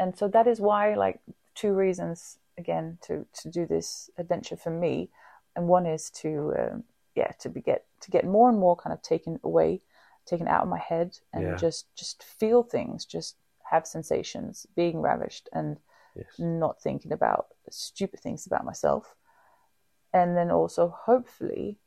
and 0.01 0.15
so 0.19 0.27
that 0.27 0.47
is 0.47 0.59
why, 0.59 0.83
like, 1.05 1.17
two 1.61 1.73
reasons 1.85 2.37
again 2.57 2.97
to 3.07 3.13
to 3.41 3.49
do 3.49 3.65
this 3.75 4.09
adventure 4.21 4.57
for 4.57 4.73
me, 4.85 5.09
and 5.55 5.67
one 5.67 5.85
is 5.95 6.11
to 6.21 6.29
um, 6.61 6.83
yeah 7.15 7.31
to 7.43 7.49
be 7.49 7.61
get 7.61 7.81
to 8.01 8.11
get 8.11 8.23
more 8.25 8.49
and 8.51 8.59
more 8.59 8.75
kind 8.83 8.93
of 8.93 9.01
taken 9.01 9.39
away, 9.43 9.81
taken 10.25 10.47
out 10.47 10.63
of 10.63 10.69
my 10.69 10.79
head, 10.79 11.19
and 11.33 11.43
Yeah. 11.43 11.55
just 11.55 11.93
just 11.95 12.23
feel 12.23 12.63
things, 12.63 13.05
just 13.05 13.37
have 13.63 13.87
sensations, 13.87 14.65
being 14.75 15.01
ravished, 15.01 15.49
and 15.53 15.79
Yes. 16.15 16.39
not 16.39 16.81
thinking 16.81 17.11
about 17.11 17.47
stupid 17.69 18.19
things 18.19 18.45
about 18.45 18.63
myself. 18.65 19.15
And 20.13 20.37
then 20.37 20.49
also, 20.51 20.87
hopefully, 20.89 21.77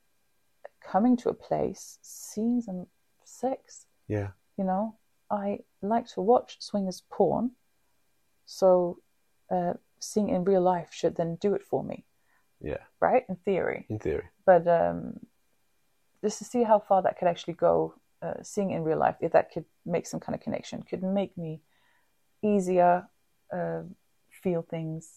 coming 0.81 1.17
to 1.19 1.31
a 1.31 1.35
place, 1.35 1.99
seeing 2.03 2.61
some 2.61 2.87
sex. 3.25 3.87
Yeah. 4.07 4.33
You 4.57 4.65
know, 4.65 4.99
I 5.31 5.61
like 5.83 6.07
to 6.09 6.21
watch 6.21 6.61
swingers 6.61 7.03
porn. 7.11 7.53
So, 8.45 9.01
uh, 9.51 9.75
seeing 9.99 10.29
in 10.29 10.45
real 10.45 10.61
life 10.63 10.93
should 10.93 11.17
then 11.17 11.37
do 11.37 11.55
it 11.55 11.63
for 11.63 11.83
me, 11.83 12.05
Yeah. 12.61 12.85
right? 13.01 13.25
In 13.29 13.37
theory. 13.37 13.87
In 13.89 13.99
theory. 13.99 14.29
But 14.45 14.67
um, 14.67 15.27
just 16.23 16.39
to 16.39 16.45
see 16.45 16.63
how 16.65 16.79
far 16.81 17.03
that 17.03 17.19
could 17.19 17.29
actually 17.29 17.55
go, 17.55 17.95
uh, 18.23 18.43
seeing 18.43 18.71
in 18.73 18.83
real 18.83 18.99
life, 18.99 19.17
if 19.21 19.33
that 19.33 19.51
could 19.53 19.65
make 19.87 20.07
some 20.07 20.21
kind 20.21 20.35
of 20.35 20.41
connection, 20.43 20.83
could 20.83 21.03
make 21.03 21.37
me 21.39 21.61
easier 22.43 23.09
uh, 23.53 23.83
feel 24.43 24.63
things 24.63 25.11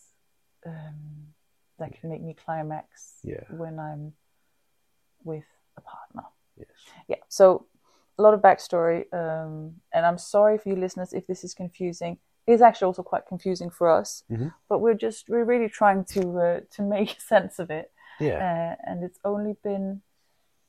um, 0.66 1.34
that 1.80 1.92
could 2.00 2.10
make 2.10 2.22
me 2.22 2.34
climax 2.34 3.16
Yeah. 3.24 3.44
when 3.50 3.80
I'm 3.80 4.14
with 5.24 5.46
a 5.78 5.82
partner. 5.82 6.24
Yes. 6.58 6.68
Yeah, 7.08 7.18
so 7.28 7.66
a 8.18 8.22
lot 8.22 8.34
of 8.34 8.42
backstory, 8.42 9.12
um, 9.14 9.76
and 9.94 10.06
I'm 10.06 10.18
sorry 10.18 10.58
for 10.58 10.70
you 10.70 10.76
listeners 10.76 11.14
if 11.14 11.26
this 11.28 11.44
is 11.44 11.54
confusing. 11.54 12.20
It 12.48 12.54
is 12.54 12.62
actually 12.62 12.88
also 12.88 13.04
quite 13.04 13.28
confusing 13.28 13.70
for 13.70 13.90
us, 13.90 14.24
Mhm. 14.30 14.54
but 14.68 14.80
we're 14.80 14.96
just 14.96 15.30
we're 15.30 15.44
really 15.46 15.70
trying 15.70 16.06
to 16.06 16.40
uh, 16.40 16.60
to 16.72 16.82
make 16.82 17.20
sense 17.34 17.60
of 17.60 17.70
it 17.72 17.92
Yeah. 18.20 18.38
uh, 18.38 18.76
and 18.90 19.04
it's 19.04 19.20
only 19.24 19.54
been 19.64 20.02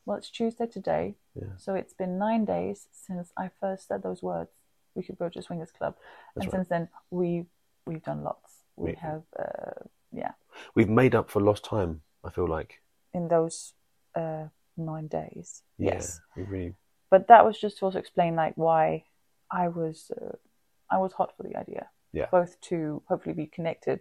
well 0.06 0.16
it's 0.18 0.30
tuesday 0.30 0.66
today 0.66 1.14
Yeah. 1.34 1.54
so 1.56 1.74
it's 1.74 1.94
been 1.94 2.18
nine 2.18 2.44
days 2.44 2.88
since 2.92 3.32
i 3.36 3.50
first 3.60 3.88
said 3.88 4.02
those 4.02 4.22
words 4.22 4.50
we 4.94 5.02
could 5.02 5.18
go 5.18 5.28
to 5.28 5.38
a 5.38 5.42
swingers 5.42 5.72
club 5.72 5.94
and 6.34 6.44
right. 6.44 6.50
since 6.50 6.68
then 6.68 6.88
we 7.10 7.46
we've 7.86 8.02
done 8.04 8.22
lots 8.22 8.50
we 8.76 8.90
We- 8.90 8.96
have 8.96 9.22
uh, 9.38 9.84
yeah 10.12 10.32
We've 10.74 10.88
made 11.02 11.14
up 11.14 11.30
for 11.30 11.40
lost 11.40 11.64
time. 11.64 12.02
I 12.24 12.30
feel 12.30 12.46
like. 12.46 12.82
in 13.14 13.28
those 13.28 13.72
uh, 14.14 14.44
nine 14.76 15.08
days 15.08 15.62
Yeah. 15.78 15.94
yes 15.94 16.20
We 16.36 16.42
really. 16.42 16.74
but 17.10 17.26
that 17.28 17.44
was 17.46 17.58
just 17.58 17.78
to 17.78 17.84
also 17.86 17.98
explain 17.98 18.36
like 18.36 18.54
why 18.56 19.04
i 19.50 19.68
was 19.68 20.10
uh, 20.20 20.36
i 20.90 20.98
was 20.98 21.12
hot 21.12 21.30
for 21.36 21.42
the 21.48 21.56
idea 21.56 21.84
Yeah. 22.12 22.28
both 22.30 22.60
to 22.70 23.02
hopefully 23.08 23.34
be 23.34 23.46
connected 23.46 23.98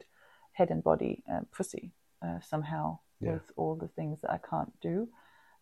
head 0.54 0.70
and 0.72 0.84
body 0.84 1.24
pussy 1.56 1.92
uh, 2.26 2.40
somehow 2.42 3.00
Yeah. 3.20 3.34
with 3.34 3.52
all 3.56 3.76
the 3.76 3.88
things 3.98 4.20
that 4.22 4.32
i 4.32 4.40
can't 4.52 4.74
do 4.82 5.08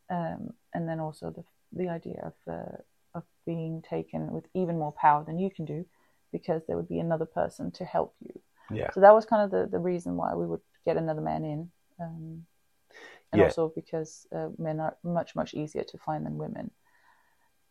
um, 0.10 0.54
and 0.74 0.88
then 0.88 1.00
also 1.00 1.32
the 1.32 1.44
the 1.72 1.90
idea 1.90 2.22
of 2.24 2.34
uh, 2.54 2.78
of 3.16 3.24
being 3.46 3.84
taken 3.90 4.32
with 4.32 4.46
even 4.54 4.78
more 4.78 4.94
power 4.94 5.24
than 5.26 5.40
you 5.40 5.50
can 5.50 5.66
do 5.66 5.86
because 6.32 6.62
there 6.68 6.78
would 6.78 6.90
be 6.90 7.00
another 7.00 7.26
person 7.26 7.72
to 7.72 7.86
help 7.86 8.16
you 8.22 8.40
Yeah. 8.72 8.92
so 8.94 9.02
that 9.02 9.14
was 9.14 9.26
kind 9.26 9.44
of 9.44 9.52
the, 9.52 9.68
the 9.70 9.80
reason 9.80 10.16
why 10.16 10.34
we 10.36 10.46
would 10.46 10.62
get 10.86 10.98
another 10.98 11.22
man 11.22 11.44
in, 11.44 11.72
um, 12.00 12.46
and 13.32 13.42
Yeah. 13.42 13.46
also 13.46 13.72
because 13.76 14.28
uh, 14.36 14.50
men 14.58 14.80
are 14.80 14.98
much 15.04 15.36
much 15.36 15.54
easier 15.54 15.84
to 15.84 15.98
find 15.98 16.26
than 16.26 16.38
women. 16.38 16.72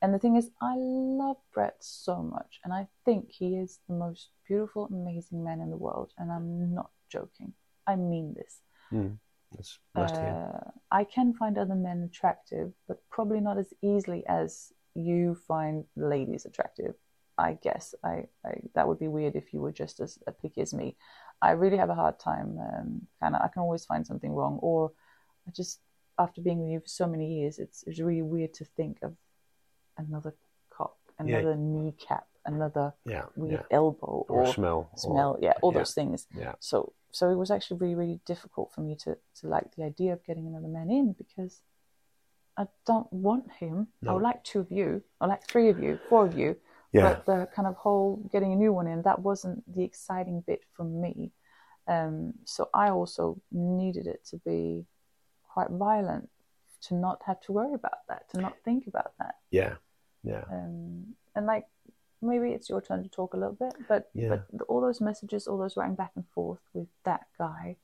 And 0.00 0.14
the 0.14 0.18
thing 0.20 0.36
is, 0.36 0.50
I 0.62 0.76
love 0.76 1.38
Brett 1.52 1.76
so 1.80 2.22
much, 2.22 2.60
and 2.64 2.72
I 2.72 2.86
think 3.04 3.30
he 3.32 3.56
is 3.56 3.80
the 3.88 3.94
most 3.94 4.30
beautiful, 4.46 4.86
amazing 4.86 5.42
man 5.42 5.60
in 5.60 5.70
the 5.70 5.76
world. 5.76 6.12
And 6.18 6.30
I'm 6.30 6.72
not 6.74 6.90
joking. 7.08 7.52
I 7.86 7.96
mean 7.96 8.34
this. 8.34 8.60
Mm. 8.92 9.18
That's 9.56 9.78
nice 9.94 10.12
to 10.12 10.18
hear. 10.18 10.50
Uh, 10.54 10.70
I 10.90 11.04
can 11.04 11.32
find 11.34 11.58
other 11.58 11.74
men 11.74 12.02
attractive, 12.02 12.72
but 12.86 12.98
probably 13.10 13.40
not 13.40 13.58
as 13.58 13.72
easily 13.82 14.24
as 14.28 14.72
you 14.94 15.34
find 15.46 15.84
ladies 15.96 16.44
attractive. 16.44 16.94
I 17.36 17.56
guess 17.62 17.94
I, 18.02 18.24
I 18.44 18.60
that 18.74 18.88
would 18.88 18.98
be 18.98 19.06
weird 19.08 19.36
if 19.36 19.52
you 19.52 19.60
were 19.60 19.72
just 19.72 20.00
as 20.00 20.18
picky 20.42 20.60
as 20.60 20.74
me. 20.74 20.96
I 21.40 21.52
really 21.52 21.76
have 21.76 21.90
a 21.90 21.94
hard 21.94 22.18
time. 22.18 22.58
Um, 22.58 23.06
kind 23.20 23.36
of, 23.36 23.42
I 23.42 23.48
can 23.48 23.62
always 23.62 23.84
find 23.84 24.04
something 24.04 24.32
wrong, 24.32 24.58
or 24.60 24.90
I 25.46 25.52
just 25.52 25.80
after 26.18 26.40
being 26.40 26.60
with 26.62 26.72
you 26.72 26.80
for 26.80 26.88
so 26.88 27.06
many 27.06 27.40
years, 27.40 27.58
it's 27.60 27.84
it's 27.86 28.00
really 28.00 28.22
weird 28.22 28.54
to 28.54 28.64
think 28.64 28.98
of 29.02 29.14
another 29.96 30.34
cock, 30.70 30.96
Yeah. 31.24 31.38
another 31.38 31.56
kneecap, 31.56 32.26
another 32.44 32.94
Yeah. 33.04 33.26
weird 33.36 33.64
yeah. 33.70 33.76
elbow, 33.76 34.24
Or, 34.28 34.40
or, 34.42 34.46
smell. 34.52 34.90
or- 35.04 35.38
yeah, 35.40 35.54
all 35.62 35.72
yeah. 35.72 35.78
those 35.78 35.94
things 35.94 36.26
Yeah. 36.34 36.54
so 36.60 36.92
so 37.10 37.30
it 37.30 37.36
was 37.36 37.50
actually 37.50 37.78
really 37.80 37.94
really 37.94 38.20
difficult 38.26 38.72
for 38.72 38.80
me 38.82 38.94
to 38.96 39.16
to 39.40 39.48
like 39.48 39.74
the 39.76 39.82
idea 39.84 40.12
of 40.12 40.24
getting 40.24 40.46
another 40.46 40.68
man 40.68 40.90
in 40.90 41.12
because 41.12 41.62
I 42.56 42.66
don't 42.86 43.10
want 43.12 43.52
him. 43.52 43.86
I 44.04 44.12
would 44.12 44.22
like 44.22 44.42
two 44.42 44.58
of 44.58 44.72
you, 44.72 45.04
or 45.20 45.28
like 45.28 45.44
three 45.46 45.68
of 45.68 45.78
you, 45.78 46.00
four 46.08 46.26
of 46.26 46.36
you. 46.36 46.56
Yeah. 46.92 47.02
But 47.14 47.26
the 47.26 47.48
kind 47.54 47.68
of 47.68 47.76
whole 47.76 48.16
getting 48.32 48.52
a 48.52 48.56
new 48.56 48.72
one 48.72 48.88
in 48.88 49.02
that 49.02 49.20
wasn't 49.20 49.62
the 49.72 49.84
exciting 49.84 50.40
bit 50.40 50.62
for 50.74 50.82
me. 50.82 51.30
Um, 51.86 52.34
so 52.44 52.68
I 52.74 52.90
also 52.90 53.40
needed 53.52 54.08
it 54.08 54.24
to 54.30 54.38
be 54.38 54.86
quite 55.44 55.70
violent 55.70 56.28
to 56.80 56.94
not 56.96 57.22
have 57.26 57.40
to 57.42 57.52
worry 57.52 57.74
about 57.74 58.00
that, 58.08 58.28
to 58.30 58.40
not 58.40 58.54
think 58.64 58.88
about 58.88 59.12
that. 59.20 59.36
Yeah. 59.52 59.76
Yeah. 60.24 60.42
Um, 60.50 61.14
and 61.36 61.46
like 61.46 61.66
maybe 62.20 62.50
it's 62.52 62.68
your 62.68 62.80
turn 62.80 63.02
to 63.02 63.08
talk 63.08 63.34
a 63.34 63.36
little 63.36 63.54
bit, 63.54 63.74
but 63.88 64.10
Yeah. 64.14 64.40
but 64.52 64.66
all 64.68 64.80
those 64.80 65.00
messages, 65.00 65.46
all 65.46 65.58
those 65.58 65.76
writing 65.76 65.94
back 65.94 66.12
and 66.16 66.26
forth 66.28 66.60
with 66.72 66.88
that 67.04 67.26
guy, 67.38 67.76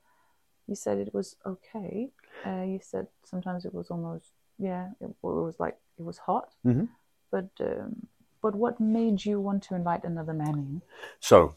you 0.67 0.75
said 0.75 0.99
it 0.99 1.13
was 1.15 1.37
okay. 1.45 2.11
Uh, 2.47 2.63
you 2.63 2.81
said 2.83 3.07
sometimes 3.25 3.65
it 3.65 3.75
was 3.75 3.91
almost 3.91 4.33
yeah, 4.59 4.91
it, 5.01 5.07
it 5.11 5.17
was 5.23 5.59
like 5.59 5.79
it 5.99 6.03
was 6.05 6.19
hot. 6.19 6.55
Mhm. 6.65 6.89
But 7.31 7.51
um, 7.61 8.07
but 8.43 8.55
what 8.55 8.79
made 8.81 9.25
you 9.25 9.41
want 9.41 9.63
to 9.65 9.75
invite 9.75 10.05
another 10.05 10.35
man 10.35 10.55
in? 10.55 10.83
So, 11.21 11.57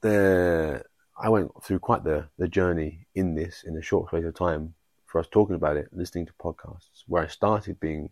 the 0.00 0.84
I 1.18 1.28
went 1.30 1.50
through 1.62 1.78
quite 1.80 2.04
the 2.04 2.28
the 2.38 2.48
journey 2.48 3.06
in 3.14 3.34
this 3.34 3.64
in 3.64 3.76
a 3.76 3.82
short 3.82 4.08
space 4.08 4.24
of 4.24 4.34
time 4.34 4.74
for 5.06 5.20
us 5.20 5.28
talking 5.30 5.56
about 5.56 5.76
it, 5.76 5.88
listening 5.92 6.26
to 6.26 6.32
podcasts, 6.34 7.04
where 7.06 7.22
I 7.22 7.28
started 7.28 7.78
being 7.80 8.10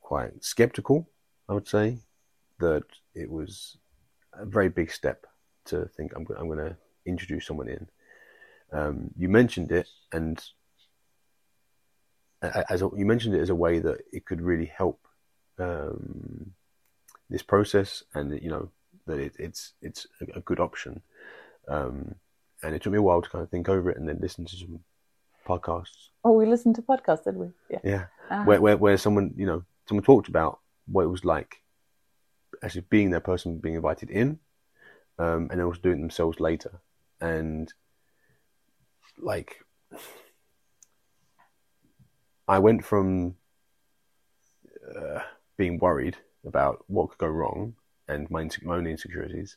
quite 0.00 0.42
skeptical. 0.42 1.08
I 1.48 1.52
would 1.54 1.68
say 1.68 1.98
that 2.58 2.84
it 3.14 3.30
was 3.30 3.76
a 4.34 4.44
very 4.44 4.68
big 4.68 4.90
step 4.90 5.26
to 5.66 5.86
think 5.96 6.12
I'm 6.14 6.26
I'm 6.38 6.46
going 6.46 6.58
to 6.58 6.76
introduce 7.06 7.46
someone 7.46 7.68
in. 7.68 7.88
Um, 8.72 9.10
you 9.16 9.28
mentioned 9.28 9.72
it, 9.72 9.88
and 10.12 10.42
as 12.42 12.82
a, 12.82 12.90
you 12.96 13.06
mentioned 13.06 13.34
it 13.34 13.40
as 13.40 13.50
a 13.50 13.54
way 13.54 13.78
that 13.78 13.98
it 14.12 14.26
could 14.26 14.40
really 14.40 14.66
help 14.66 15.06
um, 15.58 16.52
this 17.30 17.42
process, 17.42 18.02
and 18.14 18.40
you 18.42 18.50
know 18.50 18.70
that 19.06 19.18
it, 19.18 19.32
it's 19.38 19.72
it's 19.82 20.06
a, 20.34 20.40
good 20.40 20.60
option. 20.60 21.02
Um, 21.66 22.14
and 22.62 22.74
it 22.74 22.82
took 22.82 22.92
me 22.92 22.98
a 22.98 23.02
while 23.02 23.22
to 23.22 23.28
kind 23.28 23.42
of 23.42 23.50
think 23.50 23.68
over 23.68 23.90
it, 23.90 23.98
and 23.98 24.08
then 24.08 24.18
listen 24.20 24.44
to 24.44 24.56
some 24.56 24.80
podcasts. 25.46 26.08
Oh, 26.24 26.32
we 26.32 26.46
listened 26.46 26.74
to 26.76 26.82
podcasts, 26.82 27.24
did 27.24 27.36
we? 27.36 27.48
Yeah. 27.70 27.78
Yeah, 27.84 28.04
Ah. 28.30 28.44
where, 28.44 28.60
where 28.60 28.76
where 28.76 28.96
someone 28.96 29.34
you 29.36 29.46
know 29.46 29.64
someone 29.88 30.04
talked 30.04 30.28
about 30.28 30.60
what 30.86 31.04
it 31.04 31.08
was 31.08 31.24
like 31.24 31.62
actually 32.62 32.86
being 32.88 33.10
that 33.10 33.24
person 33.24 33.58
being 33.58 33.76
invited 33.76 34.10
in, 34.10 34.38
um, 35.18 35.48
and 35.50 35.60
also 35.60 35.80
doing 35.80 36.00
themselves 36.00 36.40
later, 36.40 36.80
and 37.20 37.72
like 39.18 39.64
I 42.46 42.58
went 42.58 42.84
from 42.84 43.36
uh, 44.96 45.20
being 45.56 45.78
worried 45.78 46.16
about 46.46 46.84
what 46.86 47.10
could 47.10 47.18
go 47.18 47.26
wrong 47.26 47.74
and 48.08 48.30
my, 48.30 48.48
my 48.62 48.76
own 48.76 48.86
insecurities 48.86 49.56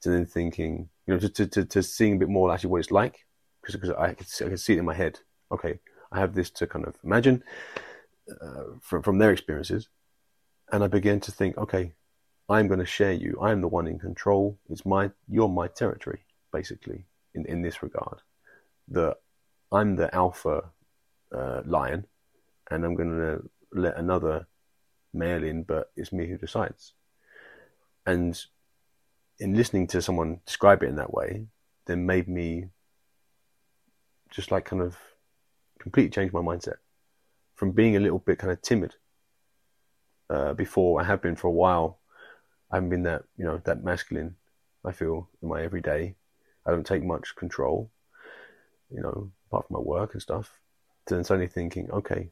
to 0.00 0.10
then 0.10 0.26
thinking, 0.26 0.88
you 1.06 1.14
know, 1.14 1.20
to, 1.20 1.28
to, 1.28 1.46
to, 1.46 1.64
to 1.64 1.82
seeing 1.82 2.14
a 2.14 2.18
bit 2.18 2.28
more 2.28 2.52
actually 2.52 2.70
what 2.70 2.80
it's 2.80 2.90
like 2.90 3.26
because 3.62 3.90
I 3.90 4.14
could, 4.14 4.28
see, 4.28 4.44
I 4.44 4.48
could 4.48 4.60
see 4.60 4.74
it 4.74 4.78
in 4.80 4.84
my 4.84 4.94
head. 4.94 5.20
Okay, 5.52 5.78
I 6.10 6.18
have 6.18 6.34
this 6.34 6.50
to 6.50 6.66
kind 6.66 6.86
of 6.86 6.96
imagine 7.04 7.44
uh, 8.28 8.64
from, 8.80 9.02
from 9.02 9.18
their 9.18 9.30
experiences. 9.30 9.88
And 10.72 10.82
I 10.82 10.88
began 10.88 11.20
to 11.20 11.32
think, 11.32 11.56
okay, 11.58 11.92
I'm 12.48 12.68
going 12.68 12.80
to 12.80 12.86
share 12.86 13.12
you. 13.12 13.38
I'm 13.42 13.60
the 13.60 13.68
one 13.68 13.86
in 13.86 13.98
control. 13.98 14.58
It's 14.70 14.86
my, 14.86 15.10
you're 15.28 15.48
my 15.48 15.68
territory, 15.68 16.20
basically, 16.52 17.04
in, 17.34 17.44
in 17.46 17.62
this 17.62 17.82
regard. 17.82 18.18
That 18.88 19.16
I'm 19.72 19.96
the 19.96 20.14
alpha 20.14 20.64
uh, 21.36 21.62
lion, 21.66 22.06
and 22.70 22.84
I'm 22.84 22.94
going 22.94 23.10
to 23.10 23.50
let 23.72 23.96
another 23.96 24.46
male 25.12 25.42
in, 25.42 25.64
but 25.64 25.90
it's 25.96 26.12
me 26.12 26.26
who 26.26 26.38
decides. 26.38 26.92
And 28.06 28.40
in 29.38 29.54
listening 29.54 29.88
to 29.88 30.00
someone 30.00 30.40
describe 30.46 30.82
it 30.82 30.88
in 30.88 30.96
that 30.96 31.12
way, 31.12 31.46
then 31.86 32.06
made 32.06 32.28
me 32.28 32.68
just 34.30 34.50
like 34.50 34.64
kind 34.64 34.82
of 34.82 34.96
completely 35.78 36.10
change 36.10 36.32
my 36.32 36.40
mindset 36.40 36.76
from 37.54 37.72
being 37.72 37.96
a 37.96 38.00
little 38.00 38.18
bit 38.18 38.38
kind 38.38 38.52
of 38.52 38.62
timid 38.62 38.94
uh, 40.30 40.52
before. 40.52 41.00
I 41.00 41.04
have 41.04 41.22
been 41.22 41.36
for 41.36 41.48
a 41.48 41.52
while. 41.52 41.98
I 42.70 42.76
haven't 42.76 42.90
been 42.90 43.04
that 43.04 43.24
you 43.36 43.44
know 43.44 43.60
that 43.64 43.84
masculine. 43.84 44.36
I 44.84 44.92
feel 44.92 45.28
in 45.42 45.48
my 45.48 45.62
everyday. 45.62 46.14
I 46.66 46.70
don't 46.70 46.86
take 46.86 47.04
much 47.04 47.36
control, 47.36 47.90
you 48.90 49.00
know, 49.00 49.30
apart 49.48 49.66
from 49.66 49.74
my 49.74 49.80
work 49.80 50.12
and 50.14 50.22
stuff. 50.22 50.60
Then 51.06 51.24
suddenly 51.24 51.46
thinking, 51.48 51.90
okay, 51.90 52.30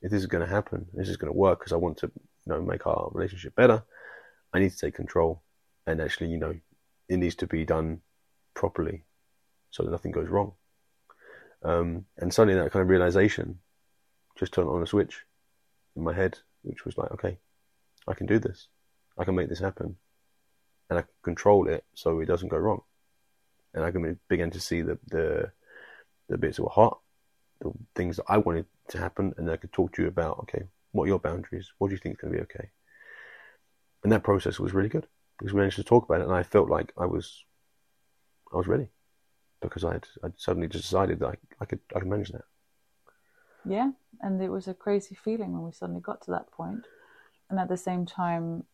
if 0.00 0.10
this 0.10 0.20
is 0.20 0.26
going 0.26 0.46
to 0.46 0.50
happen, 0.50 0.86
this 0.94 1.08
is 1.08 1.16
going 1.16 1.32
to 1.32 1.38
work 1.38 1.60
because 1.60 1.72
I 1.72 1.76
want 1.76 1.98
to, 1.98 2.06
you 2.06 2.52
know, 2.52 2.62
make 2.62 2.86
our 2.86 3.10
relationship 3.12 3.54
better. 3.54 3.82
I 4.52 4.58
need 4.58 4.70
to 4.70 4.78
take 4.78 4.94
control, 4.94 5.42
and 5.86 6.00
actually, 6.00 6.28
you 6.28 6.38
know, 6.38 6.54
it 7.08 7.16
needs 7.16 7.34
to 7.36 7.46
be 7.46 7.64
done 7.64 8.00
properly, 8.54 9.04
so 9.70 9.82
that 9.82 9.90
nothing 9.90 10.12
goes 10.12 10.28
wrong. 10.28 10.52
Um, 11.62 12.06
and 12.18 12.32
suddenly, 12.32 12.60
that 12.60 12.70
kind 12.70 12.82
of 12.82 12.88
realization 12.88 13.58
just 14.38 14.52
turned 14.52 14.68
on 14.68 14.82
a 14.82 14.86
switch 14.86 15.24
in 15.96 16.04
my 16.04 16.12
head, 16.12 16.38
which 16.62 16.84
was 16.84 16.96
like, 16.96 17.10
okay, 17.12 17.38
I 18.06 18.14
can 18.14 18.26
do 18.26 18.38
this. 18.38 18.68
I 19.18 19.24
can 19.24 19.34
make 19.34 19.48
this 19.48 19.60
happen, 19.60 19.96
and 20.90 20.98
I 20.98 21.02
can 21.02 21.10
control 21.22 21.68
it 21.68 21.84
so 21.94 22.20
it 22.20 22.26
doesn't 22.26 22.48
go 22.48 22.56
wrong. 22.56 22.82
And 23.72 23.84
I 23.84 23.90
can 23.90 24.18
begin 24.28 24.50
to 24.50 24.60
see 24.60 24.82
the 24.82 24.98
the 25.08 25.50
the 26.28 26.38
bits 26.38 26.56
that 26.56 26.62
were 26.62 26.70
hot, 26.70 26.98
the 27.60 27.72
things 27.94 28.16
that 28.16 28.24
I 28.28 28.38
wanted 28.38 28.66
to 28.88 28.98
happen, 28.98 29.34
and 29.36 29.50
I 29.50 29.56
could 29.56 29.72
talk 29.72 29.92
to 29.94 30.02
you 30.02 30.08
about, 30.08 30.38
okay, 30.40 30.64
what 30.92 31.04
are 31.04 31.08
your 31.08 31.18
boundaries? 31.18 31.72
What 31.78 31.88
do 31.88 31.94
you 31.94 31.98
think 31.98 32.14
is 32.16 32.20
going 32.20 32.32
to 32.32 32.38
be 32.38 32.42
okay? 32.44 32.70
And 34.02 34.12
that 34.12 34.22
process 34.22 34.58
was 34.58 34.74
really 34.74 34.88
good 34.88 35.06
because 35.38 35.52
we 35.52 35.58
managed 35.58 35.76
to 35.76 35.84
talk 35.84 36.04
about 36.04 36.20
it, 36.20 36.24
and 36.24 36.34
I 36.34 36.42
felt 36.42 36.68
like 36.68 36.92
I 36.96 37.06
was, 37.06 37.44
I 38.52 38.56
was 38.56 38.66
ready 38.66 38.88
because 39.60 39.84
I 39.84 39.94
had 39.94 40.06
I'd 40.22 40.38
suddenly 40.38 40.68
decided 40.68 41.20
that 41.20 41.28
I, 41.28 41.34
I 41.60 41.64
could 41.64 41.80
I 41.94 42.00
could 42.00 42.08
manage 42.08 42.30
that. 42.30 42.44
Yeah, 43.64 43.92
and 44.20 44.40
it 44.42 44.50
was 44.50 44.68
a 44.68 44.74
crazy 44.74 45.14
feeling 45.14 45.52
when 45.52 45.62
we 45.62 45.72
suddenly 45.72 46.00
got 46.00 46.22
to 46.22 46.30
that 46.32 46.50
point. 46.50 46.84
And 47.50 47.58
at 47.58 47.68
the 47.68 47.76
same 47.76 48.06
time, 48.06 48.64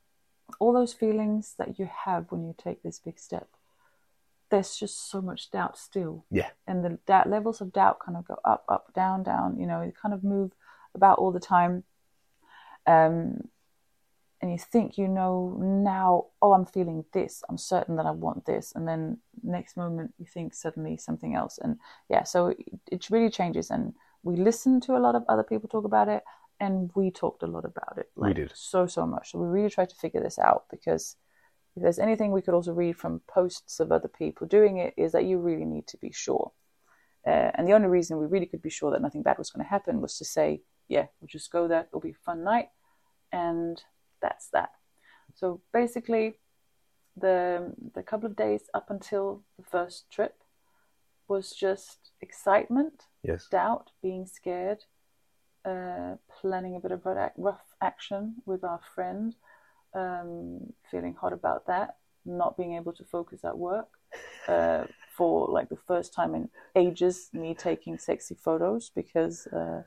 all 0.59 0.73
those 0.73 0.93
feelings 0.93 1.55
that 1.59 1.79
you 1.79 1.89
have 2.05 2.27
when 2.31 2.45
you 2.45 2.55
take 2.57 2.83
this 2.83 2.99
big 2.99 3.19
step, 3.19 3.49
there's 4.51 4.77
just 4.77 5.11
so 5.11 5.21
much 5.21 5.51
doubt 5.51 5.79
still. 5.79 6.25
Yeah. 6.31 6.51
And 6.67 6.85
the 6.85 6.99
doubt, 7.07 7.29
levels 7.29 7.61
of 7.61 7.73
doubt 7.73 8.01
kind 8.01 8.19
of 8.19 8.27
go 8.27 8.37
up, 8.45 8.65
up, 8.69 8.93
down, 8.95 9.23
down, 9.23 9.59
you 9.59 9.67
know, 9.67 9.83
you 9.83 9.93
kind 9.93 10.13
of 10.13 10.25
move 10.25 10.53
about 10.95 11.19
all 11.19 11.31
the 11.31 11.41
time. 11.41 11.85
Um, 12.87 13.49
and 14.43 14.51
you 14.51 14.59
think 14.59 14.97
you 14.97 15.07
know 15.07 15.57
now, 15.61 16.27
oh, 16.41 16.53
I'm 16.53 16.65
feeling 16.65 17.05
this. 17.13 17.43
I'm 17.49 17.59
certain 17.59 17.97
that 17.97 18.07
I 18.07 18.11
want 18.11 18.47
this. 18.47 18.73
And 18.75 18.89
then 18.89 19.19
next 19.43 19.77
moment 19.77 20.15
you 20.19 20.25
think 20.25 20.55
suddenly 20.55 20.97
something 20.97 21.35
else. 21.35 21.59
And 21.59 21.79
yeah, 22.09 22.25
so 22.25 22.49
it, 22.49 22.59
it 22.91 23.11
really 23.11 23.31
changes. 23.31 23.71
And 23.71 23.95
we 24.23 24.37
listen 24.37 24.81
to 24.83 24.97
a 24.97 24.99
lot 24.99 25.15
of 25.15 25.25
other 25.29 25.43
people 25.43 25.69
talk 25.69 25.85
about 25.85 26.09
it 26.09 26.25
and 26.61 26.91
we 26.95 27.11
talked 27.11 27.43
a 27.43 27.47
lot 27.47 27.65
about 27.65 27.97
it. 27.97 28.11
We 28.15 28.35
did. 28.35 28.53
So, 28.55 28.87
so 28.87 29.07
much. 29.07 29.33
So 29.33 29.39
we 29.39 29.49
really 29.49 29.71
tried 29.71 29.89
to 29.91 29.97
figure 29.97 30.23
this 30.23 30.39
out 30.39 30.65
because 30.71 31.17
if 31.77 31.83
there's 31.83 31.99
anything 31.99 32.33
we 32.33 32.43
could 32.43 32.55
also 32.55 32.73
read 32.73 32.97
from 32.97 33.23
posts 33.27 33.81
of 33.81 33.91
other 33.91 34.09
people 34.09 34.47
doing 34.47 34.79
it 34.79 34.95
is 34.97 35.13
that 35.13 35.25
you 35.25 35.39
really 35.39 35.65
need 35.65 35.87
to 35.89 35.97
be 35.97 36.13
sure. 36.13 36.53
Uh, 37.27 37.51
and 37.55 37.67
the 37.67 37.73
only 37.73 37.89
reason 37.89 38.19
we 38.19 38.27
really 38.27 38.47
could 38.47 38.63
be 38.63 38.71
sure 38.71 38.91
that 38.91 39.03
nothing 39.03 39.23
bad 39.23 39.39
was 39.39 39.51
going 39.51 39.65
to 39.65 39.71
happen 39.71 40.01
was 40.01 40.17
to 40.19 40.25
say, 40.25 40.63
yeah, 40.89 41.07
we'll 41.21 41.29
just 41.29 41.51
go 41.51 41.69
there. 41.69 41.87
It'll 41.89 42.01
be 42.01 42.11
a 42.11 42.25
fun 42.25 42.45
night. 42.45 42.69
And 43.33 43.83
that's 44.21 44.49
that. 44.51 44.71
So 45.35 45.61
basically, 45.73 46.35
the 47.17 47.73
the 47.95 48.03
couple 48.03 48.29
of 48.29 48.37
days 48.37 48.63
up 48.75 48.91
until 48.91 49.43
the 49.59 49.65
first 49.65 50.11
trip, 50.11 50.35
was 51.31 51.53
just 51.53 52.11
excitement, 52.21 53.05
Yes. 53.23 53.47
doubt, 53.51 53.91
being 54.03 54.27
scared, 54.27 54.85
uh, 55.65 56.17
planning 56.41 56.77
a 56.77 56.81
bit 56.81 56.93
of 56.93 57.05
rough 57.05 57.33
rough 57.37 57.65
action 57.81 58.37
with 58.47 58.65
our 58.65 58.81
friend, 58.95 59.35
um, 59.95 60.73
feeling 60.91 61.15
hot 61.15 61.33
about 61.33 61.67
that, 61.67 61.97
not 62.25 62.57
being 62.57 62.75
able 62.75 62.93
to 62.93 63.05
focus 63.05 63.45
at 63.45 63.59
work. 63.59 63.89
Uh, 64.49 64.85
for 65.17 65.49
like 65.49 65.69
the 65.69 65.77
first 65.77 66.15
time 66.15 66.35
in 66.35 66.49
ages, 66.75 67.29
me 67.33 67.55
taking 67.55 67.99
sexy 67.99 68.35
photos 68.35 68.91
because 68.95 69.47
uh, 69.49 69.83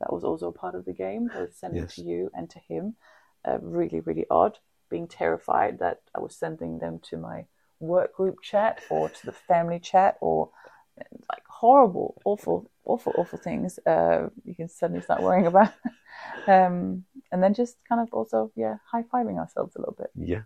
that 0.00 0.12
was 0.12 0.22
also 0.22 0.48
a 0.48 0.52
part 0.52 0.74
of 0.74 0.84
the 0.84 0.92
game. 0.92 1.28
I 1.34 1.40
was 1.40 1.56
sending 1.56 1.82
Yes. 1.82 1.96
to 1.96 2.02
you 2.02 2.30
and 2.34 2.48
to 2.50 2.58
him. 2.60 2.94
Uh, 3.44 3.58
really, 3.60 4.00
really 4.00 4.26
odd. 4.30 4.58
Being 4.88 5.08
terrified 5.08 5.80
that 5.80 6.02
I 6.14 6.20
was 6.20 6.36
sending 6.36 6.78
them 6.78 7.00
to 7.10 7.16
my 7.16 7.46
work 7.80 8.14
group 8.14 8.40
chat 8.42 8.80
or 8.90 9.08
to 9.08 9.26
the 9.26 9.32
family 9.32 9.80
chat 9.80 10.16
or 10.20 10.50
like 11.30 11.42
horrible, 11.48 12.20
awful, 12.24 12.70
awful, 12.86 13.12
awful 13.16 13.38
things. 13.38 13.78
Uh, 13.86 14.28
you 14.44 14.54
can 14.54 14.68
suddenly 14.68 15.02
start 15.02 15.22
worrying 15.22 15.46
about. 15.46 15.72
um, 16.46 17.04
and 17.30 17.42
then 17.42 17.54
just 17.54 17.76
kind 17.88 18.00
of 18.00 18.12
also, 18.12 18.52
yeah, 18.56 18.76
high 18.90 19.02
fiving 19.02 19.38
ourselves 19.38 19.76
a 19.76 19.80
little 19.80 19.96
bit. 19.96 20.10
Yeah. 20.14 20.42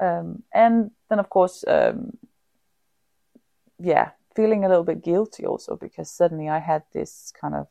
Um, 0.00 0.42
and 0.52 0.90
then, 1.08 1.18
of 1.18 1.30
course, 1.30 1.64
um, 1.66 2.16
yeah, 3.78 4.10
feeling 4.34 4.64
a 4.64 4.68
little 4.68 4.84
bit 4.84 5.04
guilty 5.04 5.46
also 5.46 5.76
because 5.76 6.10
suddenly 6.10 6.48
I 6.48 6.58
had 6.58 6.82
this 6.92 7.32
kind 7.40 7.54
of, 7.54 7.68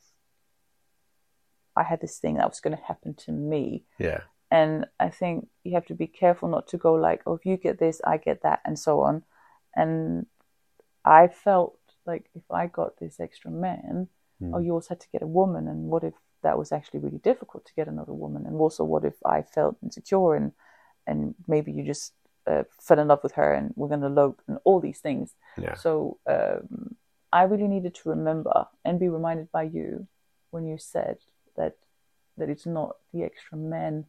I 1.76 1.84
had 1.84 2.02
this 2.02 2.18
thing 2.18 2.36
that 2.36 2.50
was 2.50 2.60
going 2.60 2.76
to 2.76 2.84
happen 2.84 3.14
to 3.26 3.32
me. 3.32 3.84
Yeah. 4.00 4.22
And 4.50 4.86
I 5.00 5.10
think 5.10 5.48
you 5.64 5.74
have 5.76 5.86
to 5.86 5.96
be 5.96 6.08
careful 6.08 6.50
not 6.50 6.68
to 6.70 6.78
go 6.78 6.94
like, 6.94 7.22
oh, 7.26 7.36
if 7.36 7.46
you 7.46 7.56
get 7.56 7.80
this, 7.80 8.02
I 8.06 8.18
get 8.18 8.44
that, 8.44 8.60
and 8.66 8.78
so 8.78 9.00
on. 9.02 9.24
And 9.74 10.26
I 11.06 11.30
felt 11.30 11.78
like 12.06 12.30
if 12.36 12.44
I 12.52 12.68
got 12.68 12.98
this 13.00 13.20
extra 13.20 13.52
man, 13.52 14.08
Mm. 14.42 14.56
oh, 14.56 14.60
you 14.60 14.74
also 14.74 14.90
had 14.90 15.00
to 15.02 15.12
get 15.12 15.22
a 15.22 15.28
woman, 15.28 15.68
and 15.68 15.88
what 15.88 16.04
if 16.04 16.16
that 16.42 16.58
was 16.58 16.72
actually 16.72 17.00
really 17.00 17.20
difficult 17.20 17.64
to 17.66 17.74
get 17.76 17.88
another 17.88 18.14
woman? 18.14 18.48
And 18.48 18.56
also, 18.56 18.84
what 18.84 19.06
if 19.06 19.14
I 19.24 19.44
felt 19.44 19.78
insecure 19.84 20.34
and 20.36 20.52
and 21.08 21.36
maybe 21.48 21.72
you 21.72 21.84
just 21.84 22.14
uh, 22.48 22.64
fell 22.80 23.00
in 23.00 23.08
love 23.08 23.22
with 23.24 23.34
her 23.34 23.54
and 23.54 23.74
we're 23.76 23.88
going 23.88 24.02
to 24.02 24.08
elope 24.08 24.42
and 24.48 24.58
all 24.64 24.80
these 24.80 25.00
things. 25.00 25.36
Yeah. 25.58 25.76
So 25.76 26.18
um, 26.28 26.96
I 27.32 27.44
really 27.44 27.68
needed 27.68 27.96
to 27.96 28.10
remember 28.10 28.68
and 28.86 29.00
be 29.00 29.10
reminded 29.10 29.52
by 29.52 29.64
you 29.64 30.08
when 30.52 30.66
you 30.66 30.78
said 30.78 31.18
that 31.56 31.76
that 32.38 32.50
it's 32.50 32.66
not 32.66 32.98
the 33.14 33.24
extra 33.24 33.58
men 33.58 34.06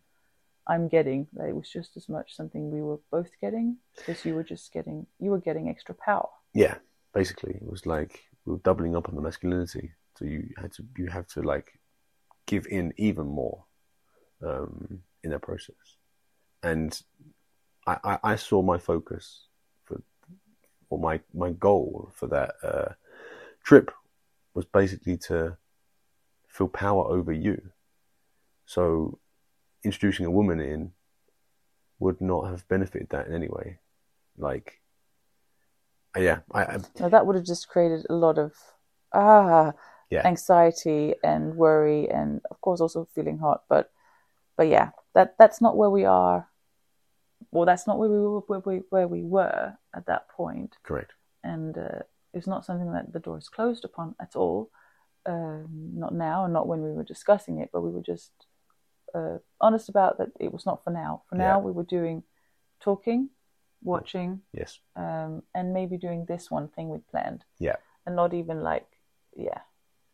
I'm 0.67 0.89
getting, 0.89 1.27
that 1.35 1.49
it 1.49 1.57
was 1.57 1.69
just 1.69 1.97
as 1.97 2.09
much 2.09 2.37
something 2.37 2.71
we 2.71 2.81
were 2.81 3.01
both 3.11 3.33
getting 3.41 3.79
because 3.97 4.25
you 4.25 4.35
were 4.35 4.45
just 4.45 4.73
getting 4.73 5.07
you 5.19 5.31
were 5.31 5.41
getting 5.41 5.69
extra 5.69 5.95
power. 5.95 6.29
Yeah. 6.55 6.77
Basically, 7.13 7.55
it 7.55 7.71
was 7.71 7.87
like 7.87 8.25
we 8.45 8.53
were 8.53 8.61
doubling 8.61 8.97
up 8.97 9.09
on 9.09 9.15
the 9.15 9.21
masculinity. 9.21 9.93
So 10.19 10.25
you 10.25 10.51
had 10.57 10.73
to 10.73 10.85
you 10.97 11.07
have 11.09 11.27
to 11.29 11.43
like 11.43 11.79
give 12.47 12.67
in 12.67 12.93
even 12.97 13.27
more 13.27 13.65
um, 14.45 15.01
in 15.23 15.31
that 15.31 15.43
process. 15.43 15.97
And 16.63 17.01
I, 17.87 17.99
I, 18.05 18.19
I 18.33 18.37
saw 18.37 18.63
my 18.63 18.79
focus 18.79 19.47
for 19.85 20.03
or 20.91 20.99
my 20.99 21.21
my 21.35 21.51
goal 21.51 22.11
for 22.15 22.27
that 22.29 22.55
uh, 22.63 22.93
trip 23.65 23.91
was 24.55 24.65
basically 24.65 25.17
to 25.17 25.57
feel 26.49 26.69
power 26.69 27.05
over 27.05 27.33
you. 27.33 27.61
So 28.67 29.19
introducing 29.85 30.27
a 30.27 30.31
woman 30.31 30.61
in 30.61 30.93
would 31.99 32.21
not 32.21 32.47
have 32.47 32.69
benefited 32.69 33.09
that 33.11 33.27
in 33.27 33.35
any 33.35 33.49
way. 33.49 33.79
Like, 34.37 34.82
yeah, 36.21 36.41
I, 36.53 36.63
I 36.63 36.79
Now 37.01 37.09
that 37.09 37.27
would 37.27 37.37
have 37.37 37.45
just 37.45 37.69
created 37.69 38.07
a 38.11 38.15
lot 38.15 38.39
of 38.39 38.53
ah 39.13 39.73
Yeah. 40.11 40.27
anxiety 40.27 41.15
and 41.25 41.57
worry 41.57 42.09
and 42.11 42.41
of 42.51 42.61
course 42.61 42.81
also 42.81 43.09
feeling 43.15 43.39
hot. 43.39 43.63
But 43.69 43.91
but 44.57 44.69
yeah, 44.69 44.91
that 45.15 45.35
that's 45.39 45.61
not 45.61 45.77
where 45.77 45.91
we 45.91 46.05
are. 46.05 46.49
Well, 47.51 47.67
that's 47.67 47.87
not 47.87 47.99
where 47.99 48.09
we 48.09 48.19
were 48.19 48.41
where 48.41 48.61
we, 48.61 48.83
where 48.91 49.09
we 49.09 49.23
were 49.23 49.77
at 49.95 50.07
that 50.07 50.29
point. 50.29 50.77
correct. 50.83 51.13
and 51.45 51.77
uh, 51.77 52.03
it's 52.33 52.47
not 52.47 52.65
something 52.65 52.93
that 52.93 53.13
the 53.13 53.19
door 53.21 53.39
is 53.39 53.49
closed 53.49 53.85
upon 53.85 54.15
at 54.21 54.37
all. 54.37 54.71
Um, 55.27 55.93
not 55.95 56.15
now, 56.15 56.45
and 56.45 56.53
not 56.53 56.67
when 56.67 56.83
we 56.83 56.93
were 56.93 57.05
discussing 57.05 57.59
it, 57.61 57.71
but 57.73 57.83
we 57.83 57.91
were 57.91 58.03
just 58.03 58.33
uh, 59.15 59.39
honest 59.61 59.89
about 59.89 60.19
that. 60.19 60.31
It 60.41 60.53
was 60.53 60.65
not 60.67 60.83
for 60.85 60.91
now. 60.91 61.23
For 61.29 61.37
now, 61.37 61.59
Yeah. 61.59 61.65
we 61.67 61.73
were 61.73 61.85
doing 61.85 62.23
talking, 62.81 63.31
watching, 63.83 64.43
Yes. 64.53 64.81
um, 64.97 65.43
and 65.55 65.73
maybe 65.73 65.97
doing 65.97 66.25
this 66.27 66.51
one 66.51 66.69
thing 66.69 66.89
we 66.89 66.99
planned, 66.99 67.45
Yeah. 67.59 67.77
and 68.07 68.15
not 68.17 68.33
even 68.35 68.63
like, 68.63 68.87
yeah, 69.37 69.61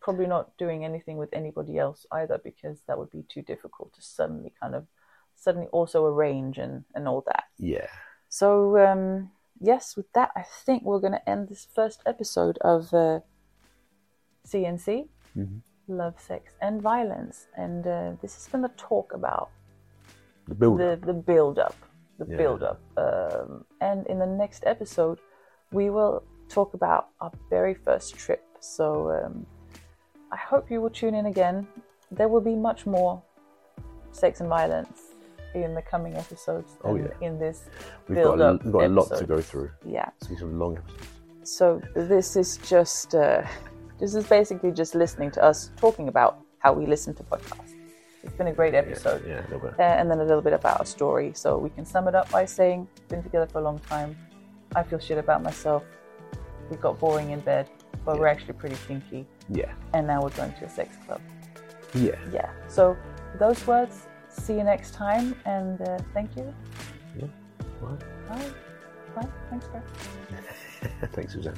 probably 0.00 0.26
not 0.26 0.56
doing 0.56 0.84
anything 0.84 1.18
with 1.18 1.32
anybody 1.32 1.78
else 1.78 2.06
either, 2.12 2.38
because 2.38 2.80
that 2.86 2.98
would 2.98 3.10
be 3.10 3.22
too 3.24 3.42
difficult 3.42 3.92
to 3.94 4.02
suddenly 4.02 4.52
kind 4.60 4.74
of 4.74 4.86
suddenly 5.34 5.68
also 5.68 6.04
arrange 6.04 6.58
and 6.58 6.84
and 6.94 7.06
all 7.06 7.20
that. 7.22 7.44
Yeah. 7.58 7.86
So 8.28 8.76
um, 8.78 9.30
yes, 9.60 9.96
with 9.96 10.10
that, 10.12 10.30
I 10.34 10.42
think 10.42 10.82
we're 10.82 11.00
going 11.00 11.12
to 11.12 11.28
end 11.28 11.48
this 11.48 11.64
first 11.74 12.02
episode 12.06 12.58
of 12.58 12.92
uh, 12.92 13.20
CNC, 14.44 15.08
Mhm. 15.36 15.62
Love, 15.88 16.20
Sex, 16.20 16.52
and 16.60 16.82
Violence, 16.82 17.46
and 17.56 17.86
uh, 17.86 18.12
this 18.20 18.36
is 18.36 18.46
going 18.48 18.62
to 18.62 18.74
talk 18.76 19.12
about 19.14 19.50
The 20.46 20.54
build. 20.54 20.78
the 20.80 20.96
the 21.00 21.14
build 21.14 21.58
up, 21.58 21.74
the 22.18 22.26
Yeah. 22.28 22.36
build 22.36 22.62
up. 22.62 22.80
Um, 22.96 23.64
and 23.80 24.06
in 24.06 24.18
the 24.18 24.26
next 24.26 24.64
episode, 24.66 25.18
we 25.72 25.90
will 25.90 26.22
talk 26.48 26.74
about 26.74 27.08
our 27.20 27.32
very 27.50 27.74
first 27.74 28.16
trip. 28.16 28.44
So 28.60 29.10
um, 29.12 29.46
I 30.32 30.36
hope 30.36 30.70
you 30.70 30.80
will 30.80 30.90
tune 30.90 31.14
in 31.14 31.26
again. 31.26 31.66
There 32.10 32.28
will 32.28 32.40
be 32.40 32.56
much 32.56 32.86
more 32.86 33.22
sex 34.12 34.40
and 34.40 34.48
violence 34.48 35.02
in 35.54 35.74
the 35.74 35.82
coming 35.82 36.14
episodes. 36.16 36.76
Oh, 36.84 36.96
yeah. 36.96 37.08
in 37.20 37.38
this 37.38 37.66
we've 38.08 38.16
build 38.16 38.38
got 38.38 38.44
a, 38.44 38.54
up 38.54 38.64
we've 38.64 38.72
got 38.72 38.84
a 38.84 38.88
lot 38.88 39.18
to 39.18 39.24
go 39.26 39.40
through. 39.40 39.70
Yeah. 39.84 40.08
It's 40.16 40.26
gonna 40.26 40.36
be 40.36 40.40
some 40.40 40.58
long 40.58 40.78
episodes. 40.78 41.08
So 41.44 41.80
this 41.94 42.36
is 42.36 42.58
just 42.58 43.14
uh, 43.14 43.42
this 44.00 44.14
is 44.14 44.26
basically 44.26 44.72
just 44.72 44.94
listening 44.94 45.30
to 45.32 45.44
us 45.44 45.70
talking 45.76 46.08
about 46.08 46.40
how 46.58 46.72
we 46.72 46.86
listen 46.86 47.14
to 47.14 47.22
podcasts. 47.22 47.67
It's 48.22 48.34
been 48.34 48.48
a 48.48 48.52
great 48.52 48.74
episode. 48.74 49.24
Yeah, 49.26 49.40
a 49.40 49.42
little 49.42 49.60
bit. 49.60 49.78
Uh, 49.78 49.82
and 49.82 50.10
then 50.10 50.18
a 50.20 50.24
little 50.24 50.42
bit 50.42 50.52
about 50.52 50.80
our 50.80 50.86
story. 50.86 51.32
So 51.34 51.56
we 51.58 51.70
can 51.70 51.84
sum 51.84 52.08
it 52.08 52.14
up 52.14 52.30
by 52.30 52.44
saying, 52.44 52.88
been 53.08 53.22
together 53.22 53.46
for 53.46 53.58
a 53.60 53.62
long 53.62 53.78
time. 53.80 54.16
I 54.74 54.82
feel 54.82 54.98
shit 54.98 55.18
about 55.18 55.42
myself. 55.42 55.84
We 56.70 56.76
got 56.76 56.98
boring 56.98 57.30
in 57.30 57.40
bed, 57.40 57.68
but 58.04 58.14
Yeah. 58.14 58.20
we're 58.20 58.26
actually 58.26 58.54
pretty 58.54 58.76
kinky. 58.86 59.26
Yeah. 59.48 59.72
And 59.94 60.06
now 60.06 60.22
we're 60.22 60.30
going 60.30 60.52
to 60.54 60.64
a 60.64 60.68
sex 60.68 60.96
club. 61.06 61.20
Yeah. 61.94 62.16
Yeah. 62.32 62.50
So 62.68 62.96
those 63.38 63.66
words. 63.66 64.06
See 64.30 64.52
you 64.54 64.62
next 64.62 64.92
time, 64.92 65.34
and 65.46 65.80
uh, 65.80 65.98
thank 66.12 66.36
you. 66.36 66.54
Right. 67.80 67.98
Bye. 68.28 68.50
Bye. 69.16 69.28
Thanks, 69.50 69.66
Brett. 69.68 69.82
Thanks, 71.12 71.32
Susanne. 71.32 71.56